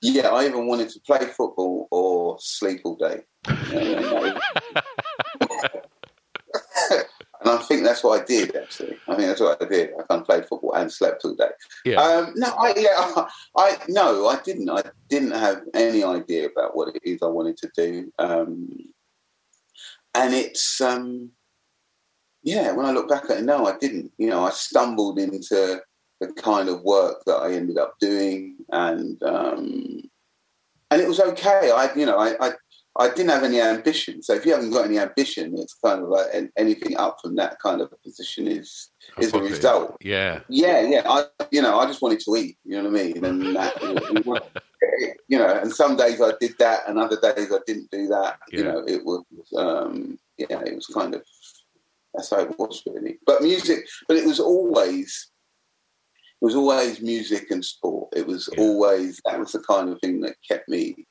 yeah, 0.02 0.30
I 0.30 0.46
even 0.46 0.68
wanted 0.68 0.90
to 0.90 1.00
play 1.00 1.26
football 1.26 1.88
or 1.92 2.38
sleep 2.40 2.82
all 2.84 2.98
day. 2.98 3.22
and 7.42 7.50
I 7.50 7.58
think 7.58 7.84
that's 7.84 8.04
what 8.04 8.22
I 8.22 8.24
did. 8.24 8.56
Actually, 8.56 8.98
I 9.08 9.16
think 9.16 9.28
that's 9.28 9.42
what 9.42 9.62
I 9.62 9.68
did. 9.68 9.90
I 9.94 10.04
kind 10.04 10.22
of 10.22 10.26
played 10.26 10.46
football 10.46 10.74
and 10.76 10.92
slept 10.92 11.26
all 11.26 11.34
day. 11.34 11.50
Yeah. 11.86 12.00
Um, 12.00 12.34
no, 12.36 12.48
I, 12.48 12.74
yeah, 12.78 13.26
I 13.58 13.78
no, 13.88 14.28
I 14.28 14.40
didn't. 14.42 14.70
I 14.70 14.84
didn't 15.10 15.32
have 15.32 15.62
any 15.74 16.04
idea 16.04 16.48
about 16.48 16.76
what 16.76 16.96
it 16.96 17.02
is 17.04 17.20
I 17.24 17.28
wanted 17.28 17.58
to 17.58 17.72
do. 17.76 18.12
Um, 18.20 18.70
and 20.14 20.34
it's 20.34 20.82
um, 20.82 21.32
yeah. 22.44 22.74
When 22.74 22.86
I 22.86 22.92
look 22.92 23.10
back 23.10 23.26
at 23.26 23.40
it, 23.40 23.44
no, 23.44 23.66
I 23.66 23.76
didn't. 23.78 24.12
You 24.18 24.30
know, 24.30 24.46
I 24.46 24.52
stumbled 24.52 25.18
into 25.18 25.82
the 26.20 26.32
kind 26.34 26.70
of 26.70 26.84
work 26.84 27.24
that 27.26 27.38
I 27.38 27.54
ended 27.54 27.80
up 27.80 27.96
doing, 28.00 28.58
and 28.72 29.22
um, 29.24 30.04
and 30.92 31.02
it 31.02 31.08
was 31.08 31.20
okay. 31.20 31.72
I, 31.76 31.90
you 31.96 32.06
know, 32.06 32.20
I, 32.20 32.36
I 32.40 32.52
I 32.98 33.08
didn't 33.08 33.30
have 33.30 33.44
any 33.44 33.62
ambition. 33.62 34.22
So 34.22 34.34
if 34.34 34.46
you 34.46 34.52
haven't 34.52 34.72
got 34.72 34.86
any 34.86 35.00
ambition, 35.00 35.58
it's 35.58 35.76
kind 35.76 36.02
of 36.02 36.10
like 36.10 36.28
anything 36.58 36.98
up 36.98 37.20
from 37.22 37.36
that 37.38 37.58
kind 37.60 37.80
of 37.80 37.90
position 38.04 38.48
is 38.48 38.90
is 39.18 39.34
a 39.34 39.40
result. 39.40 39.96
Yeah, 40.02 40.42
yeah, 40.50 40.82
yeah. 40.82 41.02
I, 41.06 41.26
you 41.52 41.62
know, 41.62 41.80
I 41.80 41.86
just 41.86 42.02
wanted 42.02 42.20
to 42.22 42.36
eat. 42.36 42.58
You 42.66 42.84
know 42.84 42.90
what 42.90 43.00
I 43.00 43.04
mean? 43.04 43.26
And 43.26 43.56
that, 43.56 44.42
you 45.30 45.38
know, 45.38 45.48
and 45.62 45.72
some 45.72 45.96
days 45.96 46.22
I 46.22 46.34
did 46.42 46.58
that, 46.60 46.82
and 46.88 47.00
other 47.00 47.18
days 47.22 47.52
I 47.54 47.60
didn't 47.66 47.90
do 47.92 48.08
that. 48.08 48.40
Yeah. 48.52 48.58
You 48.58 48.64
know, 48.66 48.84
it 48.86 49.06
was, 49.06 49.24
um, 49.56 50.20
yeah, 50.38 50.60
it 50.66 50.76
was 50.76 50.88
kind 50.88 51.16
of 51.16 51.24
that's 52.14 52.30
how 52.30 52.42
it 52.42 52.60
was 52.60 52.84
really. 52.86 53.20
But 53.26 53.42
music, 53.42 53.88
but 54.08 54.18
it 54.18 54.26
was 54.26 54.40
always. 54.40 55.30
It 56.42 56.46
was 56.46 56.56
always 56.56 57.02
music 57.02 57.52
and 57.52 57.64
sport. 57.64 58.10
It 58.16 58.26
was 58.26 58.50
yeah. 58.52 58.64
always 58.64 59.22
that 59.26 59.40
was 59.40 59.52
the 59.52 59.60
kind 59.60 59.90
of 59.90 60.00
thing 60.02 60.22
that 60.22 60.36
kept 60.46 60.68
me 60.68 61.06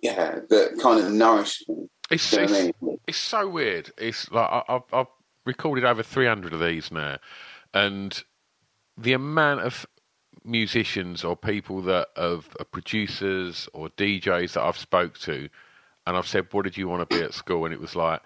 yeah, 0.00 0.40
that 0.48 0.78
kind 0.80 1.04
of 1.04 1.12
nourished 1.12 1.68
me. 1.68 1.88
It's, 2.10 2.32
it's, 2.32 2.52
I 2.52 2.62
mean? 2.62 2.98
it's, 3.06 3.18
so 3.18 3.48
weird. 3.48 3.90
It's 3.98 4.30
like 4.30 4.48
I, 4.50 4.62
have 4.68 4.82
I've 4.92 5.06
recorded 5.44 5.84
over 5.84 6.02
300 6.02 6.52
of 6.52 6.60
these 6.60 6.90
now, 6.90 7.18
and 7.74 8.22
the 8.96 9.12
amount 9.12 9.60
of 9.60 9.86
musicians 10.44 11.24
or 11.24 11.36
people 11.36 11.82
that 11.82 12.08
have 12.16 12.48
uh, 12.58 12.64
producers 12.64 13.68
or 13.72 13.88
DJs 13.90 14.54
that 14.54 14.62
I've 14.62 14.78
spoke 14.78 15.18
to, 15.20 15.48
and 16.06 16.16
I've 16.16 16.26
said, 16.26 16.48
"What 16.52 16.64
did 16.64 16.76
you 16.76 16.88
want 16.88 17.08
to 17.08 17.16
be 17.16 17.22
at 17.22 17.34
school?" 17.34 17.64
and 17.64 17.74
it 17.74 17.80
was 17.80 17.96
like, 17.96 18.20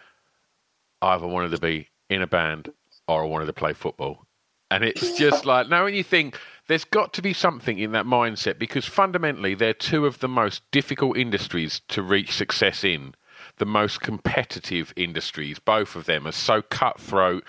I 1.03 1.15
either 1.15 1.27
wanted 1.27 1.51
to 1.53 1.61
be 1.61 1.89
in 2.11 2.23
a 2.23 2.27
band 2.27 2.73
or 3.09 3.23
I 3.23 3.27
wanted 3.27 3.47
to 3.47 3.53
play 3.53 3.73
football, 3.73 4.27
and 4.71 4.85
it's 4.85 5.17
just 5.19 5.45
like 5.45 5.69
now 5.69 5.85
when 5.85 5.95
you 5.95 6.05
think 6.05 6.39
there's 6.69 6.85
got 6.85 7.13
to 7.15 7.23
be 7.23 7.33
something 7.33 7.79
in 7.79 7.93
that 7.93 8.07
mindset 8.07 8.59
because 8.59 8.87
fundamentally 8.87 9.55
they're 9.55 9.75
two 9.75 10.07
of 10.07 10.19
the 10.19 10.29
most 10.29 10.63
difficult 10.71 11.17
industries 11.17 11.81
to 11.89 12.03
reach 12.03 12.33
success 12.33 12.83
in, 12.83 13.15
the 13.59 13.67
most 13.67 14.01
competitive 14.01 14.93
industries. 14.97 15.59
Both 15.59 15.95
of 15.95 16.07
them 16.07 16.27
are 16.27 16.33
so 16.33 16.63
cutthroat, 16.63 17.45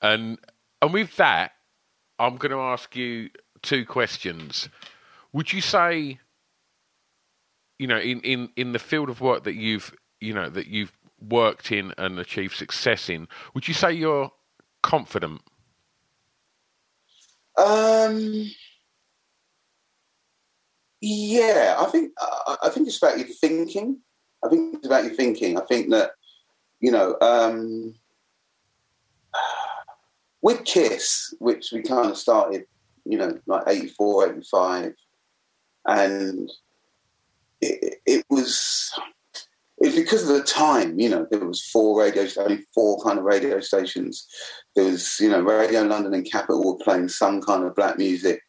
and 0.00 0.38
and 0.80 0.92
with 0.92 1.16
that, 1.16 1.52
I'm 2.18 2.36
going 2.36 2.52
to 2.52 2.60
ask 2.60 2.94
you 2.96 3.30
two 3.62 3.84
questions. 3.84 4.68
Would 5.32 5.52
you 5.52 5.60
say, 5.60 6.18
you 7.78 7.86
know, 7.86 7.98
in, 7.98 8.20
in, 8.20 8.48
in 8.56 8.72
the 8.72 8.78
field 8.78 9.10
of 9.10 9.20
work 9.20 9.44
that 9.44 9.54
you've 9.54 9.94
you 10.20 10.34
know 10.34 10.48
that 10.48 10.68
you've 10.68 10.92
worked 11.20 11.72
in 11.72 11.92
and 11.98 12.18
achieved 12.18 12.56
success 12.56 13.08
in, 13.08 13.28
would 13.54 13.68
you 13.68 13.74
say 13.74 13.92
you're 13.92 14.30
confident 14.82 15.42
um, 17.56 18.50
yeah, 21.00 21.76
I 21.78 21.84
think 21.86 22.12
I 22.62 22.68
think 22.70 22.88
it's 22.88 22.98
about 22.98 23.18
your 23.18 23.28
thinking. 23.28 23.98
I 24.44 24.48
think 24.48 24.76
it's 24.76 24.86
about 24.86 25.04
your 25.04 25.14
thinking. 25.14 25.58
I 25.58 25.62
think 25.62 25.90
that 25.90 26.12
you 26.80 26.90
know 26.90 27.16
um, 27.20 27.94
with 30.42 30.64
Kiss, 30.64 31.34
which 31.38 31.70
we 31.72 31.82
kind 31.82 32.10
of 32.10 32.18
started, 32.18 32.64
you 33.04 33.18
know, 33.18 33.38
like 33.46 33.64
84, 33.66 34.32
85, 34.32 34.94
and 35.86 36.50
it, 37.60 38.00
it 38.06 38.24
was 38.30 38.92
it's 39.80 39.96
because 39.96 40.28
of 40.28 40.36
the 40.36 40.42
time, 40.42 41.00
you 41.00 41.08
know, 41.08 41.26
there 41.30 41.44
was 41.44 41.64
four 41.64 42.00
radio, 42.00 42.26
only 42.38 42.66
four 42.74 43.02
kind 43.02 43.18
of 43.18 43.24
radio 43.24 43.60
stations. 43.60 44.26
There 44.76 44.84
was, 44.84 45.18
you 45.18 45.30
know, 45.30 45.40
Radio 45.40 45.82
London 45.82 46.12
and 46.12 46.30
Capital 46.30 46.62
were 46.62 46.84
playing 46.84 47.08
some 47.08 47.40
kind 47.40 47.64
of 47.64 47.74
black 47.74 47.96
music. 47.96 48.42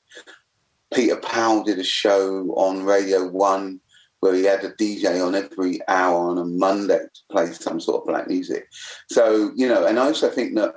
Peter 0.93 1.15
Powell 1.15 1.63
did 1.63 1.79
a 1.79 1.83
show 1.83 2.47
on 2.57 2.83
Radio 2.83 3.27
One 3.29 3.79
where 4.19 4.35
he 4.35 4.43
had 4.43 4.63
a 4.65 4.73
DJ 4.73 5.25
on 5.25 5.33
every 5.33 5.79
hour 5.87 6.29
on 6.29 6.37
a 6.37 6.45
Monday 6.45 6.99
to 6.99 7.21
play 7.31 7.51
some 7.53 7.79
sort 7.79 8.01
of 8.01 8.07
black 8.07 8.27
music. 8.27 8.67
So, 9.09 9.51
you 9.55 9.67
know, 9.67 9.87
and 9.87 9.97
I 9.97 10.07
also 10.07 10.29
think 10.29 10.55
that 10.55 10.75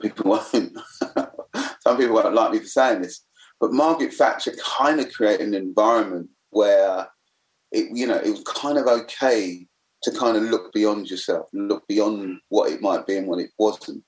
people 0.00 0.30
won't, 0.30 0.78
some 1.82 1.96
people 1.98 2.14
won't 2.14 2.34
like 2.34 2.52
me 2.52 2.58
for 2.60 2.66
saying 2.66 3.02
this, 3.02 3.22
but 3.60 3.72
Margaret 3.72 4.14
Thatcher 4.14 4.54
kind 4.60 4.98
of 4.98 5.12
created 5.12 5.48
an 5.48 5.54
environment 5.54 6.30
where 6.50 7.08
it 7.72 7.96
you 7.96 8.06
know 8.06 8.16
it 8.16 8.30
was 8.30 8.44
kind 8.44 8.78
of 8.78 8.86
okay 8.86 9.66
to 10.02 10.10
kind 10.12 10.36
of 10.36 10.44
look 10.44 10.72
beyond 10.72 11.10
yourself, 11.10 11.48
look 11.52 11.86
beyond 11.88 12.38
what 12.50 12.70
it 12.70 12.80
might 12.80 13.06
be 13.06 13.16
and 13.16 13.26
what 13.26 13.40
it 13.40 13.50
wasn't. 13.58 14.02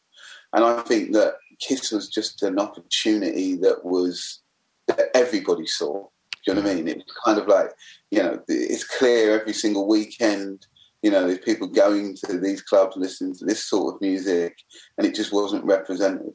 And 0.53 0.64
I 0.64 0.81
think 0.83 1.12
that 1.12 1.35
Kiss 1.61 1.90
was 1.90 2.09
just 2.09 2.42
an 2.42 2.59
opportunity 2.59 3.57
that 3.57 3.85
was 3.85 4.40
that 4.87 5.09
everybody 5.14 5.66
saw. 5.66 6.07
Do 6.44 6.53
you 6.53 6.55
know 6.55 6.62
what 6.62 6.70
I 6.70 6.75
mean? 6.75 6.88
It's 6.88 7.12
kind 7.25 7.38
of 7.38 7.46
like, 7.49 7.70
you 8.11 8.23
know, 8.23 8.40
it's 8.49 8.85
clear 8.85 9.38
every 9.38 9.53
single 9.53 9.87
weekend, 9.87 10.66
you 11.03 11.11
know, 11.11 11.27
there's 11.27 11.38
people 11.38 11.66
going 11.66 12.16
to 12.25 12.38
these 12.38 12.62
clubs 12.62 12.96
listening 12.96 13.35
to 13.37 13.44
this 13.44 13.64
sort 13.64 13.94
of 13.94 14.01
music, 14.01 14.57
and 14.96 15.07
it 15.07 15.14
just 15.14 15.33
wasn't 15.33 15.64
represented. 15.64 16.35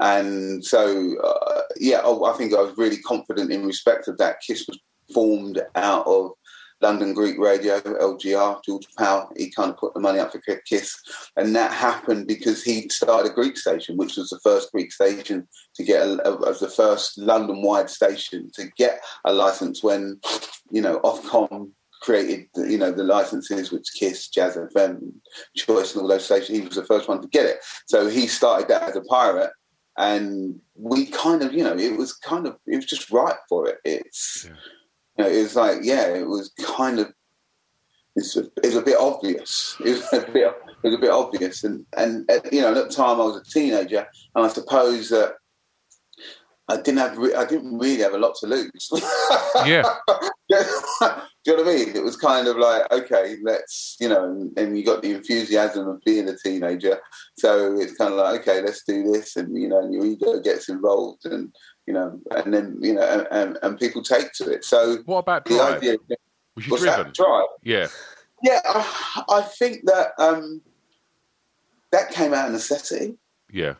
And 0.00 0.64
so, 0.64 1.14
uh, 1.22 1.62
yeah, 1.78 2.00
oh, 2.02 2.24
I 2.24 2.36
think 2.36 2.52
I 2.54 2.60
was 2.60 2.76
really 2.76 2.98
confident 2.98 3.50
in 3.50 3.66
respect 3.66 4.08
of 4.08 4.18
that. 4.18 4.40
Kiss 4.46 4.66
was 4.68 4.78
formed 5.12 5.60
out 5.74 6.06
of 6.06 6.32
London 6.80 7.14
Greek 7.14 7.38
Radio, 7.38 7.80
LGR, 7.80 8.62
George 8.64 8.86
Power, 8.98 9.28
he 9.36 9.50
kind 9.50 9.70
of 9.70 9.78
put 9.78 9.94
the 9.94 10.00
money 10.00 10.18
up 10.18 10.32
for 10.32 10.40
Kiss. 10.68 10.94
And 11.36 11.56
that 11.56 11.72
happened 11.72 12.26
because 12.26 12.62
he 12.62 12.88
started 12.88 13.30
a 13.30 13.34
Greek 13.34 13.56
station, 13.56 13.96
which 13.96 14.16
was 14.16 14.28
the 14.28 14.40
first 14.40 14.72
Greek 14.72 14.92
station 14.92 15.48
to 15.74 15.84
get, 15.84 16.02
as 16.02 16.60
the 16.60 16.72
first 16.74 17.16
London 17.18 17.62
wide 17.62 17.88
station 17.88 18.50
to 18.54 18.68
get 18.76 19.00
a 19.24 19.32
license 19.32 19.82
when, 19.82 20.20
you 20.70 20.82
know, 20.82 21.00
Ofcom 21.00 21.70
created, 22.02 22.46
you 22.56 22.76
know, 22.76 22.92
the 22.92 23.04
licenses, 23.04 23.72
which 23.72 23.86
Kiss, 23.98 24.28
Jazz 24.28 24.56
FM, 24.56 25.12
Choice, 25.56 25.94
and 25.94 26.02
all 26.02 26.08
those 26.08 26.26
stations. 26.26 26.58
He 26.58 26.64
was 26.64 26.76
the 26.76 26.84
first 26.84 27.08
one 27.08 27.22
to 27.22 27.28
get 27.28 27.46
it. 27.46 27.58
So 27.86 28.06
he 28.06 28.26
started 28.26 28.68
that 28.68 28.82
as 28.82 28.96
a 28.96 29.00
pirate. 29.02 29.50
And 29.98 30.60
we 30.74 31.06
kind 31.06 31.42
of, 31.42 31.54
you 31.54 31.64
know, 31.64 31.74
it 31.74 31.96
was 31.96 32.12
kind 32.12 32.46
of, 32.46 32.58
it 32.66 32.76
was 32.76 32.84
just 32.84 33.10
right 33.10 33.38
for 33.48 33.66
it. 33.66 33.78
It's, 33.82 34.46
yeah 34.46 34.54
you 35.18 35.24
know, 35.24 35.30
it 35.30 35.42
was 35.42 35.56
like, 35.56 35.78
yeah, 35.82 36.14
it 36.14 36.26
was 36.26 36.52
kind 36.64 36.98
of, 36.98 37.12
it's 38.14 38.36
a, 38.36 38.44
it 38.62 38.66
was 38.66 38.76
a 38.76 38.82
bit 38.82 38.98
obvious. 38.98 39.76
It 39.84 39.90
was 39.90 40.12
a 40.12 40.32
bit, 40.32 40.54
it 40.82 40.88
was 40.88 40.94
a 40.94 40.98
bit 40.98 41.10
obvious, 41.10 41.64
and 41.64 41.84
and 41.96 42.30
you 42.52 42.60
know, 42.60 42.74
at 42.74 42.88
the 42.88 42.94
time 42.94 43.20
I 43.20 43.24
was 43.24 43.36
a 43.36 43.44
teenager, 43.44 44.06
and 44.34 44.46
I 44.46 44.48
suppose 44.48 45.08
that 45.10 45.34
I 46.68 46.76
didn't 46.76 46.98
have, 46.98 47.18
I 47.36 47.44
didn't 47.44 47.78
really 47.78 48.02
have 48.02 48.14
a 48.14 48.18
lot 48.18 48.34
to 48.40 48.46
lose. 48.46 48.90
yeah. 49.66 49.84
Do 50.48 51.52
you 51.52 51.56
know 51.56 51.62
what 51.62 51.72
I 51.72 51.76
mean? 51.76 51.96
It 51.96 52.02
was 52.02 52.16
kind 52.16 52.48
of 52.48 52.56
like, 52.56 52.90
okay, 52.90 53.36
let's, 53.44 53.96
you 54.00 54.08
know, 54.08 54.24
and, 54.24 54.58
and, 54.58 54.76
you 54.76 54.84
got 54.84 55.00
the 55.00 55.12
enthusiasm 55.12 55.86
of 55.86 56.02
being 56.04 56.28
a 56.28 56.36
teenager. 56.36 56.98
So 57.38 57.78
it's 57.78 57.96
kind 57.96 58.12
of 58.12 58.18
like, 58.18 58.40
okay, 58.40 58.62
let's 58.62 58.82
do 58.82 59.12
this. 59.12 59.36
And, 59.36 59.56
you 59.56 59.68
know, 59.68 59.78
and 59.78 59.94
your 59.94 60.04
ego 60.04 60.40
gets 60.40 60.68
involved. 60.68 61.24
And, 61.26 61.54
you 61.86 61.94
know, 61.94 62.20
and 62.30 62.52
then 62.52 62.78
you 62.80 62.94
know, 62.94 63.26
and, 63.30 63.58
and 63.62 63.78
people 63.78 64.02
take 64.02 64.32
to 64.34 64.50
it. 64.50 64.64
So 64.64 64.98
what 65.06 65.18
about 65.18 65.44
the 65.44 65.54
drive? 65.54 65.76
idea? 65.76 65.96
Was 66.54 66.66
you 66.66 66.78
driven? 66.78 67.12
Drive? 67.12 67.46
Yeah, 67.62 67.86
yeah. 68.42 68.60
I, 68.64 69.24
I 69.28 69.42
think 69.42 69.84
that 69.84 70.12
um, 70.18 70.60
that 71.92 72.10
came 72.10 72.34
out 72.34 72.46
of 72.46 72.52
necessity. 72.52 73.16
Yeah, 73.52 73.74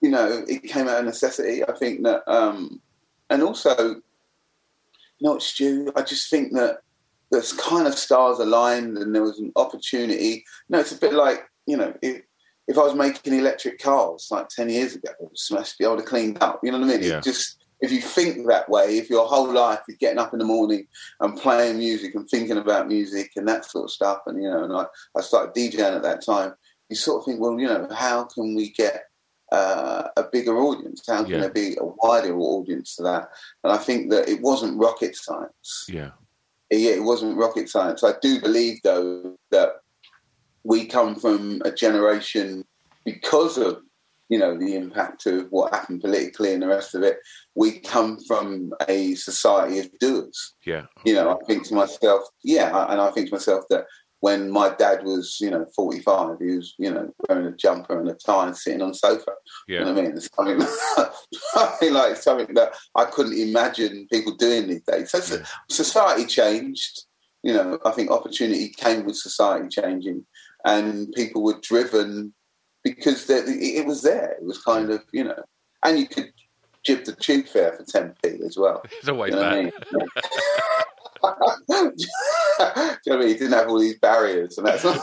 you 0.00 0.10
know, 0.10 0.44
it 0.48 0.64
came 0.64 0.88
out 0.88 1.00
of 1.00 1.04
necessity. 1.04 1.62
I 1.64 1.72
think 1.72 2.02
that, 2.02 2.22
um, 2.26 2.80
and 3.30 3.42
also, 3.42 3.76
you 3.88 4.02
know, 5.20 5.38
Stu, 5.38 5.92
I 5.96 6.02
just 6.02 6.28
think 6.28 6.52
that 6.52 6.78
there's 7.30 7.52
kind 7.52 7.86
of 7.86 7.94
stars 7.94 8.38
aligned, 8.38 8.98
and 8.98 9.14
there 9.14 9.22
was 9.22 9.38
an 9.38 9.52
opportunity. 9.56 10.44
You 10.68 10.70
know, 10.70 10.80
it's 10.80 10.92
a 10.92 10.98
bit 10.98 11.14
like 11.14 11.48
you 11.66 11.76
know, 11.76 11.94
it, 12.02 12.24
if 12.66 12.78
I 12.78 12.82
was 12.82 12.94
making 12.94 13.34
electric 13.34 13.78
cars 13.78 14.28
like 14.30 14.48
10 14.48 14.70
years 14.70 14.94
ago, 14.94 15.10
smashed 15.34 15.78
be 15.78 15.84
able 15.84 15.98
to 15.98 16.02
clean 16.02 16.36
up. 16.40 16.60
You 16.62 16.72
know 16.72 16.78
what 16.78 16.90
I 16.90 16.96
mean? 16.96 17.02
Yeah. 17.02 17.20
Just, 17.20 17.58
if 17.80 17.92
you 17.92 18.00
think 18.00 18.46
that 18.46 18.68
way, 18.68 18.96
if 18.96 19.10
your 19.10 19.26
whole 19.26 19.52
life 19.52 19.80
is 19.88 19.96
getting 19.98 20.18
up 20.18 20.32
in 20.32 20.38
the 20.38 20.44
morning 20.44 20.86
and 21.20 21.36
playing 21.36 21.78
music 21.78 22.14
and 22.14 22.28
thinking 22.28 22.56
about 22.56 22.88
music 22.88 23.32
and 23.36 23.46
that 23.48 23.66
sort 23.66 23.84
of 23.84 23.90
stuff, 23.90 24.20
and, 24.26 24.42
you 24.42 24.48
know, 24.50 24.64
and 24.64 24.72
I, 24.72 24.86
I 25.16 25.20
started 25.20 25.54
DJing 25.54 25.96
at 25.96 26.02
that 26.02 26.24
time, 26.24 26.54
you 26.88 26.96
sort 26.96 27.20
of 27.20 27.26
think, 27.26 27.40
well, 27.40 27.58
you 27.58 27.66
know, 27.66 27.86
how 27.94 28.24
can 28.24 28.54
we 28.54 28.70
get 28.70 29.04
uh, 29.52 30.08
a 30.16 30.24
bigger 30.32 30.56
audience? 30.56 31.02
How 31.06 31.22
can 31.22 31.32
Yeah. 31.32 31.40
there 31.40 31.50
be 31.50 31.76
a 31.78 31.84
wider 31.84 32.36
audience 32.38 32.96
to 32.96 33.02
that? 33.02 33.28
And 33.62 33.72
I 33.72 33.76
think 33.76 34.10
that 34.10 34.28
it 34.28 34.40
wasn't 34.40 34.78
rocket 34.78 35.16
science. 35.16 35.84
Yeah. 35.88 36.10
Yeah, 36.70 36.92
it 36.92 37.02
wasn't 37.04 37.36
rocket 37.36 37.68
science. 37.68 38.02
I 38.02 38.14
do 38.22 38.40
believe, 38.40 38.78
though, 38.82 39.36
that 39.50 39.76
we 40.64 40.86
come 40.86 41.14
from 41.14 41.62
a 41.64 41.70
generation 41.70 42.64
because 43.04 43.58
of 43.58 43.80
you 44.30 44.38
know 44.38 44.56
the 44.58 44.74
impact 44.74 45.26
of 45.26 45.46
what 45.50 45.74
happened 45.74 46.00
politically 46.00 46.52
and 46.54 46.62
the 46.62 46.66
rest 46.68 46.94
of 46.94 47.02
it. 47.02 47.18
We 47.54 47.78
come 47.80 48.18
from 48.26 48.72
a 48.88 49.14
society 49.14 49.78
of 49.80 49.90
doers. 50.00 50.54
Yeah. 50.66 50.86
You 51.04 51.14
know, 51.14 51.30
I 51.38 51.44
think 51.46 51.66
to 51.68 51.74
myself, 51.74 52.22
yeah, 52.42 52.86
and 52.90 53.00
I 53.00 53.10
think 53.10 53.28
to 53.28 53.34
myself 53.34 53.64
that 53.70 53.84
when 54.20 54.50
my 54.50 54.70
dad 54.74 55.04
was, 55.04 55.36
you 55.38 55.50
know, 55.50 55.66
45, 55.76 56.38
he 56.40 56.56
was, 56.56 56.74
you 56.78 56.90
know, 56.90 57.10
wearing 57.28 57.44
a 57.46 57.52
jumper 57.54 58.00
and 58.00 58.08
a 58.08 58.14
tie 58.14 58.46
and 58.46 58.56
sitting 58.56 58.80
on 58.80 58.88
the 58.88 58.94
sofa. 58.94 59.32
You 59.68 59.80
know 59.80 59.84
Yeah. 59.88 59.92
what 59.92 59.98
I 59.98 60.02
mean? 60.02 60.16
It's 60.16 60.30
something, 60.34 60.66
something 61.52 61.92
like 61.92 62.16
something 62.16 62.54
that 62.54 62.72
I 62.94 63.04
couldn't 63.04 63.38
imagine 63.38 64.06
people 64.10 64.34
doing 64.36 64.68
these 64.68 64.82
days. 64.82 65.10
So 65.10 65.20
so- 65.20 65.42
society 65.68 66.24
changed. 66.24 67.04
You 67.42 67.52
know, 67.52 67.78
I 67.84 67.90
think 67.90 68.10
opportunity 68.10 68.70
came 68.70 69.04
with 69.04 69.16
society 69.16 69.68
changing, 69.68 70.24
and 70.64 71.12
people 71.12 71.42
were 71.42 71.60
driven 71.62 72.32
because 72.82 73.28
it 73.30 73.44
it 73.48 73.86
was 73.86 74.02
there. 74.02 74.32
It 74.32 74.44
was 74.44 74.62
kind 74.62 74.90
of, 74.90 75.02
you 75.12 75.24
know, 75.24 75.42
and 75.84 75.98
you 75.98 76.06
could 76.06 76.32
jib 76.84 77.04
the 77.04 77.12
tube 77.12 77.46
fare 77.48 77.72
for 77.72 77.84
10p 77.84 78.40
as 78.44 78.56
well. 78.56 78.82
It's 78.98 79.08
always 79.08 79.34
You 79.34 79.40
know 79.40 79.46
I 79.46 79.62
mean? 79.62 79.72
Do 81.70 81.92
you 81.96 81.96
know 82.46 82.96
what 83.04 83.06
I 83.06 83.16
mean? 83.16 83.28
He 83.28 83.34
didn't 83.34 83.52
have 83.52 83.68
all 83.68 83.78
these 83.78 83.98
barriers, 83.98 84.58
and 84.58 84.66
that's 84.66 84.84
not. 84.84 85.00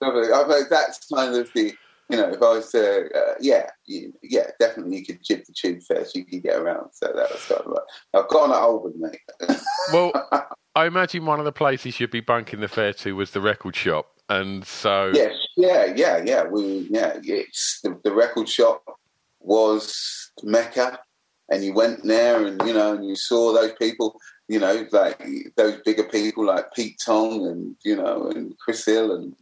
That's 0.00 1.06
kind 1.12 1.34
of 1.34 1.50
the. 1.54 1.72
You 2.10 2.18
know, 2.18 2.28
if 2.28 2.42
I 2.42 2.52
was 2.52 2.70
to, 2.72 3.08
uh, 3.18 3.34
yeah, 3.40 3.70
you, 3.86 4.12
yeah, 4.22 4.48
definitely, 4.60 4.98
you 4.98 5.06
could 5.06 5.24
jib 5.24 5.42
the 5.46 5.54
tube 5.54 5.82
fare 5.82 6.04
so 6.04 6.18
you 6.18 6.26
could 6.26 6.42
get 6.42 6.56
around. 6.56 6.90
So 6.92 7.06
that 7.06 7.32
was 7.32 7.42
kind 7.48 7.62
of 7.62 7.66
like, 7.68 7.82
I've 8.12 8.28
got 8.28 8.48
gone 8.48 8.50
at 8.50 8.62
Oldham, 8.62 9.00
mate. 9.00 9.56
Well, 9.90 10.12
I 10.76 10.84
imagine 10.84 11.24
one 11.24 11.38
of 11.38 11.46
the 11.46 11.52
places 11.52 11.98
you'd 11.98 12.10
be 12.10 12.20
bunking 12.20 12.60
the 12.60 12.68
fare 12.68 12.92
to 12.92 13.16
was 13.16 13.30
the 13.30 13.40
record 13.40 13.74
shop. 13.74 14.13
And 14.34 14.66
so, 14.66 15.12
Yes, 15.14 15.36
yeah, 15.56 15.92
yeah, 15.94 16.22
yeah. 16.24 16.42
We, 16.44 16.88
yeah, 16.90 17.18
it's 17.22 17.80
the, 17.82 17.98
the 18.02 18.12
record 18.12 18.48
shop 18.48 18.82
was 19.38 20.32
Mecca, 20.42 20.98
and 21.50 21.64
you 21.64 21.72
went 21.72 22.02
there, 22.02 22.44
and 22.44 22.60
you 22.66 22.72
know, 22.72 22.94
and 22.94 23.06
you 23.06 23.14
saw 23.14 23.52
those 23.52 23.72
people, 23.74 24.18
you 24.48 24.58
know, 24.58 24.86
like 24.90 25.22
those 25.56 25.80
bigger 25.84 26.04
people 26.04 26.46
like 26.46 26.72
Pete 26.74 27.00
Tong, 27.04 27.46
and 27.46 27.76
you 27.84 27.94
know, 27.94 28.28
and 28.30 28.58
Chris 28.58 28.84
Hill, 28.84 29.14
and 29.14 29.36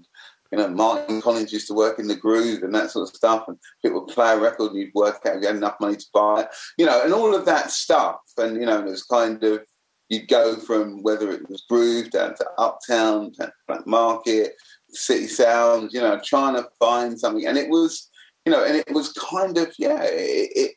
you 0.51 0.59
know, 0.59 0.69
Martin 0.69 1.23
Collins 1.23 1.53
used 1.53 1.69
to 1.69 1.75
work 1.75 1.99
in 1.99 2.07
the 2.07 2.17
Groove 2.17 2.63
and 2.63 2.75
that 2.75 2.91
sort 2.91 3.09
of 3.09 3.15
stuff, 3.15 3.49
and 3.49 3.57
people 3.81 4.05
would 4.05 4.15
play 4.15 4.33
a 4.33 4.39
record, 4.39 4.73
and 4.73 4.81
you'd 4.81 4.95
work 4.95 5.25
out, 5.25 5.41
you 5.41 5.47
had 5.47 5.57
enough 5.57 5.81
money 5.81 5.97
to 5.97 6.07
buy 6.13 6.43
it, 6.43 6.49
you 6.77 6.85
know, 6.85 7.03
and 7.03 7.15
all 7.15 7.35
of 7.35 7.47
that 7.47 7.71
stuff, 7.71 8.21
and 8.37 8.61
you 8.61 8.67
know, 8.67 8.81
it 8.81 8.85
was 8.85 9.05
kind 9.05 9.43
of. 9.43 9.65
You'd 10.09 10.29
go 10.29 10.57
from 10.57 11.03
whether 11.03 11.31
it 11.31 11.49
was 11.49 11.65
Groove 11.71 12.11
down 12.11 12.35
to 12.35 12.47
Uptown, 12.59 13.33
to 13.37 13.51
Black 13.67 13.87
Market, 13.87 14.57
City 14.93 15.27
Sounds, 15.27 15.93
you 15.95 16.01
know, 16.01 16.21
trying 16.25 16.55
to 16.57 16.69
find 16.79 17.19
something. 17.19 17.47
And 17.47 17.57
it 17.59 17.69
was, 17.69 18.11
you 18.45 18.53
know, 18.53 18.65
and 18.65 18.77
it 18.77 18.93
was 18.93 19.13
kind 19.13 19.57
of, 19.59 19.73
yeah, 19.79 20.03
it, 20.03 20.51
it 20.55 20.73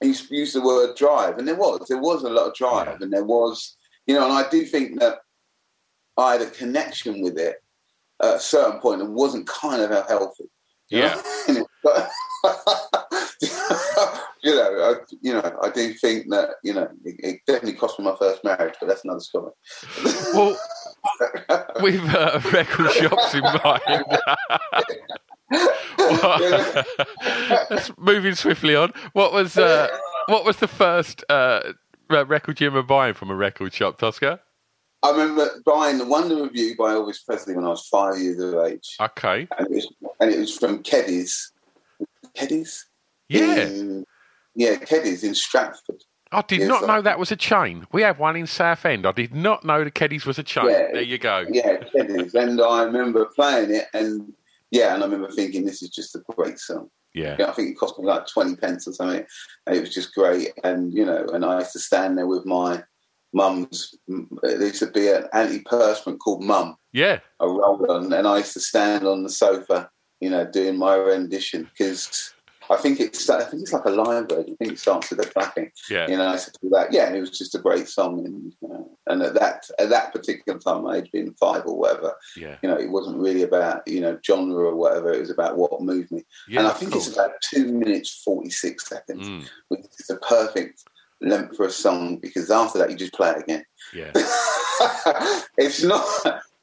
and 0.00 0.10
you 0.30 0.38
use 0.38 0.54
the 0.54 0.62
word 0.62 0.96
drive, 0.96 1.36
and 1.38 1.46
there 1.46 1.56
was, 1.56 1.86
there 1.88 2.00
was 2.00 2.22
a 2.22 2.30
lot 2.30 2.46
of 2.48 2.54
drive, 2.54 3.02
and 3.02 3.12
there 3.12 3.24
was, 3.24 3.76
you 4.06 4.14
know, 4.14 4.24
and 4.24 4.32
I 4.32 4.48
do 4.48 4.64
think 4.64 4.98
that 5.00 5.18
I 6.16 6.32
had 6.32 6.42
a 6.42 6.50
connection 6.50 7.20
with 7.22 7.38
it 7.38 7.56
at 8.22 8.36
a 8.36 8.40
certain 8.40 8.80
point 8.80 9.02
and 9.02 9.14
wasn't 9.14 9.46
kind 9.46 9.82
of 9.82 10.08
healthy. 10.08 10.44
you 10.88 11.00
Yeah. 11.00 11.20
know? 11.48 11.66
you 14.42 14.54
know, 14.54 14.70
I, 14.80 14.94
you 15.20 15.32
know, 15.34 15.58
I 15.62 15.70
do 15.70 15.92
think 15.94 16.30
that 16.30 16.50
you 16.62 16.74
know 16.74 16.88
it, 17.04 17.16
it 17.18 17.40
definitely 17.46 17.74
cost 17.78 17.98
me 17.98 18.04
my 18.04 18.16
first 18.18 18.42
marriage, 18.44 18.74
but 18.80 18.88
that's 18.88 19.04
another 19.04 19.20
story. 19.20 19.52
well, 20.34 20.58
with 21.80 22.00
uh, 22.14 22.40
record 22.52 22.90
shops 22.92 23.34
in 23.34 23.42
mind. 23.42 24.06
Let's 27.70 27.90
moving 27.98 28.34
swiftly 28.34 28.76
on. 28.76 28.92
What 29.12 29.32
was 29.32 29.56
uh, 29.56 29.88
what 30.26 30.44
was 30.44 30.58
the 30.58 30.68
first 30.68 31.24
uh, 31.28 31.72
record 32.08 32.60
you 32.60 32.68
remember 32.68 32.86
buying 32.86 33.14
from 33.14 33.30
a 33.30 33.34
record 33.34 33.72
shop, 33.72 33.98
Tosca? 33.98 34.40
I 35.02 35.10
remember 35.12 35.48
buying 35.64 35.98
the 35.98 36.04
Wonder 36.04 36.44
of 36.44 36.54
You 36.54 36.76
by 36.76 36.92
Elvis 36.92 37.24
Presley 37.24 37.56
when 37.56 37.64
I 37.64 37.68
was 37.68 37.86
five 37.88 38.18
years 38.18 38.38
of 38.38 38.54
age, 38.66 38.96
Okay. 39.00 39.48
and 39.58 39.66
it 39.66 39.70
was, 39.70 39.88
and 40.20 40.30
it 40.30 40.38
was 40.38 40.56
from 40.56 40.82
Keddies. 40.82 41.52
Keddies? 42.36 42.80
Yeah. 43.28 43.60
In, 43.60 44.04
yeah, 44.54 44.74
Keddies 44.76 45.24
in 45.24 45.34
Stratford. 45.34 46.02
I 46.32 46.42
did 46.42 46.60
Yes, 46.60 46.68
not 46.68 46.84
I- 46.84 46.86
know 46.96 47.02
that 47.02 47.18
was 47.18 47.32
a 47.32 47.36
chain. 47.36 47.86
We 47.92 48.02
have 48.02 48.18
one 48.18 48.36
in 48.36 48.46
Southend. 48.46 49.04
I 49.06 49.12
did 49.12 49.34
not 49.34 49.64
know 49.64 49.82
the 49.82 49.90
Keddies 49.90 50.26
was 50.26 50.38
a 50.38 50.42
chain. 50.44 50.68
Yeah. 50.70 50.88
There 50.92 51.02
you 51.02 51.18
go. 51.18 51.44
Yeah, 51.50 51.78
Keddies. 51.94 52.34
and 52.34 52.60
I 52.60 52.84
remember 52.84 53.26
playing 53.26 53.74
it, 53.74 53.86
and 53.92 54.32
yeah, 54.70 54.94
and 54.94 55.02
I 55.02 55.06
remember 55.06 55.30
thinking 55.30 55.64
this 55.64 55.82
is 55.82 55.90
just 55.90 56.14
a 56.14 56.22
great 56.36 56.58
song. 56.58 56.88
Yeah. 57.14 57.34
Yeah, 57.40 57.48
I 57.48 57.52
think 57.52 57.70
it 57.70 57.78
cost 57.78 57.98
me 57.98 58.06
like 58.06 58.28
20 58.28 58.54
pence 58.56 58.86
or 58.86 58.92
something. 58.92 59.26
And 59.66 59.76
it 59.76 59.80
was 59.80 59.92
just 59.92 60.14
great. 60.14 60.52
And, 60.62 60.94
you 60.94 61.04
know, 61.04 61.26
and 61.32 61.44
I 61.44 61.58
used 61.58 61.72
to 61.72 61.80
stand 61.80 62.16
there 62.16 62.28
with 62.28 62.46
my 62.46 62.84
mum's, 63.32 63.96
there 64.06 64.62
used 64.62 64.78
to 64.78 64.86
be 64.92 65.08
an 65.08 65.24
antiperspirant 65.34 66.18
called 66.18 66.44
Mum, 66.44 66.76
Yeah. 66.92 67.18
a 67.40 67.48
roll 67.48 67.84
on, 67.90 68.12
and 68.12 68.28
I 68.28 68.38
used 68.38 68.52
to 68.52 68.60
stand 68.60 69.04
on 69.08 69.24
the 69.24 69.28
sofa, 69.28 69.90
you 70.20 70.30
know, 70.30 70.44
doing 70.48 70.76
my 70.78 70.94
rendition 70.94 71.68
because 71.76 72.32
I 72.70 72.76
think 72.76 73.00
it's, 73.00 73.28
I 73.28 73.42
think 73.42 73.62
it's 73.62 73.72
like 73.72 73.84
a 73.84 73.90
live 73.90 74.28
version. 74.28 74.52
I 74.52 74.64
think 74.64 74.72
it 74.74 74.78
starts 74.78 75.10
with 75.10 75.18
the 75.18 75.26
clapping. 75.26 75.72
Yeah. 75.90 76.06
You 76.08 76.16
know, 76.16 76.28
I 76.28 76.36
to 76.36 76.50
that. 76.70 76.92
Yeah, 76.92 77.06
and 77.08 77.16
it 77.16 77.20
was 77.20 77.36
just 77.36 77.54
a 77.56 77.58
great 77.58 77.88
song. 77.88 78.24
And, 78.24 78.52
you 78.62 78.68
know, 78.68 78.88
and 79.08 79.22
at 79.22 79.34
that, 79.34 79.68
at 79.78 79.88
that 79.90 80.12
particular 80.12 80.58
time, 80.58 80.86
age 80.88 81.10
being 81.12 81.34
five 81.34 81.66
or 81.66 81.76
whatever, 81.76 82.14
Yeah. 82.36 82.56
you 82.62 82.68
know, 82.68 82.76
it 82.78 82.88
wasn't 82.90 83.18
really 83.18 83.42
about, 83.42 83.86
you 83.88 84.00
know, 84.00 84.18
genre 84.24 84.66
or 84.66 84.76
whatever. 84.76 85.12
It 85.12 85.20
was 85.20 85.30
about 85.30 85.56
what 85.58 85.82
moved 85.82 86.12
me. 86.12 86.24
Yeah. 86.48 86.60
and 86.60 86.68
I 86.68 86.72
think 86.72 86.94
it's 86.94 87.12
about 87.12 87.32
two 87.42 87.72
minutes, 87.72 88.22
46 88.24 88.88
seconds, 88.88 89.28
Mm, 89.28 89.48
which 89.68 89.80
is 89.98 90.06
the 90.06 90.16
perfect 90.16 90.84
length 91.20 91.56
for 91.56 91.66
a 91.66 91.70
song 91.70 92.16
because 92.18 92.50
after 92.50 92.78
that, 92.78 92.90
you 92.90 92.96
just 92.96 93.12
play 93.14 93.30
it 93.30 93.42
again. 93.42 93.64
yeah. 93.92 94.12
it's 95.58 95.82
not. 95.82 96.04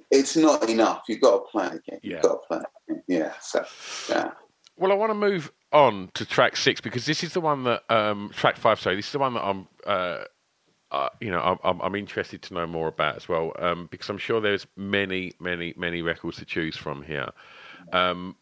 It's 0.10 0.38
not 0.38 0.70
enough. 0.70 1.04
You've 1.10 1.20
got 1.22 1.32
to 1.38 1.52
play 1.52 1.66
it 1.68 1.74
again. 1.86 2.00
Yeah. 2.02 2.14
You've 2.14 2.22
got 2.22 2.30
to 2.42 2.48
play 2.48 2.58
it 2.60 2.66
again. 2.92 3.04
Yeah. 3.08 3.34
So, 3.42 3.66
yeah. 4.10 4.32
Well, 4.78 4.92
I 4.92 4.96
want 4.96 5.10
to 5.10 5.16
move 5.16 5.52
on 5.72 6.10
to 6.14 6.26
track 6.26 6.56
six 6.56 6.82
because 6.82 7.06
this 7.06 7.24
is 7.24 7.34
the 7.34 7.42
one 7.42 7.64
that 7.64 7.84
um, 7.92 8.32
track 8.34 8.58
five. 8.58 8.80
Sorry, 8.80 8.96
this 8.96 9.08
is 9.08 9.12
the 9.12 9.20
one 9.20 9.34
that 9.34 9.44
I'm, 9.44 9.68
uh, 9.86 10.24
uh, 10.92 11.10
you 11.20 11.30
know, 11.30 11.60
I'm, 11.64 11.82
I'm, 11.82 11.96
interested 11.96 12.42
to 12.44 12.54
know 12.54 12.66
more 12.66 12.88
about 12.88 13.18
as 13.18 13.28
well 13.28 13.52
um, 13.60 13.88
because 13.92 14.10
I'm 14.10 14.18
sure 14.18 14.40
there's 14.40 14.66
many, 14.78 15.34
many, 15.40 15.74
many 15.78 16.02
records 16.02 16.38
to 16.38 16.46
choose 16.46 16.78
from 16.78 17.04
here. 17.04 17.30
Um, 17.92 18.36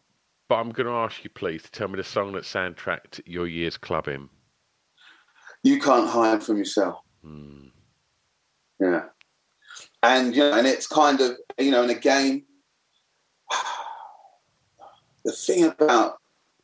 but 0.48 0.56
I'm 0.56 0.70
going 0.70 0.86
to 0.86 0.92
ask 0.92 1.24
you, 1.24 1.30
please, 1.30 1.64
to 1.64 1.70
tell 1.72 1.88
me 1.88 1.96
the 1.96 2.04
song 2.04 2.32
that 2.32 2.44
soundtracked 2.44 3.20
your 3.26 3.48
year's 3.48 3.76
clubbing. 3.76 4.28
You 5.64 5.80
can't 5.80 6.08
hide 6.08 6.44
from 6.44 6.58
yourself. 6.58 7.00
Hmm. 7.24 7.66
Yeah. 8.78 9.06
And 10.02 10.36
you 10.36 10.42
know, 10.42 10.56
and 10.56 10.66
it's 10.66 10.86
kind 10.86 11.20
of 11.20 11.36
you 11.58 11.72
know, 11.72 11.82
and 11.82 11.90
again, 11.90 12.44
the 15.24 15.32
thing 15.32 15.64
about 15.64 16.18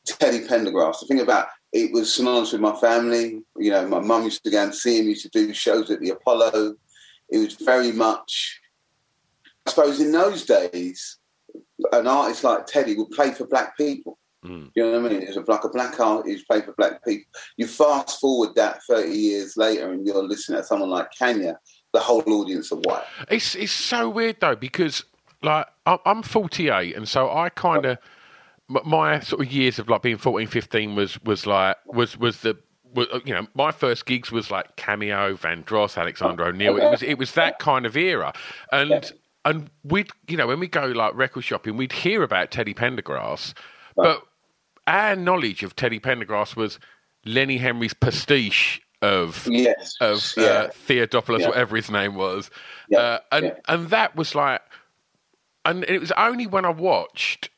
Teddy 0.07 0.41
Pendergrass, 0.47 1.01
the 1.01 1.07
thing 1.07 1.21
about 1.21 1.49
it 1.73 1.93
was 1.93 2.13
synonymous 2.13 2.53
with 2.53 2.61
my 2.61 2.75
family. 2.77 3.43
You 3.57 3.71
know, 3.71 3.87
my 3.89 4.01
mum 4.01 4.25
used 4.25 4.45
to 4.45 4.51
go 4.51 4.63
and 4.63 4.75
see 4.75 4.99
him. 4.99 5.09
Used 5.09 5.23
to 5.23 5.29
do 5.31 5.53
shows 5.55 5.91
at 5.91 6.01
the 6.01 6.11
Apollo. 6.11 6.75
It 7.31 7.39
was 7.39 7.55
very 7.55 7.93
much, 7.93 8.61
I 9.67 9.71
suppose, 9.71 10.01
in 10.01 10.13
those 10.13 10.45
days, 10.45 11.19
an 11.93 12.07
artist 12.07 12.45
like 12.45 12.67
Teddy 12.67 12.95
would 12.97 13.11
play 13.11 13.33
for 13.33 13.47
black 13.47 13.77
people. 13.77 14.19
Mm. 14.45 14.71
You 14.75 14.83
know 14.83 15.01
what 15.01 15.13
I 15.13 15.15
mean? 15.15 15.23
It 15.23 15.37
was 15.37 15.49
like 15.49 15.65
a 15.65 15.69
black 15.69 15.99
artist 15.99 16.47
play 16.49 16.61
for 16.61 16.73
black 16.73 17.05
people. 17.05 17.31
You 17.57 17.67
fast 17.67 18.21
forward 18.21 18.55
that 18.57 18.83
30 18.89 19.11
years 19.11 19.57
later 19.57 19.93
and 19.93 20.07
you're 20.07 20.23
listening 20.23 20.61
to 20.61 20.67
someone 20.67 20.91
like 20.91 21.09
Kanye, 21.19 21.55
the 21.93 22.01
whole 22.01 22.25
audience 22.27 22.73
are 22.73 22.79
white. 22.79 23.05
It's 23.31 23.55
it's 23.55 23.73
so 23.73 24.09
weird 24.09 24.41
though 24.41 24.57
because 24.57 25.05
like 25.43 25.67
I'm, 25.87 25.99
I'm 26.05 26.23
48 26.23 26.97
and 26.97 27.09
so 27.09 27.31
I 27.31 27.51
kind 27.51 27.85
of 27.85 27.99
my 28.85 29.21
sort 29.21 29.43
of 29.43 29.53
years 29.53 29.79
of 29.79 29.89
like 29.89 30.03
being 30.03 30.19
14, 30.19 30.47
15 30.47 30.95
was 30.95 31.23
was 31.25 31.47
like 31.47 31.77
was 31.87 32.17
was 32.19 32.41
the 32.41 32.57
was, 32.95 33.07
you 33.25 33.35
know 33.35 33.47
my 33.55 33.71
first 33.73 34.07
gigs 34.07 34.31
was 34.31 34.51
like 34.51 34.77
Cameo, 34.77 35.35
Vandross, 35.37 35.97
Alexander 35.97 36.45
O'Neal. 36.45 36.77
It 36.77 36.91
was 36.91 37.03
it 37.03 37.19
was 37.19 37.33
that 37.33 37.59
kind 37.59 37.87
of 37.87 37.97
era, 37.97 38.33
and 38.71 39.13
and 39.45 39.71
we'd 39.85 40.11
you 40.29 40.37
know 40.37 40.47
when 40.47 40.61
we 40.61 40.69
go 40.69 40.87
like 40.87 41.15
record 41.15 41.43
shopping, 41.45 41.77
we'd 41.77 41.93
hear 41.93 42.23
about 42.23 42.51
Teddy 42.51 42.75
Pendergrass, 42.75 43.55
but 43.97 44.23
our 44.87 45.17
knowledge 45.17 45.63
of 45.63 45.77
Teddy 45.77 46.01
Pendergrass 46.01 46.57
was 46.57 46.79
Lenny 47.25 47.57
Henry's 47.59 47.95
pastiche 47.95 48.81
of 49.01 49.47
Yes. 49.51 49.97
of 50.01 50.33
yeah. 50.37 50.45
uh, 50.45 50.69
Theodopoulos, 50.89 51.41
Yeah. 51.41 51.49
whatever 51.49 51.77
his 51.77 51.91
name 51.91 52.15
was, 52.15 52.51
Yeah, 52.89 52.99
uh, 52.99 53.19
and 53.33 53.57
and 53.69 53.89
that 53.91 54.17
was 54.17 54.35
like, 54.35 54.61
and 55.65 55.85
it 55.85 55.99
was 55.99 56.13
only 56.13 56.47
when 56.47 56.65
I 56.65 56.71
watched 56.71 57.49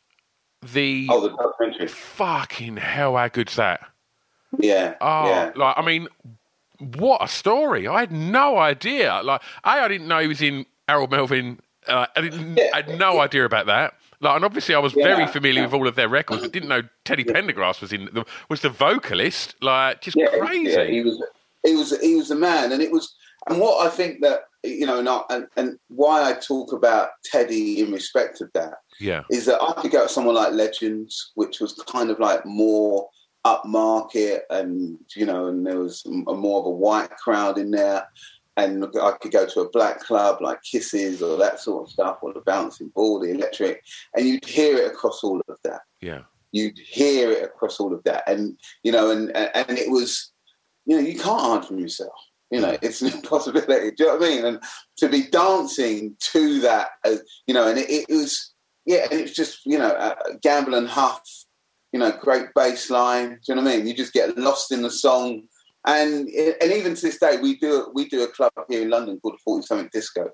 the 0.73 1.07
Oh, 1.11 1.21
the 1.21 1.31
documentary. 1.37 1.89
fucking 1.89 2.77
hell, 2.77 3.17
how 3.17 3.29
good's 3.29 3.57
that? 3.57 3.81
Yeah. 4.59 4.95
Oh, 5.01 5.27
yeah. 5.27 5.53
like 5.55 5.79
I 5.79 5.83
mean, 5.83 6.09
what 6.79 7.23
a 7.23 7.29
story! 7.29 7.87
I 7.87 8.01
had 8.01 8.13
no 8.13 8.59
idea. 8.59 9.21
Like, 9.23 9.43
a, 9.65 9.69
I 9.69 9.89
didn't 9.89 10.09
know 10.09 10.21
he 10.21 10.29
was 10.29 10.43
in 10.43 10.67
Harold 10.89 11.11
Melvin. 11.11 11.61
Uh, 11.87 12.07
I 12.17 12.21
didn't. 12.21 12.59
I 12.75 12.83
had 12.83 12.99
no 12.99 13.21
idea 13.21 13.45
about 13.45 13.67
that. 13.67 13.95
Like, 14.21 14.37
and 14.37 14.45
obviously, 14.45 14.75
I 14.75 14.79
was 14.79 14.93
very 14.93 15.27
familiar 15.27 15.61
yeah. 15.61 15.67
with 15.67 15.75
all 15.75 15.89
of 15.89 15.97
their 15.97 16.09
records. 16.09 16.43
but 16.43 16.53
didn't 16.53 16.69
know 16.69 16.83
Teddy 17.05 17.25
Pendergrass 17.25 17.81
was 17.81 17.93
in 17.93 18.07
the, 18.13 18.25
was 18.49 18.61
the 18.61 18.71
vocalist. 18.71 19.55
Like, 19.61 20.01
just 20.01 20.17
yeah, 20.17 20.29
crazy. 20.39 20.71
Yeah, 20.71 20.85
he 20.85 21.03
was, 21.03 21.23
he 21.65 21.75
was, 21.75 22.01
he 22.01 22.15
was 22.15 22.29
the 22.29 22.37
man, 22.37 22.73
and 22.73 22.81
it 22.81 22.91
was, 22.91 23.15
and 23.49 23.61
what 23.61 23.87
I 23.87 23.91
think 23.91 24.21
that 24.23 24.45
you 24.65 24.87
know, 24.87 25.03
not, 25.03 25.27
and, 25.31 25.47
and 25.57 25.79
why 25.89 26.29
I 26.29 26.33
talk 26.35 26.73
about 26.73 27.11
Teddy 27.25 27.81
in 27.81 27.93
respect 27.93 28.41
of 28.41 28.51
that 28.55 28.75
yeah, 29.01 29.23
is 29.31 29.47
that 29.47 29.63
I 29.63 29.81
could 29.81 29.91
go 29.91 30.05
to 30.05 30.13
someone 30.13 30.35
like 30.35 30.53
Legends, 30.53 31.33
which 31.35 31.61
was 31.61 31.75
kind 31.87 32.11
of 32.11 32.19
like 32.19 32.45
more 32.45 33.09
upmarket, 33.45 34.41
and 34.51 34.99
you 35.17 35.27
know, 35.27 35.47
and 35.47 35.67
there 35.67 35.79
was 35.79 36.05
a, 36.07 36.35
more 36.35 36.61
of 36.61 36.67
a 36.67 36.71
white 36.71 37.11
crowd 37.11 37.59
in 37.59 37.71
there. 37.71 38.07
And 38.57 38.87
I 39.03 39.11
could 39.21 39.33
go 39.33 39.47
to 39.47 39.61
a 39.63 39.71
black 39.71 39.99
club 39.99 40.41
like 40.41 40.63
Kisses 40.63 41.21
or 41.21 41.37
that 41.39 41.59
sort 41.59 41.89
of 41.89 41.93
stuff, 41.93 42.19
or 42.23 42.33
the 42.33 42.41
Bouncing 42.41 42.87
Ball, 42.95 43.19
the 43.19 43.33
Electric, 43.33 43.83
and 44.15 44.29
you'd 44.29 44.45
hear 44.45 44.77
it 44.77 44.93
across 44.93 45.25
all 45.25 45.43
of 45.49 45.59
that 45.65 45.81
yeah, 46.05 46.21
you'd 46.53 46.79
hear 46.79 47.31
it 47.31 47.43
across 47.43 47.81
all 47.81 47.93
of 47.93 48.05
that, 48.05 48.23
and 48.29 48.57
you 48.83 48.93
know, 48.93 49.11
and 49.11 49.35
and 49.37 49.79
it 49.79 49.91
was, 49.91 50.31
you 50.87 50.97
know, 50.97 51.03
you 51.03 51.19
can't 51.19 51.41
hide 51.41 51.65
from 51.65 51.79
yourself. 51.79 52.15
You 52.51 52.61
know, 52.61 52.77
it's 52.83 53.03
an 53.03 53.13
impossibility. 53.15 53.91
Do 53.91 54.05
you 54.05 54.07
know 54.07 54.17
what 54.17 54.23
I 54.23 54.29
mean? 54.29 54.45
And 54.45 54.61
to 54.99 55.09
be 55.09 55.23
dancing 55.29 56.17
to 56.33 56.61
that, 56.61 56.91
uh, 57.05 57.17
you 57.47 57.55
know, 57.55 57.67
and 57.67 57.79
it, 57.79 57.91
it 57.91 58.07
was, 58.09 58.54
yeah, 58.87 59.07
and 59.11 59.21
it's 59.21 59.33
just, 59.33 59.65
you 59.65 59.79
know, 59.79 59.91
uh, 59.91 60.15
gamble 60.43 60.75
and 60.75 60.89
huff, 60.89 61.23
you 61.93 61.99
know, 61.99 62.13
great 62.13 62.47
bass 62.55 62.91
line. 62.91 63.31
Do 63.31 63.39
you 63.49 63.55
know 63.55 63.63
what 63.63 63.73
I 63.73 63.77
mean? 63.79 63.87
You 63.87 63.95
just 63.95 64.13
get 64.13 64.37
lost 64.37 64.73
in 64.73 64.83
the 64.83 64.91
song, 64.91 65.43
and 65.87 66.29
and 66.29 66.73
even 66.73 66.95
to 66.95 67.01
this 67.01 67.19
day, 67.19 67.39
we 67.41 67.57
do 67.57 67.91
we 67.95 68.09
do 68.09 68.25
a 68.25 68.29
club 68.29 68.53
here 68.69 68.83
in 68.83 68.91
London 68.91 69.19
called 69.21 69.35
the 69.35 69.43
Forty 69.45 69.67
Something 69.67 69.91
Disco, 69.93 70.31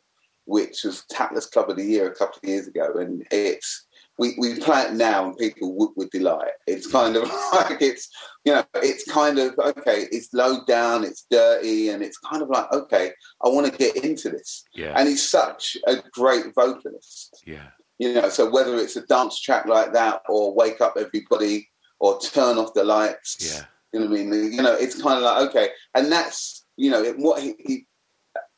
which 0.46 0.84
was 0.84 1.04
Tatler's 1.12 1.46
Club 1.46 1.70
of 1.70 1.76
the 1.76 1.84
Year 1.84 2.08
a 2.08 2.14
couple 2.14 2.38
of 2.42 2.48
years 2.48 2.66
ago, 2.66 2.94
and 2.96 3.26
it's 3.30 3.86
we, 4.20 4.34
we 4.38 4.60
play 4.60 4.82
it 4.82 4.92
now 4.92 5.28
and 5.28 5.36
people 5.38 5.74
would, 5.76 5.90
would 5.96 6.10
delight. 6.10 6.52
It's 6.66 6.86
kind 6.86 7.16
of 7.16 7.22
like 7.54 7.80
it's 7.80 8.08
you 8.44 8.52
know 8.52 8.64
it's 8.76 9.10
kind 9.10 9.38
of 9.38 9.58
okay. 9.58 10.06
It's 10.12 10.32
low 10.32 10.64
down, 10.66 11.04
it's 11.04 11.26
dirty, 11.30 11.88
and 11.88 12.02
it's 12.02 12.18
kind 12.18 12.42
of 12.42 12.50
like 12.50 12.70
okay, 12.72 13.12
I 13.44 13.48
want 13.48 13.66
to 13.66 13.76
get 13.76 13.96
into 14.04 14.28
this. 14.28 14.64
yeah, 14.74 14.94
And 14.96 15.08
he's 15.08 15.26
such 15.28 15.76
a 15.86 15.96
great 16.12 16.54
vocalist, 16.54 17.42
yeah, 17.46 17.68
you 18.00 18.14
know. 18.14 18.28
So 18.30 18.50
whether 18.50 18.74
it's 18.76 18.96
a 18.96 19.06
dance 19.06 19.40
track 19.40 19.66
like 19.66 19.92
that, 19.92 20.22
or 20.28 20.54
Wake 20.54 20.80
Up 20.80 20.94
Everybody, 20.98 21.68
or 22.00 22.18
Turn 22.20 22.58
Off 22.58 22.74
the 22.74 22.82
Lights, 22.84 23.36
yeah, 23.40 23.64
you 23.92 24.00
know 24.00 24.10
what 24.10 24.20
I 24.20 24.24
mean? 24.24 24.52
You 24.52 24.62
know, 24.62 24.74
it's 24.74 25.00
kind 25.00 25.18
of 25.18 25.22
like 25.22 25.48
okay, 25.50 25.68
and 25.94 26.10
that's 26.10 26.64
you 26.76 26.90
know 26.90 27.04
what 27.18 27.42
he, 27.42 27.54
he 27.58 27.86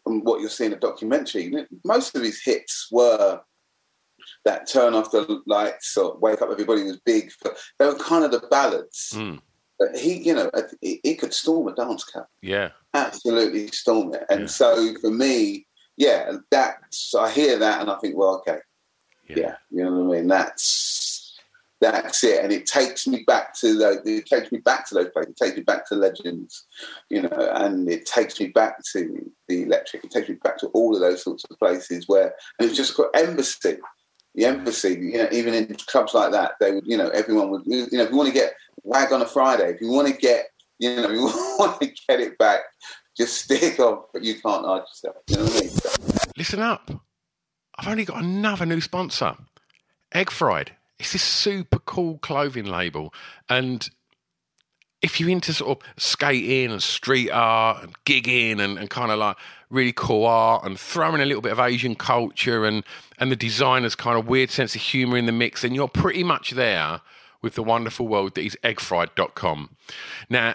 what 0.05 0.41
you'll 0.41 0.49
see 0.51 0.65
in 0.67 0.71
the 0.71 0.77
documentary. 0.77 1.53
Most 1.85 2.17
of 2.17 2.23
his 2.23 2.43
hits 2.43 2.89
were 2.91 3.41
that 4.45 4.69
turn 4.69 4.95
off 4.95 5.11
the 5.11 5.41
lights 5.47 5.97
or 5.97 6.17
wake 6.19 6.43
up 6.43 6.51
everybody 6.51 6.83
was 6.85 7.01
big. 7.05 7.31
They 7.79 7.87
were 7.87 7.95
kind 7.99 8.25
of 8.25 8.31
the 8.33 8.47
ballads. 8.51 9.13
Mm. 9.15 9.41
But 9.79 9.97
he, 9.97 10.15
you 10.23 10.35
know, 10.35 10.51
he, 10.81 11.01
he 11.03 11.15
could 11.17 11.35
storm 11.35 11.67
a 11.69 11.75
dance 11.75 12.05
cap. 12.05 12.27
yeah, 12.41 12.71
absolutely 12.95 13.67
storm 13.69 14.15
it. 14.15 14.25
And 14.31 14.43
Yeah. 14.43 14.47
so 14.47 14.95
for 15.01 15.11
me, 15.11 15.67
yeah, 15.97 16.33
that's 16.51 17.15
I 17.15 17.31
hear 17.31 17.59
that 17.59 17.81
and 17.81 17.91
I 17.91 17.97
think, 17.99 18.17
well, 18.17 18.37
okay, 18.47 18.59
yeah, 19.37 19.43
yeah, 19.43 19.55
you 19.71 19.85
know 19.85 20.05
what 20.05 20.17
I 20.17 20.21
mean. 20.21 20.29
That's 20.29 21.39
that's 21.83 22.23
it, 22.23 22.45
and 22.45 22.53
it 22.53 22.67
takes 22.67 23.09
me 23.09 23.25
back 23.27 23.55
to 23.57 23.77
the. 23.77 24.01
It 24.05 24.27
takes 24.27 24.53
me 24.53 24.59
back 24.59 24.89
to 24.89 24.95
those 24.95 25.09
places. 25.09 25.33
It 25.33 25.45
takes 25.45 25.57
me 25.57 25.65
back 25.65 25.89
to 25.89 25.97
legends, 25.97 26.65
you 27.11 27.23
know, 27.23 27.51
and 27.55 27.91
it 27.91 28.07
takes 28.07 28.39
me 28.39 28.49
back 28.49 28.77
to 28.93 29.31
the 29.49 29.65
electric. 29.65 30.05
It 30.05 30.13
takes 30.13 30.29
me 30.29 30.37
back 30.37 30.59
to 30.59 30.69
all 30.69 30.95
of 30.95 31.01
those 31.01 31.25
sorts 31.25 31.45
of 31.51 31.59
places 31.59 32.07
where, 32.07 32.35
and 32.59 32.69
it's 32.69 32.77
just 32.77 32.97
got 32.97 33.11
embassy. 33.15 33.79
The 34.35 34.45
embassy, 34.47 34.91
you 34.91 35.19
know, 35.19 35.29
even 35.33 35.53
in 35.55 35.75
clubs 35.89 36.15
like 36.15 36.33
that, 36.33 36.53
they 36.59 36.73
would, 36.73 36.87
you 36.87 36.97
know, 36.97 37.09
everyone 37.09 37.51
would, 37.51 37.63
you 37.67 37.87
know, 37.91 38.05
if 38.05 38.11
you 38.11 38.17
want 38.17 38.29
to 38.29 38.35
get 38.35 38.55
wag 38.85 39.13
on 39.13 39.21
a 39.21 39.27
Friday, 39.27 39.73
if 39.73 39.81
you 39.81 39.91
want 39.91 40.09
to 40.09 40.15
get, 40.15 40.47
you 40.79 40.97
know, 40.97 41.11
you 41.11 41.25
want 41.59 41.81
to 41.81 41.87
get 42.09 42.21
it 42.21 42.39
back, 42.39 42.61
just 43.17 43.43
stick 43.43 43.79
off, 43.81 44.05
but 44.13 44.23
you 44.23 44.41
can't 44.41 44.65
hide 44.65 44.83
yourself. 44.89 45.17
You 45.27 45.37
know 45.37 45.45
what 45.45 45.57
I 45.57 45.61
mean? 45.61 45.71
Listen 46.37 46.61
up. 46.61 46.91
I've 47.79 47.89
only 47.89 48.05
got 48.05 48.23
another 48.23 48.67
new 48.67 48.81
sponsor. 48.81 49.37
Egg 50.13 50.31
Fried. 50.31 50.73
It's 50.99 51.13
this 51.13 51.23
super 51.23 51.79
cool 51.81 52.19
clothing 52.19 52.67
label. 52.67 53.13
And 53.49 53.89
if 55.01 55.19
you're 55.19 55.31
into 55.31 55.53
sort 55.53 55.79
of 55.79 55.89
skating 55.97 56.71
and 56.71 56.83
street 56.83 57.31
art 57.31 57.83
and 57.83 58.05
gigging 58.05 58.61
and, 58.61 58.79
and 58.79 58.89
kind 58.89 59.11
of 59.11 59.19
like 59.19 59.37
really 59.69 59.93
cool 59.93 60.27
art 60.27 60.65
and 60.65 60.79
throwing 60.79 61.21
a 61.21 61.25
little 61.25 61.43
bit 61.43 61.53
of 61.53 61.59
Asian 61.59 61.97
culture 61.97 62.65
and, 62.65 62.85
and 63.19 63.33
the 63.33 63.37
designer's 63.37 63.97
kind 63.97 64.17
of 64.17 64.29
weird 64.29 64.51
sense 64.51 64.77
of 64.77 64.81
humour 64.81 65.17
in 65.17 65.27
the 65.27 65.33
mix, 65.33 65.63
then 65.63 65.75
you're 65.75 65.89
pretty 65.89 66.23
much 66.23 66.53
there 66.53 67.01
with 67.41 67.55
the 67.55 67.63
wonderful 67.63 68.07
world 68.07 68.37
that 68.37 68.43
is 68.43 68.57
eggfried.com. 68.63 69.71
Now, 70.31 70.55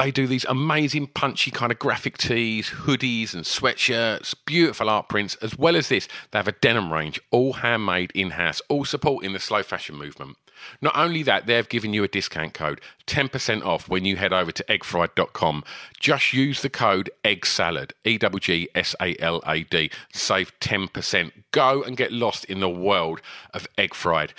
they 0.00 0.10
do 0.10 0.26
these 0.26 0.46
amazing 0.46 1.06
punchy 1.08 1.50
kind 1.50 1.70
of 1.70 1.78
graphic 1.78 2.16
tees, 2.16 2.70
hoodies, 2.70 3.34
and 3.34 3.44
sweatshirts, 3.44 4.34
beautiful 4.46 4.88
art 4.88 5.10
prints, 5.10 5.34
as 5.36 5.58
well 5.58 5.76
as 5.76 5.90
this, 5.90 6.08
they 6.30 6.38
have 6.38 6.48
a 6.48 6.52
denim 6.52 6.90
range, 6.90 7.20
all 7.30 7.52
handmade 7.54 8.10
in 8.14 8.30
house, 8.30 8.62
all 8.70 8.86
supporting 8.86 9.34
the 9.34 9.38
slow 9.38 9.62
fashion 9.62 9.94
movement. 9.96 10.38
Not 10.80 10.96
only 10.96 11.22
that, 11.24 11.46
they've 11.46 11.68
given 11.68 11.92
you 11.92 12.02
a 12.02 12.08
discount 12.08 12.54
code, 12.54 12.80
10% 13.06 13.62
off 13.62 13.90
when 13.90 14.06
you 14.06 14.16
head 14.16 14.32
over 14.32 14.50
to 14.52 14.64
eggfried.com. 14.64 15.64
Just 15.98 16.32
use 16.32 16.62
the 16.62 16.70
code 16.70 17.10
EGGSALAD, 17.22 17.92
E 18.04 18.16
W 18.16 18.40
G 18.40 18.68
S 18.74 18.94
A 19.02 19.16
L 19.18 19.42
A 19.46 19.64
D, 19.64 19.90
save 20.14 20.58
10%. 20.60 21.30
Go 21.52 21.82
and 21.82 21.96
get 21.96 22.10
lost 22.10 22.46
in 22.46 22.60
the 22.60 22.70
world 22.70 23.20
of 23.52 23.66
egg 23.76 23.94
fried. 23.94 24.32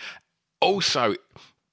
Also, 0.59 1.15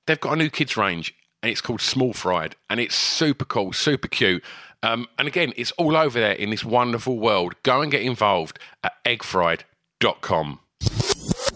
they've 0.06 0.20
got 0.20 0.34
a 0.34 0.36
new 0.36 0.50
kids 0.50 0.76
range 0.76 1.14
and 1.42 1.50
it's 1.50 1.60
called 1.60 1.80
Small 1.80 2.12
Fried 2.12 2.56
and 2.68 2.80
it's 2.80 2.94
super 2.94 3.44
cool, 3.44 3.72
super 3.72 4.08
cute. 4.08 4.42
Um, 4.82 5.06
and 5.18 5.26
again, 5.26 5.52
it's 5.56 5.72
all 5.72 5.96
over 5.96 6.18
there 6.20 6.32
in 6.32 6.50
this 6.50 6.64
wonderful 6.64 7.18
world. 7.18 7.54
Go 7.64 7.80
and 7.82 7.90
get 7.90 8.02
involved 8.02 8.58
at 8.84 8.92
eggfried.com. 9.04 10.60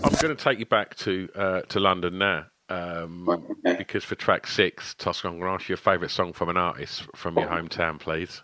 I'm 0.04 0.12
going 0.20 0.34
to 0.36 0.42
take 0.42 0.58
you 0.58 0.66
back 0.66 0.96
to 0.96 1.28
uh, 1.34 1.60
to 1.62 1.78
London 1.80 2.18
now. 2.18 2.46
Um, 2.68 3.28
Okay. 3.28 3.76
because 3.76 4.02
for 4.02 4.14
track 4.14 4.46
six, 4.46 4.94
Tosca, 4.94 5.28
I'm 5.28 5.38
going 5.38 5.50
to 5.50 5.54
ask 5.54 5.68
you 5.68 5.74
a 5.74 5.78
favourite 5.78 6.10
song 6.10 6.32
from 6.32 6.48
an 6.48 6.56
artist 6.56 7.04
from 7.14 7.36
your 7.36 7.46
hometown, 7.46 8.00
please. 8.00 8.42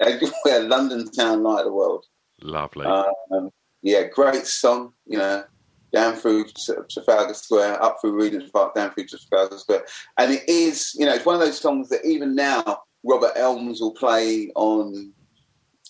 yeah, 0.00 0.58
London 0.58 1.10
town 1.10 1.42
light 1.42 1.60
of 1.60 1.66
the 1.66 1.72
world. 1.72 2.06
Lovely. 2.42 2.86
Um, 2.86 3.50
yeah, 3.82 4.04
great 4.04 4.46
song. 4.46 4.92
You 5.06 5.18
know, 5.18 5.44
down 5.92 6.14
through 6.16 6.46
Trafalgar 6.90 7.34
Square, 7.34 7.82
up 7.82 7.98
through 8.00 8.20
Regent's 8.20 8.50
Park, 8.50 8.74
down 8.74 8.92
through 8.92 9.06
Trafalgar 9.06 9.58
Square, 9.58 9.84
and 10.18 10.32
it 10.32 10.48
is. 10.48 10.94
You 10.98 11.06
know, 11.06 11.14
it's 11.14 11.26
one 11.26 11.34
of 11.34 11.40
those 11.40 11.60
songs 11.60 11.88
that 11.88 12.04
even 12.04 12.34
now 12.34 12.82
Robert 13.04 13.32
Elms 13.36 13.80
will 13.80 13.94
play 13.94 14.50
on. 14.54 15.12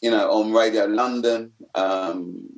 You 0.03 0.11
know, 0.11 0.31
on 0.31 0.55
Radio 0.55 0.87
London. 0.87 1.53
Um, 1.75 2.49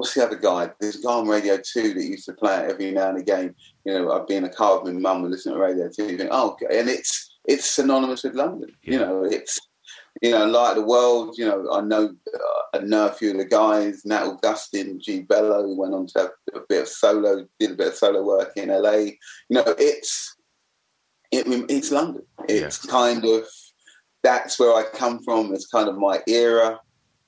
what's 0.00 0.14
the 0.14 0.24
other 0.24 0.36
guy? 0.36 0.70
There's 0.80 0.96
a 0.96 1.02
guy 1.02 1.12
on 1.12 1.26
Radio 1.26 1.58
Two 1.58 1.94
that 1.94 2.04
used 2.04 2.26
to 2.26 2.32
play 2.32 2.56
it 2.56 2.70
every 2.70 2.92
now 2.92 3.08
and 3.08 3.18
again. 3.18 3.54
You 3.84 3.94
know, 3.94 4.12
I'd 4.12 4.26
be 4.26 4.36
in 4.36 4.44
a 4.44 4.48
car 4.48 4.80
with 4.80 4.94
my 4.94 5.00
mum 5.00 5.22
and 5.24 5.32
listen 5.32 5.52
to 5.52 5.58
Radio 5.58 5.88
Two. 5.88 6.08
You 6.08 6.16
think, 6.16 6.30
oh, 6.32 6.52
okay. 6.52 6.78
and 6.78 6.88
it's 6.88 7.36
it's 7.44 7.66
synonymous 7.66 8.22
with 8.22 8.34
London. 8.34 8.70
You 8.82 8.98
know, 8.98 9.24
it's 9.24 9.58
you 10.22 10.32
know, 10.32 10.46
Light 10.46 10.70
of 10.70 10.76
the 10.76 10.86
World, 10.86 11.36
you 11.38 11.46
know, 11.46 11.70
I 11.72 11.80
know 11.80 12.14
uh, 12.34 12.76
I 12.76 12.80
know 12.80 13.06
a 13.06 13.12
few 13.12 13.30
of 13.32 13.38
the 13.38 13.44
guys, 13.44 14.04
Nat 14.04 14.24
Augustin, 14.24 15.00
Gee 15.00 15.22
Bello, 15.22 15.62
who 15.62 15.78
went 15.78 15.94
on 15.94 16.06
to 16.08 16.18
have 16.20 16.30
a 16.54 16.60
bit 16.68 16.82
of 16.82 16.88
solo, 16.88 17.46
did 17.58 17.72
a 17.72 17.74
bit 17.74 17.88
of 17.88 17.94
solo 17.94 18.22
work 18.22 18.52
in 18.56 18.68
LA. 18.68 18.92
You 18.92 19.16
know, 19.50 19.64
it's 19.78 20.36
it, 21.30 21.46
it's 21.70 21.90
London. 21.90 22.22
It's 22.48 22.84
kind 22.84 23.24
of 23.24 23.44
that's 24.22 24.58
where 24.58 24.74
I 24.74 24.84
come 24.92 25.22
from. 25.22 25.54
It's 25.54 25.66
kind 25.66 25.88
of 25.88 25.96
my 25.96 26.20
era, 26.26 26.78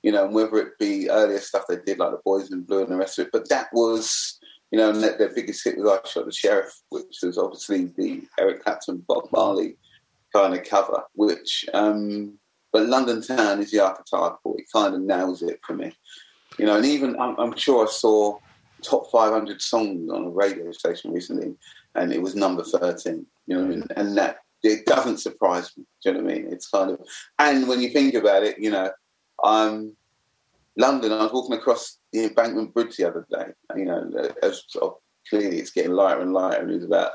you 0.03 0.11
know, 0.11 0.25
and 0.25 0.33
whether 0.33 0.57
it 0.57 0.77
be 0.79 1.09
earlier 1.09 1.39
stuff 1.39 1.63
they 1.67 1.77
did 1.85 1.99
like 1.99 2.11
the 2.11 2.19
Boys 2.23 2.51
in 2.51 2.61
Blue 2.61 2.83
and 2.83 2.91
the 2.91 2.97
rest 2.97 3.17
of 3.17 3.25
it, 3.25 3.31
but 3.31 3.49
that 3.49 3.67
was, 3.73 4.39
you 4.71 4.77
know, 4.77 4.91
and 4.91 5.01
their, 5.01 5.17
their 5.17 5.33
biggest 5.33 5.63
hit 5.63 5.77
was 5.77 5.87
I 5.89 6.07
Shot 6.07 6.25
the 6.25 6.31
Sheriff, 6.31 6.73
which 6.89 7.17
was 7.23 7.37
obviously 7.37 7.85
the 7.97 8.23
Eric 8.39 8.63
Clapton, 8.63 9.03
Bob 9.07 9.29
Marley 9.31 9.77
kind 10.33 10.53
of 10.53 10.63
cover, 10.63 11.03
which 11.13 11.65
um 11.73 12.37
but 12.73 12.87
London 12.87 13.21
Town 13.21 13.61
is 13.61 13.71
the 13.71 13.79
archetypal. 13.79 14.55
It 14.57 14.65
kind 14.73 14.95
of 14.95 15.01
nails 15.01 15.43
it 15.43 15.59
for 15.65 15.73
me, 15.73 15.93
you 16.57 16.65
know. 16.65 16.75
And 16.75 16.85
even 16.85 17.17
I'm, 17.19 17.39
I'm 17.39 17.55
sure 17.55 17.87
I 17.87 17.89
saw 17.89 18.39
top 18.81 19.09
500 19.11 19.61
songs 19.61 20.11
on 20.11 20.25
a 20.25 20.29
radio 20.29 20.71
station 20.73 21.13
recently, 21.13 21.55
and 21.95 22.11
it 22.11 22.21
was 22.21 22.35
number 22.35 22.63
13. 22.63 23.25
You 23.45 23.55
know 23.55 23.61
what 23.61 23.71
I 23.71 23.75
mean? 23.75 23.87
And 23.95 24.17
that 24.17 24.39
it 24.63 24.85
doesn't 24.87 25.19
surprise 25.19 25.71
me. 25.77 25.85
Do 26.03 26.09
you 26.09 26.17
know 26.17 26.23
what 26.23 26.31
I 26.31 26.35
mean? 26.35 26.47
It's 26.51 26.67
kind 26.67 26.89
of, 26.89 26.99
and 27.37 27.67
when 27.67 27.79
you 27.79 27.89
think 27.89 28.15
about 28.15 28.43
it, 28.43 28.57
you 28.57 28.71
know, 28.71 28.91
I'm 29.43 29.95
London. 30.75 31.11
I 31.11 31.23
was 31.23 31.31
walking 31.31 31.55
across 31.55 31.99
the 32.11 32.25
Embankment 32.25 32.73
Bridge 32.73 32.97
the 32.97 33.07
other 33.07 33.27
day. 33.31 33.51
You 33.75 33.85
know, 33.85 34.31
as 34.41 34.63
sort 34.67 34.85
of 34.85 34.93
clearly 35.29 35.59
it's 35.59 35.71
getting 35.71 35.91
lighter 35.91 36.21
and 36.21 36.33
lighter. 36.33 36.61
And 36.61 36.71
it 36.71 36.75
was 36.75 36.85
about 36.85 37.11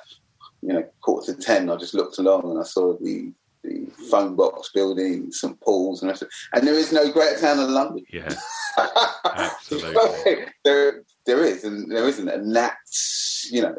you 0.63 0.73
know 0.73 0.85
quarter 1.01 1.35
to 1.35 1.41
ten. 1.41 1.69
I 1.69 1.77
just 1.77 1.95
looked 1.95 2.19
along 2.19 2.49
and 2.49 2.61
I 2.61 2.63
saw 2.63 2.97
the 2.97 3.33
the 3.69 3.91
phone 4.11 4.37
box 4.37 4.71
building, 4.75 5.31
St 5.33 5.61
Paul's, 5.61 6.03
and 6.03 6.11
and 6.53 6.67
there 6.67 6.75
is 6.75 6.93
no 6.93 7.11
greater 7.11 7.41
town 7.41 7.59
than 7.59 7.73
London. 7.73 8.05
Yeah, 8.11 8.35
absolutely. 9.25 10.47
there, 10.65 11.03
there 11.27 11.45
is, 11.45 11.65
and 11.65 11.91
there 11.91 12.09
isn't, 12.09 12.29
and 12.29 12.55
that's 12.55 13.49
you 13.51 13.63
know, 13.63 13.75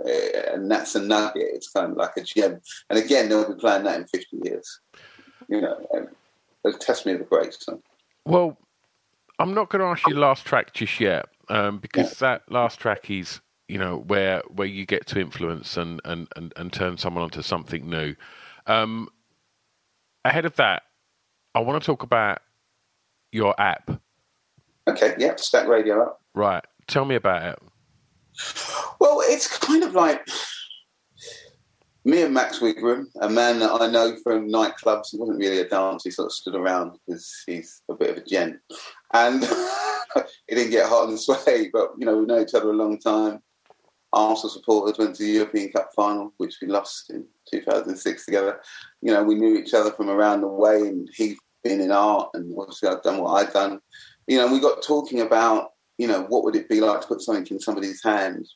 and 0.51 0.69
that's 0.69 0.95
a 0.95 1.01
nugget. 1.01 1.47
It's 1.53 1.69
kind 1.69 1.91
of 1.91 1.97
like 1.97 2.17
a 2.17 2.23
gem. 2.23 2.59
And 2.89 2.99
again, 2.99 3.29
they'll 3.29 3.47
be 3.47 3.59
playing 3.59 3.83
that 3.83 3.99
in 3.99 4.07
fifty 4.07 4.37
years. 4.43 4.79
You 5.47 5.61
know, 5.61 6.09
a 6.65 6.71
testament 6.73 7.21
of 7.21 7.29
grace. 7.29 7.57
So. 7.59 7.81
Well, 8.25 8.57
I'm 9.39 9.53
not 9.53 9.69
going 9.69 9.81
to 9.81 9.87
ask 9.87 10.07
you 10.07 10.15
last 10.15 10.45
track 10.45 10.73
just 10.73 10.99
yet, 10.99 11.25
um, 11.47 11.79
because 11.79 12.21
yeah. 12.21 12.29
that 12.29 12.51
last 12.51 12.79
track 12.79 13.09
is 13.09 13.41
you 13.67 13.77
know 13.77 13.97
where 14.07 14.41
where 14.49 14.67
you 14.67 14.85
get 14.85 15.07
to 15.07 15.19
influence 15.19 15.77
and 15.77 16.01
and 16.05 16.27
and, 16.35 16.53
and 16.57 16.73
turn 16.73 16.97
someone 16.97 17.23
onto 17.23 17.41
something 17.41 17.89
new. 17.89 18.15
Um, 18.67 19.09
ahead 20.29 20.45
of 20.45 20.55
that, 20.55 20.83
I 21.53 21.59
want 21.59 21.81
to 21.81 21.85
talk 21.85 22.03
about 22.03 22.39
your 23.31 23.59
app. 23.59 24.01
Okay, 24.87 25.15
yeah, 25.17 25.35
Stack 25.35 25.67
Radio 25.67 26.03
app. 26.03 26.17
Right. 26.33 26.63
Tell 26.87 27.05
me 27.05 27.15
about 27.15 27.43
it. 27.43 27.59
Well, 28.99 29.21
it's 29.25 29.57
kind 29.57 29.83
of 29.83 29.93
like 29.93 30.25
me 32.05 32.21
and 32.21 32.33
Max 32.33 32.59
Wigram, 32.59 33.05
a 33.21 33.29
man 33.29 33.59
that 33.59 33.71
I 33.81 33.87
know 33.87 34.15
from 34.23 34.49
nightclubs. 34.49 35.11
He 35.11 35.17
wasn't 35.17 35.39
really 35.39 35.59
a 35.59 35.67
dancer, 35.67 36.09
he 36.09 36.11
sort 36.11 36.27
of 36.27 36.31
stood 36.31 36.55
around 36.55 36.97
because 37.05 37.43
he's 37.45 37.81
a 37.89 37.95
bit 37.95 38.11
of 38.11 38.17
a 38.17 38.25
gent. 38.25 38.57
And 39.13 39.43
he 40.47 40.55
didn't 40.55 40.71
get 40.71 40.87
hot 40.87 41.09
and 41.09 41.19
sway, 41.19 41.69
but, 41.73 41.91
you 41.97 42.05
know, 42.05 42.17
we 42.17 42.25
know 42.25 42.39
each 42.39 42.53
other 42.53 42.69
a 42.69 42.73
long 42.73 42.99
time. 42.99 43.41
Arsenal 44.11 44.49
supporters 44.49 44.97
went 44.97 45.15
to 45.15 45.23
the 45.23 45.29
European 45.29 45.71
Cup 45.71 45.91
final, 45.95 46.33
which 46.37 46.57
we 46.61 46.67
lost 46.67 47.11
in 47.11 47.25
2006 47.51 48.25
together. 48.25 48.59
You 49.01 49.13
know, 49.13 49.23
we 49.23 49.35
knew 49.35 49.57
each 49.57 49.73
other 49.73 49.91
from 49.91 50.09
around 50.09 50.41
the 50.41 50.47
way, 50.47 50.81
and 50.81 51.09
he'd 51.13 51.37
been 51.63 51.81
in 51.81 51.91
art, 51.91 52.29
and 52.33 52.53
obviously 52.57 52.89
I'd 52.89 53.03
done 53.03 53.21
what 53.21 53.33
I'd 53.33 53.53
done. 53.53 53.79
You 54.27 54.37
know, 54.37 54.51
we 54.51 54.59
got 54.59 54.81
talking 54.81 55.21
about, 55.21 55.71
you 55.97 56.07
know, 56.07 56.23
what 56.23 56.43
would 56.43 56.55
it 56.55 56.69
be 56.69 56.81
like 56.81 57.01
to 57.01 57.07
put 57.07 57.21
something 57.21 57.45
in 57.51 57.59
somebody's 57.59 58.03
hands 58.03 58.55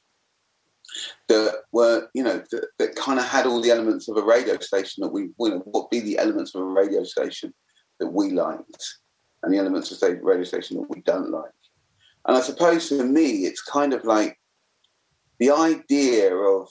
that 1.27 1.61
were, 1.71 2.07
you 2.13 2.23
know, 2.23 2.43
that, 2.51 2.67
that 2.79 2.95
kind 2.95 3.19
of 3.19 3.25
had 3.25 3.45
all 3.45 3.61
the 3.61 3.71
elements 3.71 4.07
of 4.07 4.17
a 4.17 4.23
radio 4.23 4.57
station 4.59 5.01
that 5.01 5.11
we, 5.11 5.23
you 5.39 5.49
know, 5.49 5.61
what 5.65 5.91
be 5.91 5.99
the 5.99 6.17
elements 6.17 6.55
of 6.55 6.61
a 6.61 6.65
radio 6.65 7.03
station 7.03 7.53
that 7.99 8.07
we 8.07 8.31
liked, 8.31 8.95
and 9.43 9.53
the 9.53 9.57
elements 9.57 9.91
of 9.91 10.09
a 10.09 10.15
radio 10.21 10.43
station 10.43 10.77
that 10.77 10.89
we 10.89 11.01
don't 11.01 11.29
like. 11.29 11.51
And 12.25 12.37
I 12.37 12.41
suppose 12.41 12.87
for 12.87 13.03
me, 13.03 13.45
it's 13.45 13.61
kind 13.61 13.93
of 13.93 14.05
like 14.05 14.37
the 15.43 15.51
idea 15.53 16.33
of 16.33 16.69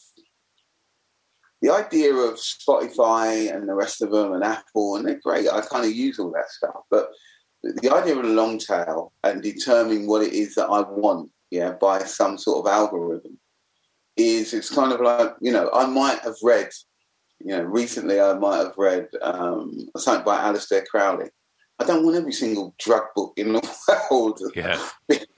the 1.60 1.70
idea 1.70 2.14
of 2.14 2.34
Spotify 2.34 3.54
and 3.54 3.68
the 3.68 3.74
rest 3.74 4.00
of 4.00 4.10
them 4.10 4.32
and 4.32 4.42
Apple, 4.42 4.96
and 4.96 5.06
they're 5.06 5.20
great. 5.22 5.46
I 5.48 5.60
kind 5.60 5.84
of 5.84 5.92
use 5.92 6.18
all 6.18 6.32
that 6.32 6.50
stuff, 6.50 6.80
but 6.90 7.10
the 7.62 7.94
idea 7.94 8.16
of 8.16 8.24
a 8.24 8.28
long 8.28 8.58
tail 8.58 9.12
and 9.22 9.42
determining 9.42 10.08
what 10.08 10.22
it 10.22 10.32
is 10.32 10.54
that 10.54 10.68
I 10.68 10.80
want, 10.80 11.30
yeah, 11.50 11.72
by 11.72 11.98
some 12.00 12.38
sort 12.38 12.66
of 12.66 12.72
algorithm, 12.72 13.38
is 14.16 14.54
it's 14.54 14.74
kind 14.74 14.92
of 14.92 15.00
like 15.00 15.34
you 15.42 15.52
know 15.52 15.70
I 15.74 15.84
might 15.86 16.20
have 16.20 16.36
read, 16.42 16.70
you 17.40 17.54
know, 17.54 17.62
recently 17.62 18.20
I 18.20 18.32
might 18.34 18.56
have 18.56 18.78
read 18.78 19.08
um, 19.20 19.86
something 19.98 20.24
by 20.24 20.38
Aleister 20.38 20.84
Crowley. 20.86 21.28
I 21.82 21.86
don't 21.86 22.04
want 22.04 22.16
every 22.16 22.32
single 22.32 22.74
drug 22.78 23.02
book 23.16 23.32
in 23.36 23.54
the 23.54 23.76
world 24.10 24.40
yeah. 24.54 24.80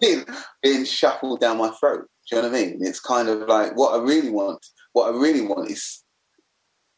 being, 0.01 0.25
being 0.63 0.85
shuffled 0.85 1.41
down 1.41 1.57
my 1.57 1.71
throat. 1.71 2.07
Do 2.29 2.37
you 2.37 2.43
know 2.43 2.49
what 2.49 2.57
I 2.57 2.65
mean? 2.65 2.79
It's 2.81 3.01
kind 3.01 3.29
of 3.29 3.49
like 3.49 3.77
what 3.77 3.99
I 3.99 4.03
really 4.03 4.31
want. 4.31 4.65
What 4.93 5.15
I 5.15 5.17
really 5.17 5.41
want 5.41 5.71
is 5.71 6.03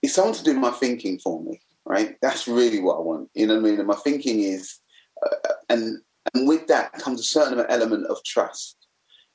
is 0.03 0.15
someone 0.15 0.35
to 0.35 0.45
do 0.45 0.55
my 0.55 0.71
thinking 0.71 1.19
for 1.19 1.43
me. 1.43 1.61
Right? 1.85 2.17
That's 2.21 2.49
really 2.49 2.81
what 2.81 2.97
I 2.97 3.01
want. 3.01 3.31
You 3.35 3.47
know 3.47 3.55
what 3.55 3.61
I 3.61 3.71
mean? 3.71 3.79
And 3.79 3.89
my 3.89 3.95
thinking 3.95 4.41
is, 4.41 4.79
uh, 5.25 5.53
and 5.69 5.99
and 6.35 6.49
with 6.49 6.67
that 6.67 6.93
comes 6.95 7.21
a 7.21 7.25
certain 7.25 7.65
element 7.69 8.07
of 8.07 8.23
trust. 8.25 8.77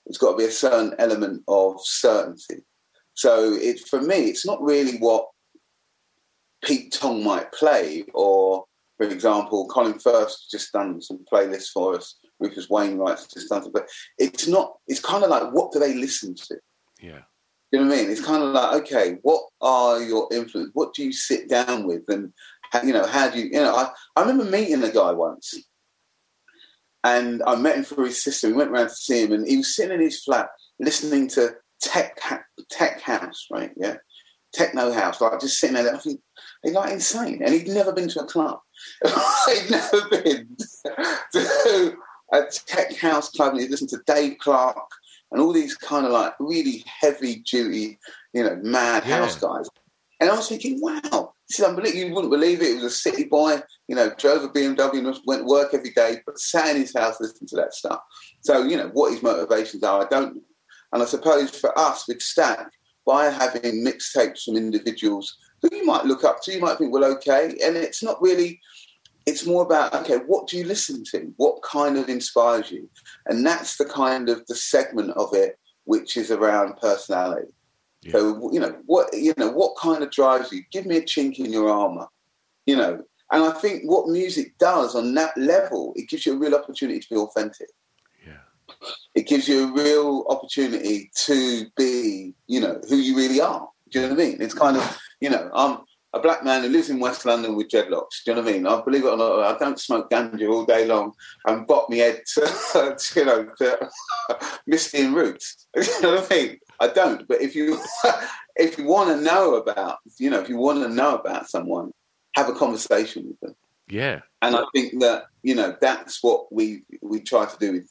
It's 0.07 0.17
got 0.17 0.31
to 0.31 0.37
be 0.37 0.45
a 0.45 0.51
certain 0.51 0.93
element 0.99 1.43
of 1.47 1.75
certainty. 1.81 2.65
So 3.13 3.53
it 3.53 3.79
for 3.87 4.01
me, 4.01 4.25
it's 4.25 4.45
not 4.45 4.61
really 4.61 4.97
what 4.97 5.27
Pete 6.63 6.91
Tong 6.91 7.23
might 7.23 7.51
play, 7.53 8.03
or 8.13 8.65
for 9.01 9.09
example, 9.09 9.67
Colin 9.67 9.97
Firth 9.97 10.35
just 10.51 10.71
done 10.71 11.01
some 11.01 11.25
playlists 11.31 11.69
for 11.69 11.95
us 11.95 12.19
Rufus 12.39 12.69
Wainwright's 12.69 13.27
just 13.27 13.49
done 13.49 13.71
but 13.73 13.87
it's 14.17 14.47
not. 14.47 14.73
It's 14.87 14.99
kind 14.99 15.23
of 15.23 15.29
like 15.29 15.51
what 15.53 15.71
do 15.71 15.79
they 15.79 15.95
listen 15.95 16.35
to? 16.35 16.57
Yeah. 17.01 17.21
You 17.71 17.79
know 17.79 17.87
what 17.87 17.97
I 17.97 18.01
mean? 18.01 18.11
It's 18.11 18.25
kind 18.25 18.43
of 18.43 18.53
like 18.53 18.81
okay, 18.81 19.17
what 19.21 19.41
are 19.61 20.01
your 20.01 20.27
influences? 20.31 20.71
What 20.73 20.93
do 20.93 21.03
you 21.03 21.13
sit 21.13 21.49
down 21.49 21.87
with, 21.87 22.03
and 22.09 22.33
how, 22.71 22.83
you 22.83 22.93
know 22.93 23.07
how 23.07 23.29
do 23.29 23.39
you? 23.39 23.45
You 23.45 23.63
know, 23.63 23.75
I, 23.75 23.89
I 24.15 24.21
remember 24.21 24.45
meeting 24.45 24.83
a 24.83 24.91
guy 24.91 25.11
once, 25.13 25.53
and 27.03 27.41
I 27.47 27.55
met 27.55 27.77
him 27.77 27.83
for 27.83 28.05
his 28.05 28.23
sister. 28.23 28.47
We 28.47 28.53
went 28.53 28.71
around 28.71 28.89
to 28.89 28.95
see 28.95 29.23
him, 29.23 29.31
and 29.31 29.47
he 29.47 29.57
was 29.57 29.75
sitting 29.75 29.95
in 29.95 30.01
his 30.01 30.21
flat 30.23 30.49
listening 30.79 31.27
to 31.29 31.55
tech 31.81 32.19
tech 32.69 33.01
house, 33.01 33.47
right? 33.49 33.71
Yeah, 33.77 33.95
techno 34.53 34.91
house, 34.91 35.21
like 35.21 35.39
just 35.39 35.59
sitting 35.59 35.75
there. 35.75 35.93
I 35.93 35.97
think 35.97 36.19
he's 36.63 36.73
like 36.73 36.93
insane, 36.93 37.41
and 37.43 37.53
he'd 37.53 37.67
never 37.67 37.91
been 37.91 38.09
to 38.09 38.21
a 38.21 38.25
club. 38.25 38.59
he'd 39.03 39.71
never 39.71 40.09
been 40.09 40.57
to 41.33 41.97
a 42.31 42.43
tech 42.45 42.95
house 42.95 43.29
club 43.29 43.53
and 43.53 43.61
you 43.61 43.69
listen 43.69 43.87
to 43.89 44.01
Dave 44.07 44.37
Clarke 44.39 44.77
and 45.31 45.41
all 45.41 45.53
these 45.53 45.75
kind 45.75 46.05
of 46.05 46.11
like 46.11 46.33
really 46.39 46.83
heavy 46.85 47.37
duty, 47.49 47.99
you 48.33 48.43
know, 48.43 48.57
mad 48.63 49.03
yeah. 49.05 49.19
house 49.19 49.37
guys. 49.37 49.67
And 50.19 50.29
I 50.29 50.35
was 50.35 50.47
thinking, 50.47 50.79
wow, 50.79 51.33
this 51.49 51.59
is 51.59 51.65
unbelievable. 51.65 51.99
You 51.99 52.13
wouldn't 52.13 52.31
believe 52.31 52.61
it. 52.61 52.71
It 52.71 52.75
was 52.75 52.83
a 52.83 52.89
city 52.89 53.23
boy, 53.23 53.57
you 53.87 53.95
know, 53.95 54.11
drove 54.17 54.43
a 54.43 54.49
BMW 54.49 54.99
and 54.99 55.19
went 55.25 55.41
to 55.41 55.47
work 55.47 55.73
every 55.73 55.91
day, 55.91 56.17
but 56.25 56.39
sat 56.39 56.75
in 56.75 56.81
his 56.81 56.93
house 56.95 57.19
listening 57.19 57.47
to 57.47 57.55
that 57.57 57.73
stuff. 57.73 57.99
So, 58.41 58.63
you 58.63 58.77
know, 58.77 58.89
what 58.93 59.11
his 59.11 59.23
motivations 59.23 59.83
are, 59.83 60.05
I 60.05 60.09
don't. 60.09 60.41
And 60.93 61.01
I 61.01 61.05
suppose 61.05 61.49
for 61.51 61.77
us 61.77 62.07
with 62.07 62.21
Stack, 62.21 62.67
by 63.05 63.25
having 63.25 63.85
mixtapes 63.85 64.43
from 64.43 64.57
individuals 64.57 65.37
who 65.61 65.69
you 65.75 65.85
might 65.85 66.05
look 66.05 66.23
up 66.23 66.41
to, 66.43 66.53
you 66.53 66.59
might 66.59 66.77
think, 66.77 66.93
well, 66.93 67.05
okay. 67.05 67.55
And 67.63 67.77
it's 67.77 68.03
not 68.03 68.21
really 68.21 68.59
it's 69.27 69.45
more 69.45 69.63
about 69.63 69.93
okay 69.93 70.17
what 70.25 70.47
do 70.47 70.57
you 70.57 70.65
listen 70.65 71.03
to? 71.11 71.31
What 71.37 71.61
kind 71.61 71.97
of 71.97 72.09
inspires 72.09 72.71
you? 72.71 72.89
And 73.27 73.45
that's 73.45 73.77
the 73.77 73.85
kind 73.85 74.29
of 74.29 74.45
the 74.47 74.55
segment 74.55 75.11
of 75.11 75.29
it 75.33 75.57
which 75.85 76.17
is 76.17 76.31
around 76.31 76.77
personality. 76.77 77.51
Yeah. 78.01 78.13
so 78.13 78.51
you 78.51 78.59
know 78.59 78.75
what 78.85 79.13
you 79.13 79.33
know 79.37 79.51
what 79.51 79.77
kind 79.77 80.01
of 80.01 80.09
drives 80.09 80.51
you? 80.51 80.63
Give 80.71 80.87
me 80.87 80.97
a 80.97 81.01
chink 81.03 81.37
in 81.37 81.53
your 81.53 81.69
armor 81.69 82.07
you 82.65 82.75
know. 82.75 83.03
And 83.33 83.43
i 83.43 83.51
think 83.51 83.83
what 83.83 84.09
music 84.09 84.57
does 84.57 84.95
on 84.95 85.13
that 85.15 85.37
level 85.37 85.93
it 85.95 86.09
gives 86.09 86.25
you 86.25 86.33
a 86.33 86.37
real 86.37 86.55
opportunity 86.55 86.99
to 86.99 87.09
be 87.09 87.15
authentic 87.15 87.69
it 89.15 89.27
gives 89.27 89.47
you 89.47 89.67
a 89.67 89.73
real 89.73 90.25
opportunity 90.29 91.11
to 91.15 91.65
be 91.77 92.33
you 92.47 92.59
know 92.59 92.79
who 92.89 92.97
you 92.97 93.15
really 93.15 93.41
are 93.41 93.67
do 93.89 93.99
you 93.99 94.07
know 94.07 94.13
what 94.13 94.21
i 94.21 94.25
mean 94.25 94.37
it's 94.41 94.53
kind 94.53 94.77
of 94.77 94.99
you 95.19 95.29
know 95.29 95.49
i'm 95.53 95.79
a 96.13 96.19
black 96.19 96.43
man 96.43 96.61
who 96.61 96.69
lives 96.69 96.89
in 96.89 96.99
West 96.99 97.25
London 97.25 97.55
with 97.55 97.69
dreadlocks. 97.69 98.23
Do 98.25 98.31
you 98.31 98.35
know 98.35 98.41
what 98.41 98.49
I 98.49 98.53
mean? 98.53 98.67
I 98.67 98.81
believe 98.81 99.05
it 99.05 99.09
or 99.09 99.17
not, 99.17 99.39
I 99.39 99.57
don't 99.57 99.79
smoke 99.79 100.09
ganja 100.09 100.49
all 100.49 100.65
day 100.65 100.85
long 100.85 101.13
and 101.45 101.65
bop 101.65 101.89
my 101.89 101.97
head 101.97 102.21
to, 102.33 102.41
to 102.99 103.19
you 103.19 103.25
know, 103.25 103.47
to 103.59 103.89
Misty 104.67 104.99
in 104.99 105.13
Roots. 105.13 105.67
you 105.75 106.01
know 106.01 106.15
what 106.15 106.31
I 106.31 106.35
mean? 106.35 106.59
I 106.79 106.87
don't. 106.87 107.27
But 107.27 107.41
if 107.41 107.55
you 107.55 107.79
if 108.55 108.77
you 108.77 108.85
want 108.85 109.09
to 109.09 109.23
know 109.23 109.55
about, 109.55 109.99
you 110.17 110.29
know, 110.29 110.41
if 110.41 110.49
you 110.49 110.57
want 110.57 110.83
to 110.83 110.89
know 110.89 111.15
about 111.15 111.49
someone, 111.49 111.93
have 112.35 112.49
a 112.49 112.53
conversation 112.53 113.27
with 113.27 113.39
them. 113.39 113.55
Yeah. 113.87 114.21
And 114.41 114.55
I 114.55 114.63
think 114.73 114.99
that 115.01 115.25
you 115.43 115.55
know 115.55 115.75
that's 115.79 116.21
what 116.21 116.51
we 116.51 116.83
we 117.01 117.21
try 117.21 117.45
to 117.45 117.57
do 117.57 117.73
with 117.73 117.89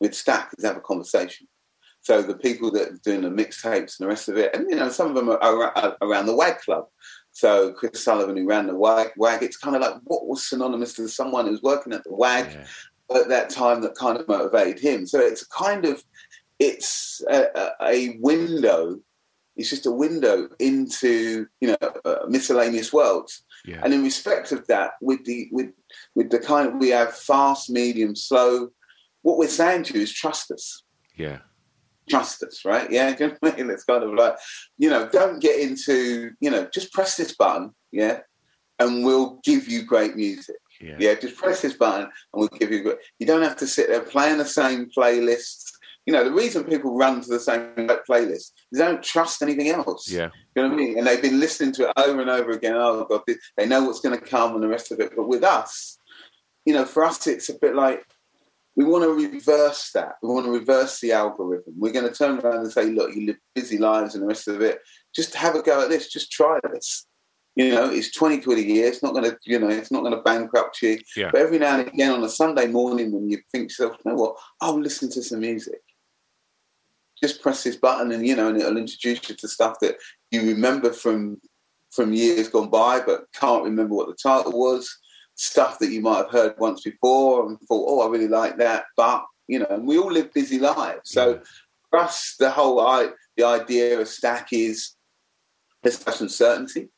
with, 0.00 0.14
Stack 0.14 0.50
is 0.58 0.64
have 0.64 0.76
a 0.76 0.80
conversation. 0.80 1.46
So 2.00 2.22
the 2.22 2.36
people 2.36 2.70
that 2.72 2.88
are 2.88 3.00
doing 3.04 3.22
the 3.22 3.28
mixtapes 3.28 3.98
and 3.98 4.00
the 4.00 4.06
rest 4.06 4.28
of 4.28 4.36
it, 4.36 4.54
and 4.54 4.70
you 4.70 4.76
know, 4.76 4.88
some 4.88 5.08
of 5.08 5.14
them 5.14 5.28
are 5.28 5.96
around 6.00 6.26
the 6.26 6.36
WAG 6.36 6.58
Club. 6.60 6.86
So 7.32 7.72
Chris 7.72 8.02
Sullivan, 8.02 8.36
who 8.36 8.46
ran 8.46 8.66
the 8.66 8.74
WAG, 8.74 9.10
WAG 9.16 9.42
it's 9.42 9.56
kind 9.56 9.76
of 9.76 9.82
like 9.82 9.96
what 10.04 10.26
was 10.26 10.48
synonymous 10.48 10.94
to 10.94 11.08
someone 11.08 11.46
who's 11.46 11.62
working 11.62 11.92
at 11.92 12.04
the 12.04 12.14
WAG 12.14 12.50
yeah. 12.50 13.16
at 13.16 13.28
that 13.28 13.50
time 13.50 13.82
that 13.82 13.94
kind 13.94 14.18
of 14.18 14.26
motivated 14.26 14.80
him. 14.80 15.06
So 15.06 15.20
it's 15.20 15.44
kind 15.46 15.84
of 15.84 16.02
it's 16.58 17.22
a, 17.30 17.70
a 17.82 18.18
window. 18.20 18.98
It's 19.56 19.70
just 19.70 19.86
a 19.86 19.90
window 19.90 20.48
into 20.58 21.46
you 21.60 21.68
know 21.68 21.88
uh, 22.04 22.26
miscellaneous 22.28 22.92
worlds. 22.92 23.44
Yeah. 23.64 23.80
And 23.82 23.92
in 23.92 24.02
respect 24.02 24.52
of 24.52 24.66
that, 24.68 24.92
with 25.00 25.24
the 25.24 25.48
with 25.52 25.70
with 26.14 26.30
the 26.30 26.38
kind 26.38 26.68
of 26.68 26.74
we 26.76 26.88
have 26.88 27.14
fast, 27.16 27.70
medium, 27.70 28.16
slow. 28.16 28.70
What 29.22 29.38
we're 29.38 29.48
saying 29.48 29.84
to 29.84 29.94
you 29.94 30.02
is 30.02 30.12
trust 30.12 30.50
us. 30.50 30.82
Yeah 31.16 31.38
trust 32.08 32.42
us, 32.42 32.64
right? 32.64 32.90
Yeah, 32.90 33.14
you 33.18 33.28
know 33.28 33.36
I 33.42 33.56
mean? 33.56 33.70
It's 33.70 33.84
kind 33.84 34.02
of 34.02 34.14
like, 34.14 34.36
you 34.78 34.90
know, 34.90 35.08
don't 35.08 35.40
get 35.40 35.60
into, 35.60 36.30
you 36.40 36.50
know, 36.50 36.68
just 36.72 36.92
press 36.92 37.16
this 37.16 37.36
button, 37.36 37.74
yeah, 37.92 38.20
and 38.78 39.04
we'll 39.04 39.40
give 39.44 39.68
you 39.68 39.82
great 39.82 40.16
music. 40.16 40.56
Yeah. 40.80 40.96
yeah, 40.98 41.14
just 41.14 41.36
press 41.36 41.62
this 41.62 41.74
button 41.74 42.02
and 42.02 42.10
we'll 42.32 42.48
give 42.48 42.70
you. 42.70 42.82
Great, 42.84 42.98
you 43.18 43.26
don't 43.26 43.42
have 43.42 43.56
to 43.56 43.66
sit 43.66 43.88
there 43.88 44.00
playing 44.00 44.38
the 44.38 44.44
same 44.44 44.88
playlists. 44.96 45.72
you 46.06 46.12
know, 46.12 46.22
the 46.22 46.32
reason 46.32 46.62
people 46.62 46.96
run 46.96 47.20
to 47.20 47.28
the 47.28 47.40
same 47.40 47.88
playlist 48.08 48.30
is 48.30 48.52
they 48.72 48.84
don't 48.84 49.02
trust 49.02 49.42
anything 49.42 49.70
else. 49.70 50.08
Yeah. 50.08 50.30
You 50.54 50.62
know 50.62 50.68
what 50.68 50.74
I 50.74 50.76
mean? 50.76 50.98
And 50.98 51.06
they've 51.06 51.20
been 51.20 51.40
listening 51.40 51.72
to 51.74 51.88
it 51.88 51.92
over 51.96 52.20
and 52.20 52.30
over 52.30 52.52
again. 52.52 52.74
Oh, 52.76 53.04
God, 53.04 53.22
they 53.56 53.66
know 53.66 53.84
what's 53.84 54.00
going 54.00 54.18
to 54.18 54.24
come 54.24 54.54
and 54.54 54.62
the 54.62 54.68
rest 54.68 54.92
of 54.92 55.00
it. 55.00 55.14
But 55.16 55.26
with 55.26 55.42
us, 55.42 55.98
you 56.64 56.74
know, 56.74 56.84
for 56.84 57.04
us, 57.04 57.26
it's 57.26 57.48
a 57.48 57.58
bit 57.58 57.74
like 57.74 58.04
we 58.78 58.84
want 58.84 59.02
to 59.02 59.10
reverse 59.10 59.90
that. 59.90 60.12
We 60.22 60.28
want 60.28 60.46
to 60.46 60.52
reverse 60.52 61.00
the 61.00 61.10
algorithm. 61.10 61.74
We're 61.76 61.92
going 61.92 62.08
to 62.08 62.14
turn 62.14 62.38
around 62.38 62.60
and 62.60 62.70
say, 62.70 62.84
look, 62.84 63.12
you 63.12 63.26
live 63.26 63.36
busy 63.52 63.76
lives 63.76 64.14
and 64.14 64.22
the 64.22 64.28
rest 64.28 64.46
of 64.46 64.62
it. 64.62 64.78
Just 65.12 65.34
have 65.34 65.56
a 65.56 65.62
go 65.62 65.82
at 65.82 65.88
this. 65.88 66.08
Just 66.08 66.30
try 66.30 66.60
this. 66.72 67.04
You 67.56 67.74
know, 67.74 67.90
it's 67.90 68.12
20 68.12 68.38
quid 68.38 68.58
a 68.58 68.62
year. 68.62 68.86
It's 68.86 69.02
not 69.02 69.14
going 69.14 69.28
to, 69.28 69.36
you 69.44 69.58
know, 69.58 69.68
it's 69.68 69.90
not 69.90 70.02
going 70.02 70.14
to 70.14 70.22
bankrupt 70.22 70.80
you. 70.80 71.00
Yeah. 71.16 71.30
But 71.32 71.40
every 71.40 71.58
now 71.58 71.76
and 71.76 71.88
again 71.88 72.12
on 72.12 72.22
a 72.22 72.28
Sunday 72.28 72.68
morning 72.68 73.10
when 73.10 73.28
you 73.28 73.38
think 73.50 73.70
to 73.70 73.82
yourself, 73.82 73.96
you 74.04 74.12
know 74.12 74.16
what, 74.16 74.36
I'll 74.60 74.78
listen 74.78 75.10
to 75.10 75.24
some 75.24 75.40
music. 75.40 75.80
Just 77.20 77.42
press 77.42 77.64
this 77.64 77.74
button 77.74 78.12
and, 78.12 78.24
you 78.24 78.36
know, 78.36 78.46
and 78.46 78.60
it'll 78.60 78.76
introduce 78.76 79.28
you 79.28 79.34
to 79.34 79.48
stuff 79.48 79.80
that 79.80 79.96
you 80.30 80.42
remember 80.42 80.92
from 80.92 81.40
from 81.90 82.12
years 82.12 82.48
gone 82.48 82.68
by, 82.70 83.00
but 83.00 83.24
can't 83.32 83.64
remember 83.64 83.94
what 83.94 84.06
the 84.06 84.14
title 84.14 84.52
was. 84.52 84.94
Stuff 85.38 85.78
that 85.78 85.90
you 85.90 86.00
might 86.00 86.16
have 86.18 86.30
heard 86.30 86.54
once 86.58 86.82
before 86.82 87.46
and 87.48 87.58
thought, 87.60 87.86
oh, 87.88 88.00
I 88.06 88.10
really 88.10 88.28
like 88.28 88.58
that. 88.58 88.84
But, 88.96 89.24
you 89.46 89.60
know, 89.60 89.66
and 89.70 89.86
we 89.86 89.96
all 89.98 90.10
live 90.12 90.32
busy 90.32 90.58
lives. 90.58 91.10
So 91.10 91.34
Yeah. 91.34 91.40
for 91.90 91.98
us, 92.00 92.34
the 92.38 92.50
whole 92.50 92.80
I, 92.80 93.10
the 93.36 93.44
idea 93.44 94.00
of 94.00 94.08
stack 94.08 94.48
is 94.52 94.96
let's 95.84 96.02
have 96.04 96.14
some 96.14 96.28
certainty. 96.28 96.88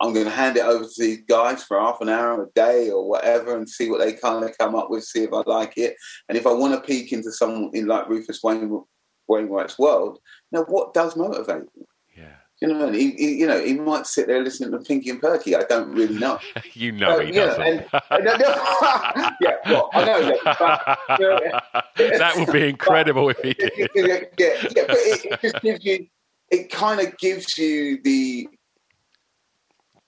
I'm 0.00 0.14
going 0.14 0.24
to 0.26 0.30
hand 0.30 0.56
it 0.56 0.64
over 0.64 0.84
to 0.84 0.90
these 0.96 1.22
guys 1.28 1.62
for 1.62 1.78
half 1.78 2.00
an 2.00 2.08
hour 2.08 2.42
a 2.44 2.48
day 2.54 2.88
or 2.90 3.06
whatever 3.06 3.56
and 3.56 3.68
see 3.68 3.90
what 3.90 3.98
they 4.00 4.14
kind 4.14 4.42
of 4.42 4.56
come 4.56 4.74
up 4.74 4.88
with, 4.88 5.04
see 5.04 5.24
if 5.24 5.32
I 5.32 5.42
like 5.44 5.76
it. 5.76 5.94
And 6.28 6.38
if 6.38 6.46
I 6.46 6.52
want 6.52 6.72
to 6.72 6.80
peek 6.80 7.12
into 7.12 7.30
someone 7.30 7.70
in 7.74 7.86
like 7.86 8.08
Rufus 8.08 8.42
Wain, 8.42 8.82
Wainwright's 9.28 9.78
world, 9.78 10.18
now 10.52 10.62
what 10.68 10.94
does 10.94 11.16
motivate 11.16 11.64
me? 11.76 11.84
Yeah. 12.16 12.36
You 12.60 12.68
know, 12.68 12.86
and 12.88 12.94
he, 12.94 13.12
he, 13.12 13.34
you 13.36 13.46
know, 13.46 13.58
he 13.64 13.72
might 13.74 14.06
sit 14.06 14.26
there 14.26 14.42
listening 14.44 14.72
to 14.72 14.78
Pinky 14.78 15.08
and 15.10 15.20
Perky. 15.20 15.56
I 15.56 15.62
don't 15.62 15.92
really 15.92 16.18
know. 16.18 16.38
You 16.74 16.92
know 16.92 17.18
he 17.20 17.32
yeah, 17.32 17.46
doesn't. 17.46 17.62
and- 17.62 17.86
and- 18.10 18.26
yeah, 19.40 19.56
well, 19.66 19.88
I 19.94 20.04
know 20.04 20.20
that. 20.44 20.98
But, 21.08 21.18
you 21.98 22.08
know, 22.10 22.18
that 22.18 22.36
would 22.36 22.52
be 22.52 22.68
incredible 22.68 23.28
if 23.30 23.38
he 23.38 23.54
did. 23.54 23.72
yeah, 23.78 23.88
yeah, 23.94 24.20
yeah, 24.38 24.52
yeah, 24.76 24.84
but 24.86 24.96
it, 24.98 25.24
it 25.24 25.40
just 25.40 25.62
gives 25.62 25.84
you. 25.84 26.06
It 26.50 26.70
kind 26.70 27.00
of 27.00 27.16
gives 27.18 27.56
you 27.56 28.00
the 28.02 28.48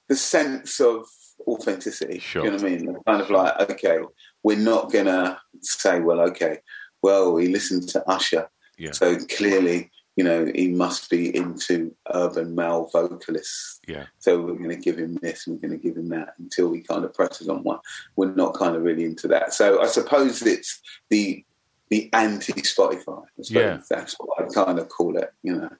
the 0.08 0.16
sense 0.16 0.80
of 0.80 1.06
authenticity. 1.46 2.18
Sure. 2.18 2.44
You 2.44 2.50
know 2.50 2.56
what 2.56 2.66
I 2.66 2.68
mean? 2.68 2.96
Kind 3.06 3.20
of 3.22 3.30
like, 3.30 3.70
okay, 3.70 3.98
we're 4.42 4.58
not 4.58 4.92
gonna 4.92 5.40
say, 5.62 6.00
well, 6.00 6.20
okay, 6.20 6.58
well, 7.02 7.36
he 7.36 7.48
listened 7.48 7.88
to 7.90 8.08
Usher, 8.08 8.48
Yeah. 8.78 8.92
so 8.92 9.16
clearly, 9.36 9.90
you 10.16 10.24
know, 10.24 10.50
he 10.54 10.68
must 10.68 11.08
be 11.08 11.34
into 11.34 11.94
urban 12.12 12.54
male 12.54 12.88
vocalists. 12.92 13.80
Yeah. 13.86 14.04
So 14.18 14.40
we're 14.40 14.54
going 14.54 14.68
to 14.70 14.76
give 14.76 14.98
him 14.98 15.14
this, 15.22 15.46
and 15.46 15.56
we're 15.56 15.68
going 15.68 15.80
to 15.80 15.82
give 15.82 15.96
him 15.96 16.08
that 16.10 16.34
until 16.38 16.72
he 16.72 16.80
kind 16.82 17.04
of 17.04 17.14
presses 17.14 17.48
on 17.48 17.62
one. 17.62 17.78
We're 18.16 18.34
not 18.34 18.54
kind 18.54 18.76
of 18.76 18.82
really 18.82 19.04
into 19.04 19.26
that. 19.28 19.54
So 19.54 19.80
I 19.82 19.86
suppose 19.86 20.42
it's 20.42 20.80
the 21.08 21.44
the 21.88 22.10
anti 22.12 22.52
Spotify. 22.54 23.24
Yeah. 23.36 23.80
that's 23.88 24.14
what 24.18 24.42
I 24.42 24.46
kind 24.52 24.78
of 24.78 24.88
call 24.88 25.16
it. 25.16 25.32
You 25.42 25.56
know. 25.56 25.70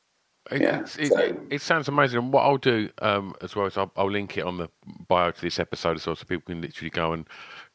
It, 0.50 0.60
Yeah, 0.60 0.80
it, 0.98 1.08
so- 1.08 1.40
it 1.50 1.62
sounds 1.62 1.88
amazing. 1.88 2.18
And 2.18 2.32
what 2.32 2.42
I'll 2.42 2.56
do 2.56 2.90
um, 3.00 3.34
as 3.42 3.54
well 3.54 3.66
is 3.66 3.76
I'll, 3.76 3.92
I'll 3.96 4.10
link 4.10 4.36
it 4.36 4.44
on 4.44 4.56
the 4.58 4.68
bio 5.08 5.30
to 5.30 5.40
this 5.40 5.60
episode 5.60 5.96
as 5.96 6.06
well, 6.06 6.16
so 6.16 6.24
people 6.24 6.52
can 6.52 6.60
literally 6.60 6.90
go 6.90 7.12
and 7.12 7.26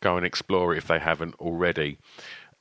go 0.02 0.18
and 0.18 0.26
explore 0.26 0.74
it 0.74 0.78
if 0.80 0.88
they 0.88 1.00
haven't 1.00 1.36
already. 1.36 1.98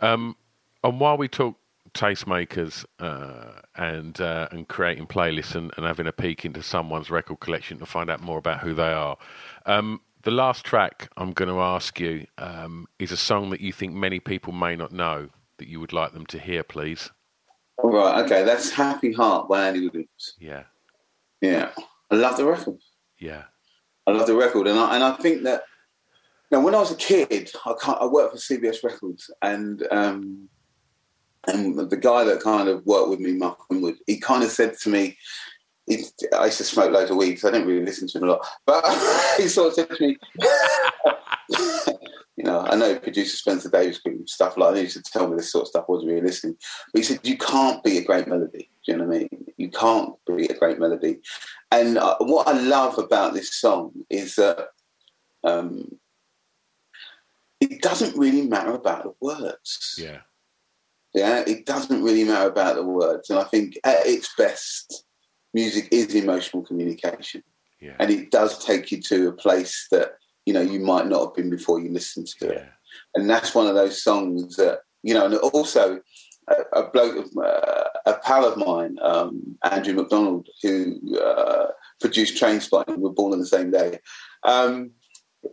Um, 0.00 0.36
and 0.84 1.00
while 1.00 1.16
we 1.16 1.28
talk 1.28 1.56
tastemakers 1.96 2.84
uh, 2.98 3.60
and 3.74 4.20
uh, 4.20 4.48
and 4.50 4.68
creating 4.68 5.06
playlists 5.06 5.54
and, 5.54 5.72
and 5.76 5.86
having 5.86 6.06
a 6.06 6.12
peek 6.12 6.44
into 6.44 6.62
someone's 6.62 7.10
record 7.10 7.40
collection 7.40 7.78
to 7.78 7.86
find 7.86 8.10
out 8.10 8.20
more 8.20 8.38
about 8.38 8.60
who 8.60 8.74
they 8.74 8.92
are, 8.92 9.16
um, 9.66 10.00
the 10.22 10.30
last 10.30 10.64
track 10.64 11.10
I'm 11.16 11.32
going 11.32 11.48
to 11.48 11.60
ask 11.60 11.98
you 11.98 12.26
um, 12.38 12.86
is 12.98 13.12
a 13.12 13.16
song 13.16 13.50
that 13.50 13.60
you 13.60 13.72
think 13.72 13.94
many 13.94 14.20
people 14.20 14.52
may 14.52 14.76
not 14.76 14.92
know 14.92 15.28
that 15.58 15.68
you 15.68 15.80
would 15.80 15.92
like 15.92 16.12
them 16.12 16.26
to 16.26 16.38
hear, 16.38 16.62
please. 16.62 17.10
All 17.78 17.90
right. 17.90 18.24
Okay. 18.24 18.44
That's 18.44 18.70
Happy 18.70 19.12
Heart 19.12 19.48
by 19.48 19.68
Andy 19.68 19.88
Williams. 19.88 20.34
Yeah, 20.38 20.64
Yeah. 21.40 21.70
I 22.10 22.14
love 22.14 22.36
the 22.36 22.44
record. 22.44 22.78
yeah, 23.18 23.42
I 24.06 24.12
love 24.12 24.26
the 24.26 24.36
record, 24.36 24.68
and 24.68 24.78
I, 24.78 24.94
and 24.94 25.02
I 25.02 25.12
think 25.16 25.42
that 25.42 25.62
now 26.52 26.60
when 26.60 26.74
I 26.74 26.78
was 26.78 26.92
a 26.92 26.96
kid, 26.96 27.50
I, 27.64 27.74
can't, 27.80 28.00
I 28.00 28.06
worked 28.06 28.32
for 28.32 28.38
CBS 28.38 28.84
Records, 28.84 29.28
and 29.42 29.84
um, 29.90 30.48
and 31.46 31.90
the 31.90 31.96
guy 31.96 32.24
that 32.24 32.42
kind 32.42 32.68
of 32.68 32.84
worked 32.86 33.10
with 33.10 33.20
me, 33.20 33.38
Winwood, 33.70 33.96
he 34.06 34.18
kind 34.18 34.42
of 34.42 34.50
said 34.50 34.76
to 34.78 34.88
me, 34.88 35.16
he, 35.86 36.04
I 36.36 36.46
used 36.46 36.58
to 36.58 36.64
smoke 36.64 36.92
loads 36.92 37.10
of 37.10 37.16
weed, 37.16 37.38
so 37.38 37.48
I 37.48 37.52
didn't 37.52 37.68
really 37.68 37.84
listen 37.84 38.08
to 38.08 38.18
him 38.18 38.24
a 38.24 38.32
lot, 38.32 38.46
but 38.66 38.84
he 39.36 39.48
sort 39.48 39.68
of 39.68 39.74
said 39.74 39.90
to 39.90 40.06
me. 40.06 40.16
You 42.36 42.44
know, 42.44 42.60
I 42.60 42.76
know 42.76 42.98
producer 42.98 43.34
Spencer 43.34 43.70
Davis 43.70 43.98
and 44.04 44.28
stuff 44.28 44.58
like 44.58 44.74
that. 44.74 44.76
He 44.76 44.82
used 44.84 45.02
to 45.02 45.10
tell 45.10 45.26
me 45.26 45.36
this 45.36 45.50
sort 45.50 45.62
of 45.62 45.68
stuff 45.68 45.88
wasn't 45.88 46.10
really 46.10 46.26
listening. 46.26 46.56
But 46.92 46.98
he 46.98 47.02
said, 47.02 47.20
You 47.22 47.38
can't 47.38 47.82
be 47.82 47.96
a 47.96 48.04
great 48.04 48.28
melody. 48.28 48.70
Do 48.84 48.92
you 48.92 48.98
know 48.98 49.06
what 49.06 49.16
I 49.16 49.18
mean? 49.20 49.46
You 49.56 49.70
can't 49.70 50.14
be 50.26 50.46
a 50.46 50.58
great 50.58 50.78
melody. 50.78 51.20
And 51.72 51.96
uh, 51.96 52.16
what 52.20 52.46
I 52.46 52.52
love 52.52 52.98
about 52.98 53.32
this 53.32 53.54
song 53.54 53.92
is 54.10 54.36
that 54.36 54.68
um, 55.44 55.98
it 57.60 57.80
doesn't 57.80 58.18
really 58.18 58.46
matter 58.46 58.74
about 58.74 59.04
the 59.04 59.14
words. 59.20 59.98
yeah, 59.98 60.18
Yeah, 61.16 61.42
it 61.46 61.66
doesn't 61.66 62.02
really 62.02 62.24
matter 62.24 62.48
about 62.48 62.76
the 62.76 62.84
words. 62.84 63.30
And 63.30 63.38
I 63.38 63.44
think 63.44 63.78
at 63.82 64.06
its 64.06 64.32
best, 64.38 65.04
music 65.52 65.88
is 65.90 66.14
emotional 66.14 66.62
communication. 66.62 67.42
yeah, 67.80 67.96
And 67.98 68.10
it 68.10 68.30
does 68.30 68.64
take 68.64 68.92
you 68.92 69.00
to 69.02 69.28
a 69.28 69.32
place 69.32 69.88
that, 69.90 70.12
you 70.44 70.52
know, 70.52 70.60
you 70.60 70.78
might 70.78 71.08
not 71.08 71.24
have 71.24 71.34
been 71.34 71.50
before 71.50 71.80
you 71.80 71.90
listen 71.90 72.24
to 72.38 72.48
it 72.50 72.68
and 73.14 73.28
that's 73.28 73.54
one 73.54 73.66
of 73.66 73.74
those 73.74 74.02
songs 74.02 74.56
that 74.56 74.80
you 75.02 75.14
know. 75.14 75.26
And 75.26 75.34
also, 75.34 76.00
a, 76.48 76.80
a 76.80 76.90
bloke, 76.90 77.16
of, 77.16 77.30
uh, 77.36 77.84
a 78.06 78.14
pal 78.18 78.44
of 78.44 78.56
mine, 78.56 78.96
um, 79.02 79.56
Andrew 79.70 79.94
Macdonald, 79.94 80.48
who 80.62 81.00
uh, 81.18 81.68
produced 82.00 82.40
Trainspotting, 82.40 82.98
we're 82.98 83.10
born 83.10 83.32
on 83.32 83.40
the 83.40 83.46
same 83.46 83.70
day. 83.70 83.98
Um, 84.44 84.92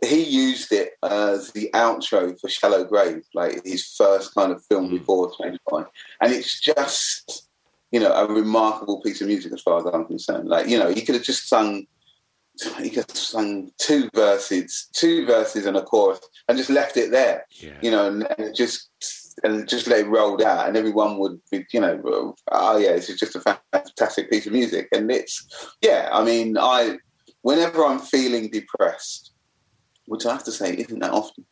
he 0.02 0.22
used 0.22 0.72
it 0.72 0.92
as 1.02 1.50
the 1.52 1.70
outro 1.74 2.38
for 2.40 2.48
Shallow 2.48 2.84
Grave, 2.84 3.22
like 3.34 3.64
his 3.64 3.86
first 3.96 4.34
kind 4.34 4.52
of 4.52 4.64
film 4.66 4.88
mm. 4.88 4.98
before 4.98 5.32
Trainspotting, 5.32 5.88
and 6.20 6.32
it's 6.32 6.60
just 6.60 7.48
you 7.92 8.00
know 8.00 8.12
a 8.12 8.26
remarkable 8.26 9.00
piece 9.02 9.20
of 9.20 9.28
music 9.28 9.52
as 9.52 9.62
far 9.62 9.78
as 9.78 9.86
I'm 9.92 10.06
concerned. 10.06 10.48
Like 10.48 10.68
you 10.68 10.78
know, 10.78 10.92
he 10.92 11.02
could 11.02 11.14
have 11.14 11.24
just 11.24 11.48
sung 11.48 11.86
he 12.80 12.90
could 12.90 13.08
have 13.08 13.16
sung 13.16 13.70
two 13.78 14.08
verses, 14.14 14.88
two 14.92 15.26
verses 15.26 15.66
and 15.66 15.76
a 15.76 15.82
chorus, 15.82 16.20
and 16.48 16.56
just 16.56 16.70
left 16.70 16.96
it 16.96 17.10
there. 17.10 17.44
Yeah. 17.50 17.78
You 17.82 17.90
know, 17.90 18.08
and, 18.08 18.28
and 18.38 18.54
just 18.54 18.88
and 19.42 19.68
just 19.68 19.88
let 19.88 20.00
it 20.00 20.08
roll 20.08 20.44
out, 20.44 20.68
and 20.68 20.76
everyone 20.76 21.18
would 21.18 21.40
be, 21.50 21.66
you 21.72 21.80
know, 21.80 22.34
oh 22.52 22.78
yeah, 22.78 22.92
this 22.92 23.10
is 23.10 23.18
just 23.18 23.36
a 23.36 23.58
fantastic 23.72 24.30
piece 24.30 24.46
of 24.46 24.52
music, 24.52 24.88
and 24.92 25.10
it's 25.10 25.74
yeah. 25.82 26.08
I 26.12 26.24
mean, 26.24 26.56
I 26.56 26.98
whenever 27.42 27.84
I'm 27.84 27.98
feeling 27.98 28.50
depressed, 28.50 29.33
which 30.06 30.26
I 30.26 30.32
have 30.32 30.44
to 30.44 30.52
say 30.52 30.74
isn't 30.74 30.98
that 31.00 31.12
often, 31.12 31.44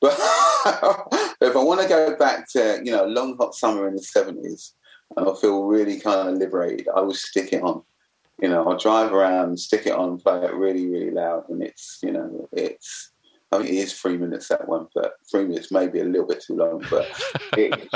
but, 0.00 0.12
if 1.40 1.56
I 1.56 1.62
want 1.62 1.80
to 1.80 1.88
go 1.88 2.16
back 2.16 2.48
to 2.52 2.80
you 2.84 2.92
know, 2.92 3.04
a 3.04 3.08
long 3.08 3.36
hot 3.36 3.54
summer 3.54 3.88
in 3.88 3.94
the 3.96 4.02
seventies, 4.02 4.74
and 5.16 5.28
I 5.28 5.34
feel 5.34 5.64
really 5.64 6.00
kind 6.00 6.28
of 6.28 6.36
liberated, 6.36 6.88
I 6.94 7.00
will 7.00 7.14
stick 7.14 7.52
it 7.52 7.62
on 7.62 7.82
you 8.42 8.48
know, 8.48 8.68
I'll 8.68 8.76
drive 8.76 9.12
around, 9.12 9.58
stick 9.60 9.86
it 9.86 9.92
on, 9.92 10.18
play 10.18 10.44
it 10.44 10.52
really, 10.54 10.88
really 10.88 11.12
loud, 11.12 11.48
and 11.48 11.62
it's, 11.62 12.00
you 12.02 12.10
know, 12.10 12.48
it's. 12.52 13.12
I 13.52 13.58
mean, 13.58 13.66
it 13.68 13.74
is 13.74 13.92
three 13.92 14.16
minutes 14.16 14.48
that 14.48 14.66
one, 14.66 14.88
but 14.94 15.12
three 15.30 15.44
minutes 15.44 15.70
may 15.70 15.86
be 15.86 16.00
a 16.00 16.04
little 16.04 16.26
bit 16.26 16.42
too 16.42 16.56
long, 16.56 16.82
but 16.88 17.06
it, 17.58 17.88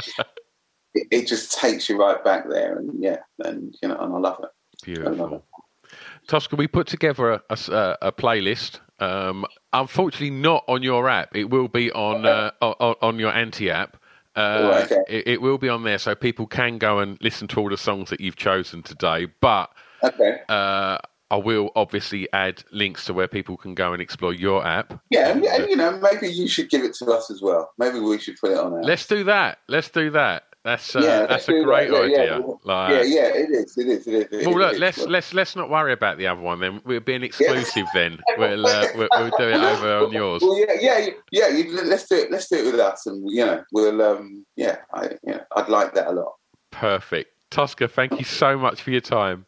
it, 0.95 1.07
it 1.11 1.27
just 1.27 1.59
takes 1.59 1.89
you 1.89 1.99
right 1.99 2.23
back 2.23 2.49
there, 2.49 2.79
and 2.79 2.93
yeah, 3.03 3.17
and 3.43 3.75
you 3.83 3.89
know, 3.89 3.97
and 3.97 4.15
I 4.15 4.19
love 4.19 4.45
it. 4.45 5.01
I 5.01 5.03
love 5.03 5.17
Beautiful. 5.17 5.35
it. 5.37 5.89
Tosca, 6.29 6.57
we 6.57 6.69
put 6.69 6.87
together 6.87 7.41
a 7.51 8.13
playlist. 8.13 8.81
Um, 8.99 9.47
unfortunately, 9.81 10.31
not 10.31 10.65
on 10.69 10.83
your 10.83 11.09
app. 11.09 11.35
It 11.35 11.51
will 11.51 11.69
be 11.69 11.91
on 11.93 12.27
uh, 12.27 12.51
on, 12.61 12.95
on 13.03 13.19
your 13.19 13.33
anti 13.33 13.71
app. 13.71 13.97
Uh, 14.35 14.83
okay. 14.85 15.03
it, 15.09 15.27
it 15.27 15.41
will 15.41 15.57
be 15.57 15.69
on 15.69 15.83
there, 15.83 15.99
so 15.99 16.15
people 16.15 16.47
can 16.47 16.77
go 16.77 16.99
and 16.99 17.17
listen 17.23 17.49
to 17.49 17.61
all 17.61 17.71
the 17.71 17.77
songs 17.77 18.11
that 18.11 18.21
you've 18.21 18.37
chosen 18.37 18.83
today. 18.83 19.27
But 19.41 19.71
Okay, 20.03 20.41
uh, 20.49 20.99
I 21.31 21.37
will 21.37 21.71
obviously 21.75 22.29
add 22.33 22.63
links 22.71 23.07
to 23.07 23.15
where 23.15 23.29
people 23.29 23.57
can 23.57 23.75
go 23.75 23.93
and 23.93 24.03
explore 24.03 24.35
your 24.35 24.65
app. 24.67 25.01
yeah, 25.11 25.31
and, 25.31 25.43
and 25.45 25.69
you 25.69 25.77
know, 25.77 25.99
maybe 25.99 26.29
you 26.29 26.49
should 26.49 26.69
give 26.69 26.85
it 26.85 26.95
to 26.97 27.07
us 27.07 27.31
as 27.31 27.41
well. 27.41 27.71
Maybe 27.79 27.99
we 27.99 28.19
should 28.19 28.37
put 28.39 28.51
it 28.53 28.59
on 28.59 28.75
our. 28.75 28.83
Let's 28.83 29.07
do 29.07 29.25
that. 29.25 29.59
Let's 29.69 29.89
do 29.89 30.11
that. 30.11 30.45
That's 30.67 30.97
uh, 30.97 31.01
yeah, 31.01 31.27
that's 31.27 31.49
a 31.49 31.63
great 31.63 31.91
that. 31.91 32.03
idea. 32.03 32.41
Yeah, 32.41 32.55
like, 32.65 32.91
yeah, 32.91 33.03
yeah, 33.03 33.29
it 33.29 33.51
is. 33.51 33.79
It 33.79 33.87
is. 33.87 34.07
It 34.09 34.33
is. 34.33 34.47
Well, 34.49 34.59
look, 34.59 34.73
is. 34.73 34.81
let's 34.81 34.99
let's 34.99 35.33
let's 35.33 35.55
not 35.55 35.71
worry 35.71 35.93
about 35.93 36.19
the 36.19 36.27
other 36.27 36.41
one. 36.41 36.59
Then 36.59 36.81
we'll 36.85 36.99
be 36.99 37.15
an 37.15 37.23
exclusive. 37.23 37.87
then 37.95 38.19
we'll, 38.37 38.67
uh, 38.67 38.89
we'll, 38.97 39.09
we'll 39.13 39.31
do 39.39 39.45
it 39.45 39.55
over 39.55 40.07
on 40.07 40.13
yours. 40.13 40.43
Well, 40.43 40.59
yeah, 40.59 40.75
yeah, 40.81 41.07
yeah. 41.31 41.49
You, 41.51 41.85
let's 41.85 42.09
do 42.09 42.17
it. 42.17 42.33
Let's 42.33 42.49
do 42.49 42.57
it 42.57 42.65
with 42.65 42.81
us, 42.81 43.07
and 43.07 43.31
you 43.31 43.47
know, 43.47 43.63
we'll. 43.71 44.03
Um, 44.03 44.45
yeah, 44.57 44.79
I, 44.93 45.11
yeah, 45.23 45.43
I'd 45.55 45.69
like 45.69 45.95
that 45.95 46.09
a 46.09 46.11
lot. 46.11 46.33
Perfect, 46.73 47.31
Tosca. 47.53 47.87
Thank 47.87 48.19
you 48.19 48.25
so 48.25 48.59
much 48.59 48.83
for 48.83 48.91
your 48.91 49.01
time. 49.01 49.47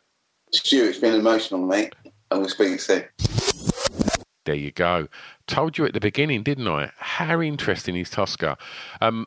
Stu, 0.53 0.85
it's 0.85 1.01
been 1.01 1.15
emotional, 1.15 1.67
mate, 1.67 1.97
and 2.31 2.43
we'll 2.43 2.49
speak 2.49 2.79
soon. 2.79 3.03
There 4.45 4.55
you 4.55 4.71
go. 4.71 5.09
Told 5.49 5.79
you 5.79 5.85
at 5.85 5.95
the 5.95 6.01
beginning, 6.01 6.45
didn't 6.45 6.69
I? 6.69 6.93
How 6.97 7.41
interesting 7.43 7.97
is 7.97 8.09
Tosca? 8.09 8.57
Um, 9.01 9.27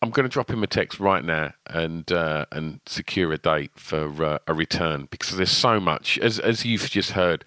I'm 0.00 0.10
going 0.10 0.24
to 0.24 0.32
drop 0.32 0.50
him 0.50 0.62
a 0.62 0.68
text 0.68 1.00
right 1.00 1.24
now 1.24 1.52
and 1.66 2.10
uh, 2.12 2.46
and 2.52 2.80
secure 2.86 3.32
a 3.32 3.38
date 3.38 3.72
for 3.74 4.24
uh, 4.24 4.38
a 4.46 4.54
return 4.54 5.08
because 5.10 5.36
there's 5.36 5.50
so 5.50 5.80
much 5.80 6.18
as 6.18 6.38
as 6.38 6.64
you've 6.64 6.88
just 6.88 7.12
heard. 7.12 7.44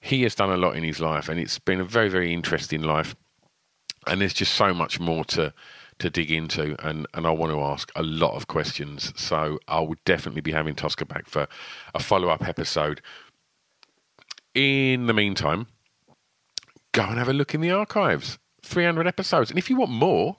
He 0.00 0.22
has 0.22 0.36
done 0.36 0.50
a 0.50 0.56
lot 0.56 0.76
in 0.76 0.84
his 0.84 1.00
life, 1.00 1.28
and 1.28 1.40
it's 1.40 1.58
been 1.58 1.80
a 1.80 1.84
very 1.84 2.08
very 2.08 2.32
interesting 2.32 2.82
life. 2.82 3.16
And 4.06 4.20
there's 4.20 4.32
just 4.32 4.54
so 4.54 4.72
much 4.72 5.00
more 5.00 5.24
to 5.26 5.52
to 5.98 6.08
dig 6.08 6.30
into, 6.30 6.76
and 6.86 7.06
and 7.14 7.26
I 7.26 7.30
want 7.30 7.52
to 7.52 7.60
ask 7.60 7.90
a 7.96 8.02
lot 8.04 8.36
of 8.36 8.46
questions. 8.46 9.12
So 9.16 9.58
I 9.66 9.80
will 9.80 9.96
definitely 10.04 10.40
be 10.40 10.52
having 10.52 10.76
Tosca 10.76 11.04
back 11.04 11.26
for 11.26 11.48
a 11.94 11.98
follow 11.98 12.28
up 12.28 12.46
episode. 12.46 13.00
In 14.54 15.06
the 15.06 15.14
meantime, 15.14 15.66
go 16.92 17.02
and 17.02 17.18
have 17.18 17.28
a 17.28 17.32
look 17.32 17.54
in 17.54 17.60
the 17.60 17.72
archives. 17.72 18.38
300 18.62 19.06
episodes, 19.06 19.50
and 19.50 19.58
if 19.58 19.70
you 19.70 19.76
want 19.76 19.90
more 19.90 20.36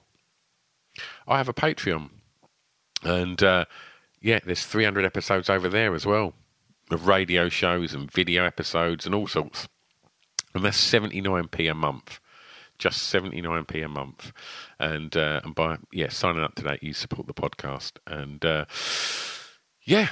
I 1.26 1.38
have 1.38 1.48
a 1.48 1.54
Patreon, 1.54 2.10
and 3.02 3.42
uh, 3.42 3.64
yeah, 4.20 4.40
there's 4.44 4.64
300 4.64 5.04
episodes 5.04 5.48
over 5.48 5.68
there 5.68 5.94
as 5.94 6.06
well 6.06 6.34
of 6.90 7.06
radio 7.06 7.48
shows 7.48 7.94
and 7.94 8.10
video 8.10 8.44
episodes 8.44 9.06
and 9.06 9.14
all 9.14 9.26
sorts. 9.26 9.68
And 10.54 10.64
that's 10.64 10.80
79p 10.92 11.70
a 11.70 11.74
month, 11.74 12.18
just 12.78 13.12
79p 13.12 13.84
a 13.84 13.88
month. 13.88 14.32
And 14.78 15.16
uh, 15.16 15.40
and 15.44 15.54
by 15.54 15.78
yeah, 15.92 16.08
signing 16.08 16.42
up 16.42 16.56
to 16.56 16.64
that, 16.64 16.82
you 16.82 16.92
support 16.92 17.26
the 17.26 17.34
podcast. 17.34 17.92
And 18.06 18.44
uh, 18.44 18.64
yeah, 19.84 20.08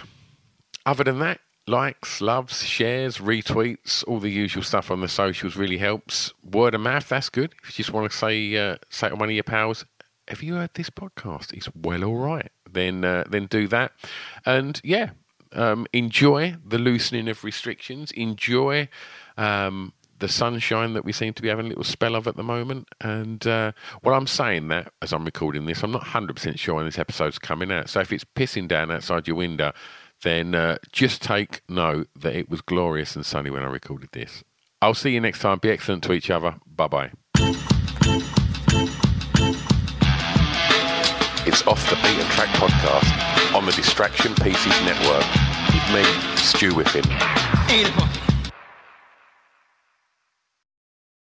other 0.87 1.03
than 1.03 1.19
that, 1.19 1.41
likes, 1.67 2.21
loves, 2.21 2.65
shares, 2.65 3.19
retweets, 3.19 4.05
all 4.07 4.21
the 4.21 4.31
usual 4.31 4.63
stuff 4.63 4.91
on 4.91 5.01
the 5.01 5.09
socials 5.09 5.57
really 5.57 5.79
helps. 5.79 6.33
Word 6.45 6.75
of 6.75 6.81
mouth, 6.81 7.09
that's 7.09 7.29
good. 7.31 7.55
If 7.65 7.79
you 7.79 7.85
just 7.85 7.93
want 7.93 8.11
to 8.11 8.17
say 8.17 8.57
uh, 8.57 8.77
say 8.91 9.09
to 9.09 9.17
one 9.17 9.29
of 9.29 9.35
your 9.35 9.43
pals, 9.43 9.85
have 10.29 10.43
you 10.43 10.55
heard 10.55 10.75
this 10.75 10.91
podcast? 10.91 11.53
It's 11.53 11.69
well 11.75 12.05
all 12.05 12.17
right. 12.17 12.51
Then 12.71 13.05
uh, 13.05 13.25
then 13.29 13.47
do 13.47 13.67
that, 13.69 13.93
and 14.45 14.81
yeah, 14.85 15.11
um, 15.53 15.87
enjoy 15.93 16.57
the 16.67 16.79
loosening 16.79 17.29
of 17.29 17.45
restrictions. 17.45 18.11
Enjoy 18.13 18.89
um, 19.37 19.93
the 20.19 20.29
sunshine 20.29 20.95
that 20.95 21.05
we 21.05 21.13
seem 21.13 21.33
to 21.35 21.43
be 21.43 21.49
having 21.49 21.67
a 21.67 21.69
little 21.69 21.85
spell 21.85 22.15
of 22.15 22.27
at 22.27 22.37
the 22.37 22.43
moment. 22.43 22.89
And 23.01 23.47
uh, 23.47 23.73
I'm 24.05 24.27
saying 24.27 24.69
that 24.69 24.93
as 25.03 25.13
I'm 25.13 25.25
recording 25.25 25.67
this, 25.67 25.83
I'm 25.83 25.93
not 25.93 26.05
100% 26.05 26.59
sure 26.59 26.75
when 26.75 26.85
this 26.85 26.99
episode's 26.99 27.39
coming 27.39 27.71
out. 27.73 27.89
So 27.89 28.01
if 28.01 28.13
it's 28.13 28.25
pissing 28.25 28.69
down 28.69 28.91
outside 28.91 29.27
your 29.27 29.37
window, 29.37 29.73
then 30.23 30.55
uh, 30.55 30.79
just 30.93 31.23
take 31.23 31.63
note 31.69 32.09
that 32.17 32.35
it 32.35 32.51
was 32.51 32.61
glorious 32.61 33.15
and 33.15 33.25
sunny 33.25 33.51
when 33.51 33.63
I 33.63 33.67
recorded 33.67 34.11
this. 34.13 34.43
I'll 34.83 34.95
see 34.95 35.11
you 35.11 35.21
next 35.21 35.41
time. 35.41 35.59
Be 35.59 35.71
excellent 35.71 36.05
to 36.05 36.13
each 36.13 36.31
other. 36.31 36.57
Bye 36.67 36.89
bye. 36.89 38.35
Off 41.67 41.89
the 41.91 41.97
Beaten 41.97 42.27
Track 42.31 42.49
podcast 42.57 43.55
on 43.55 43.67
the 43.67 43.73
Distraction 43.73 44.35
Pieces 44.37 44.73
Network 44.85 45.25
with 45.73 45.95
me, 45.95 46.05
Stu 46.37 46.73
Whiffen. 46.73 48.28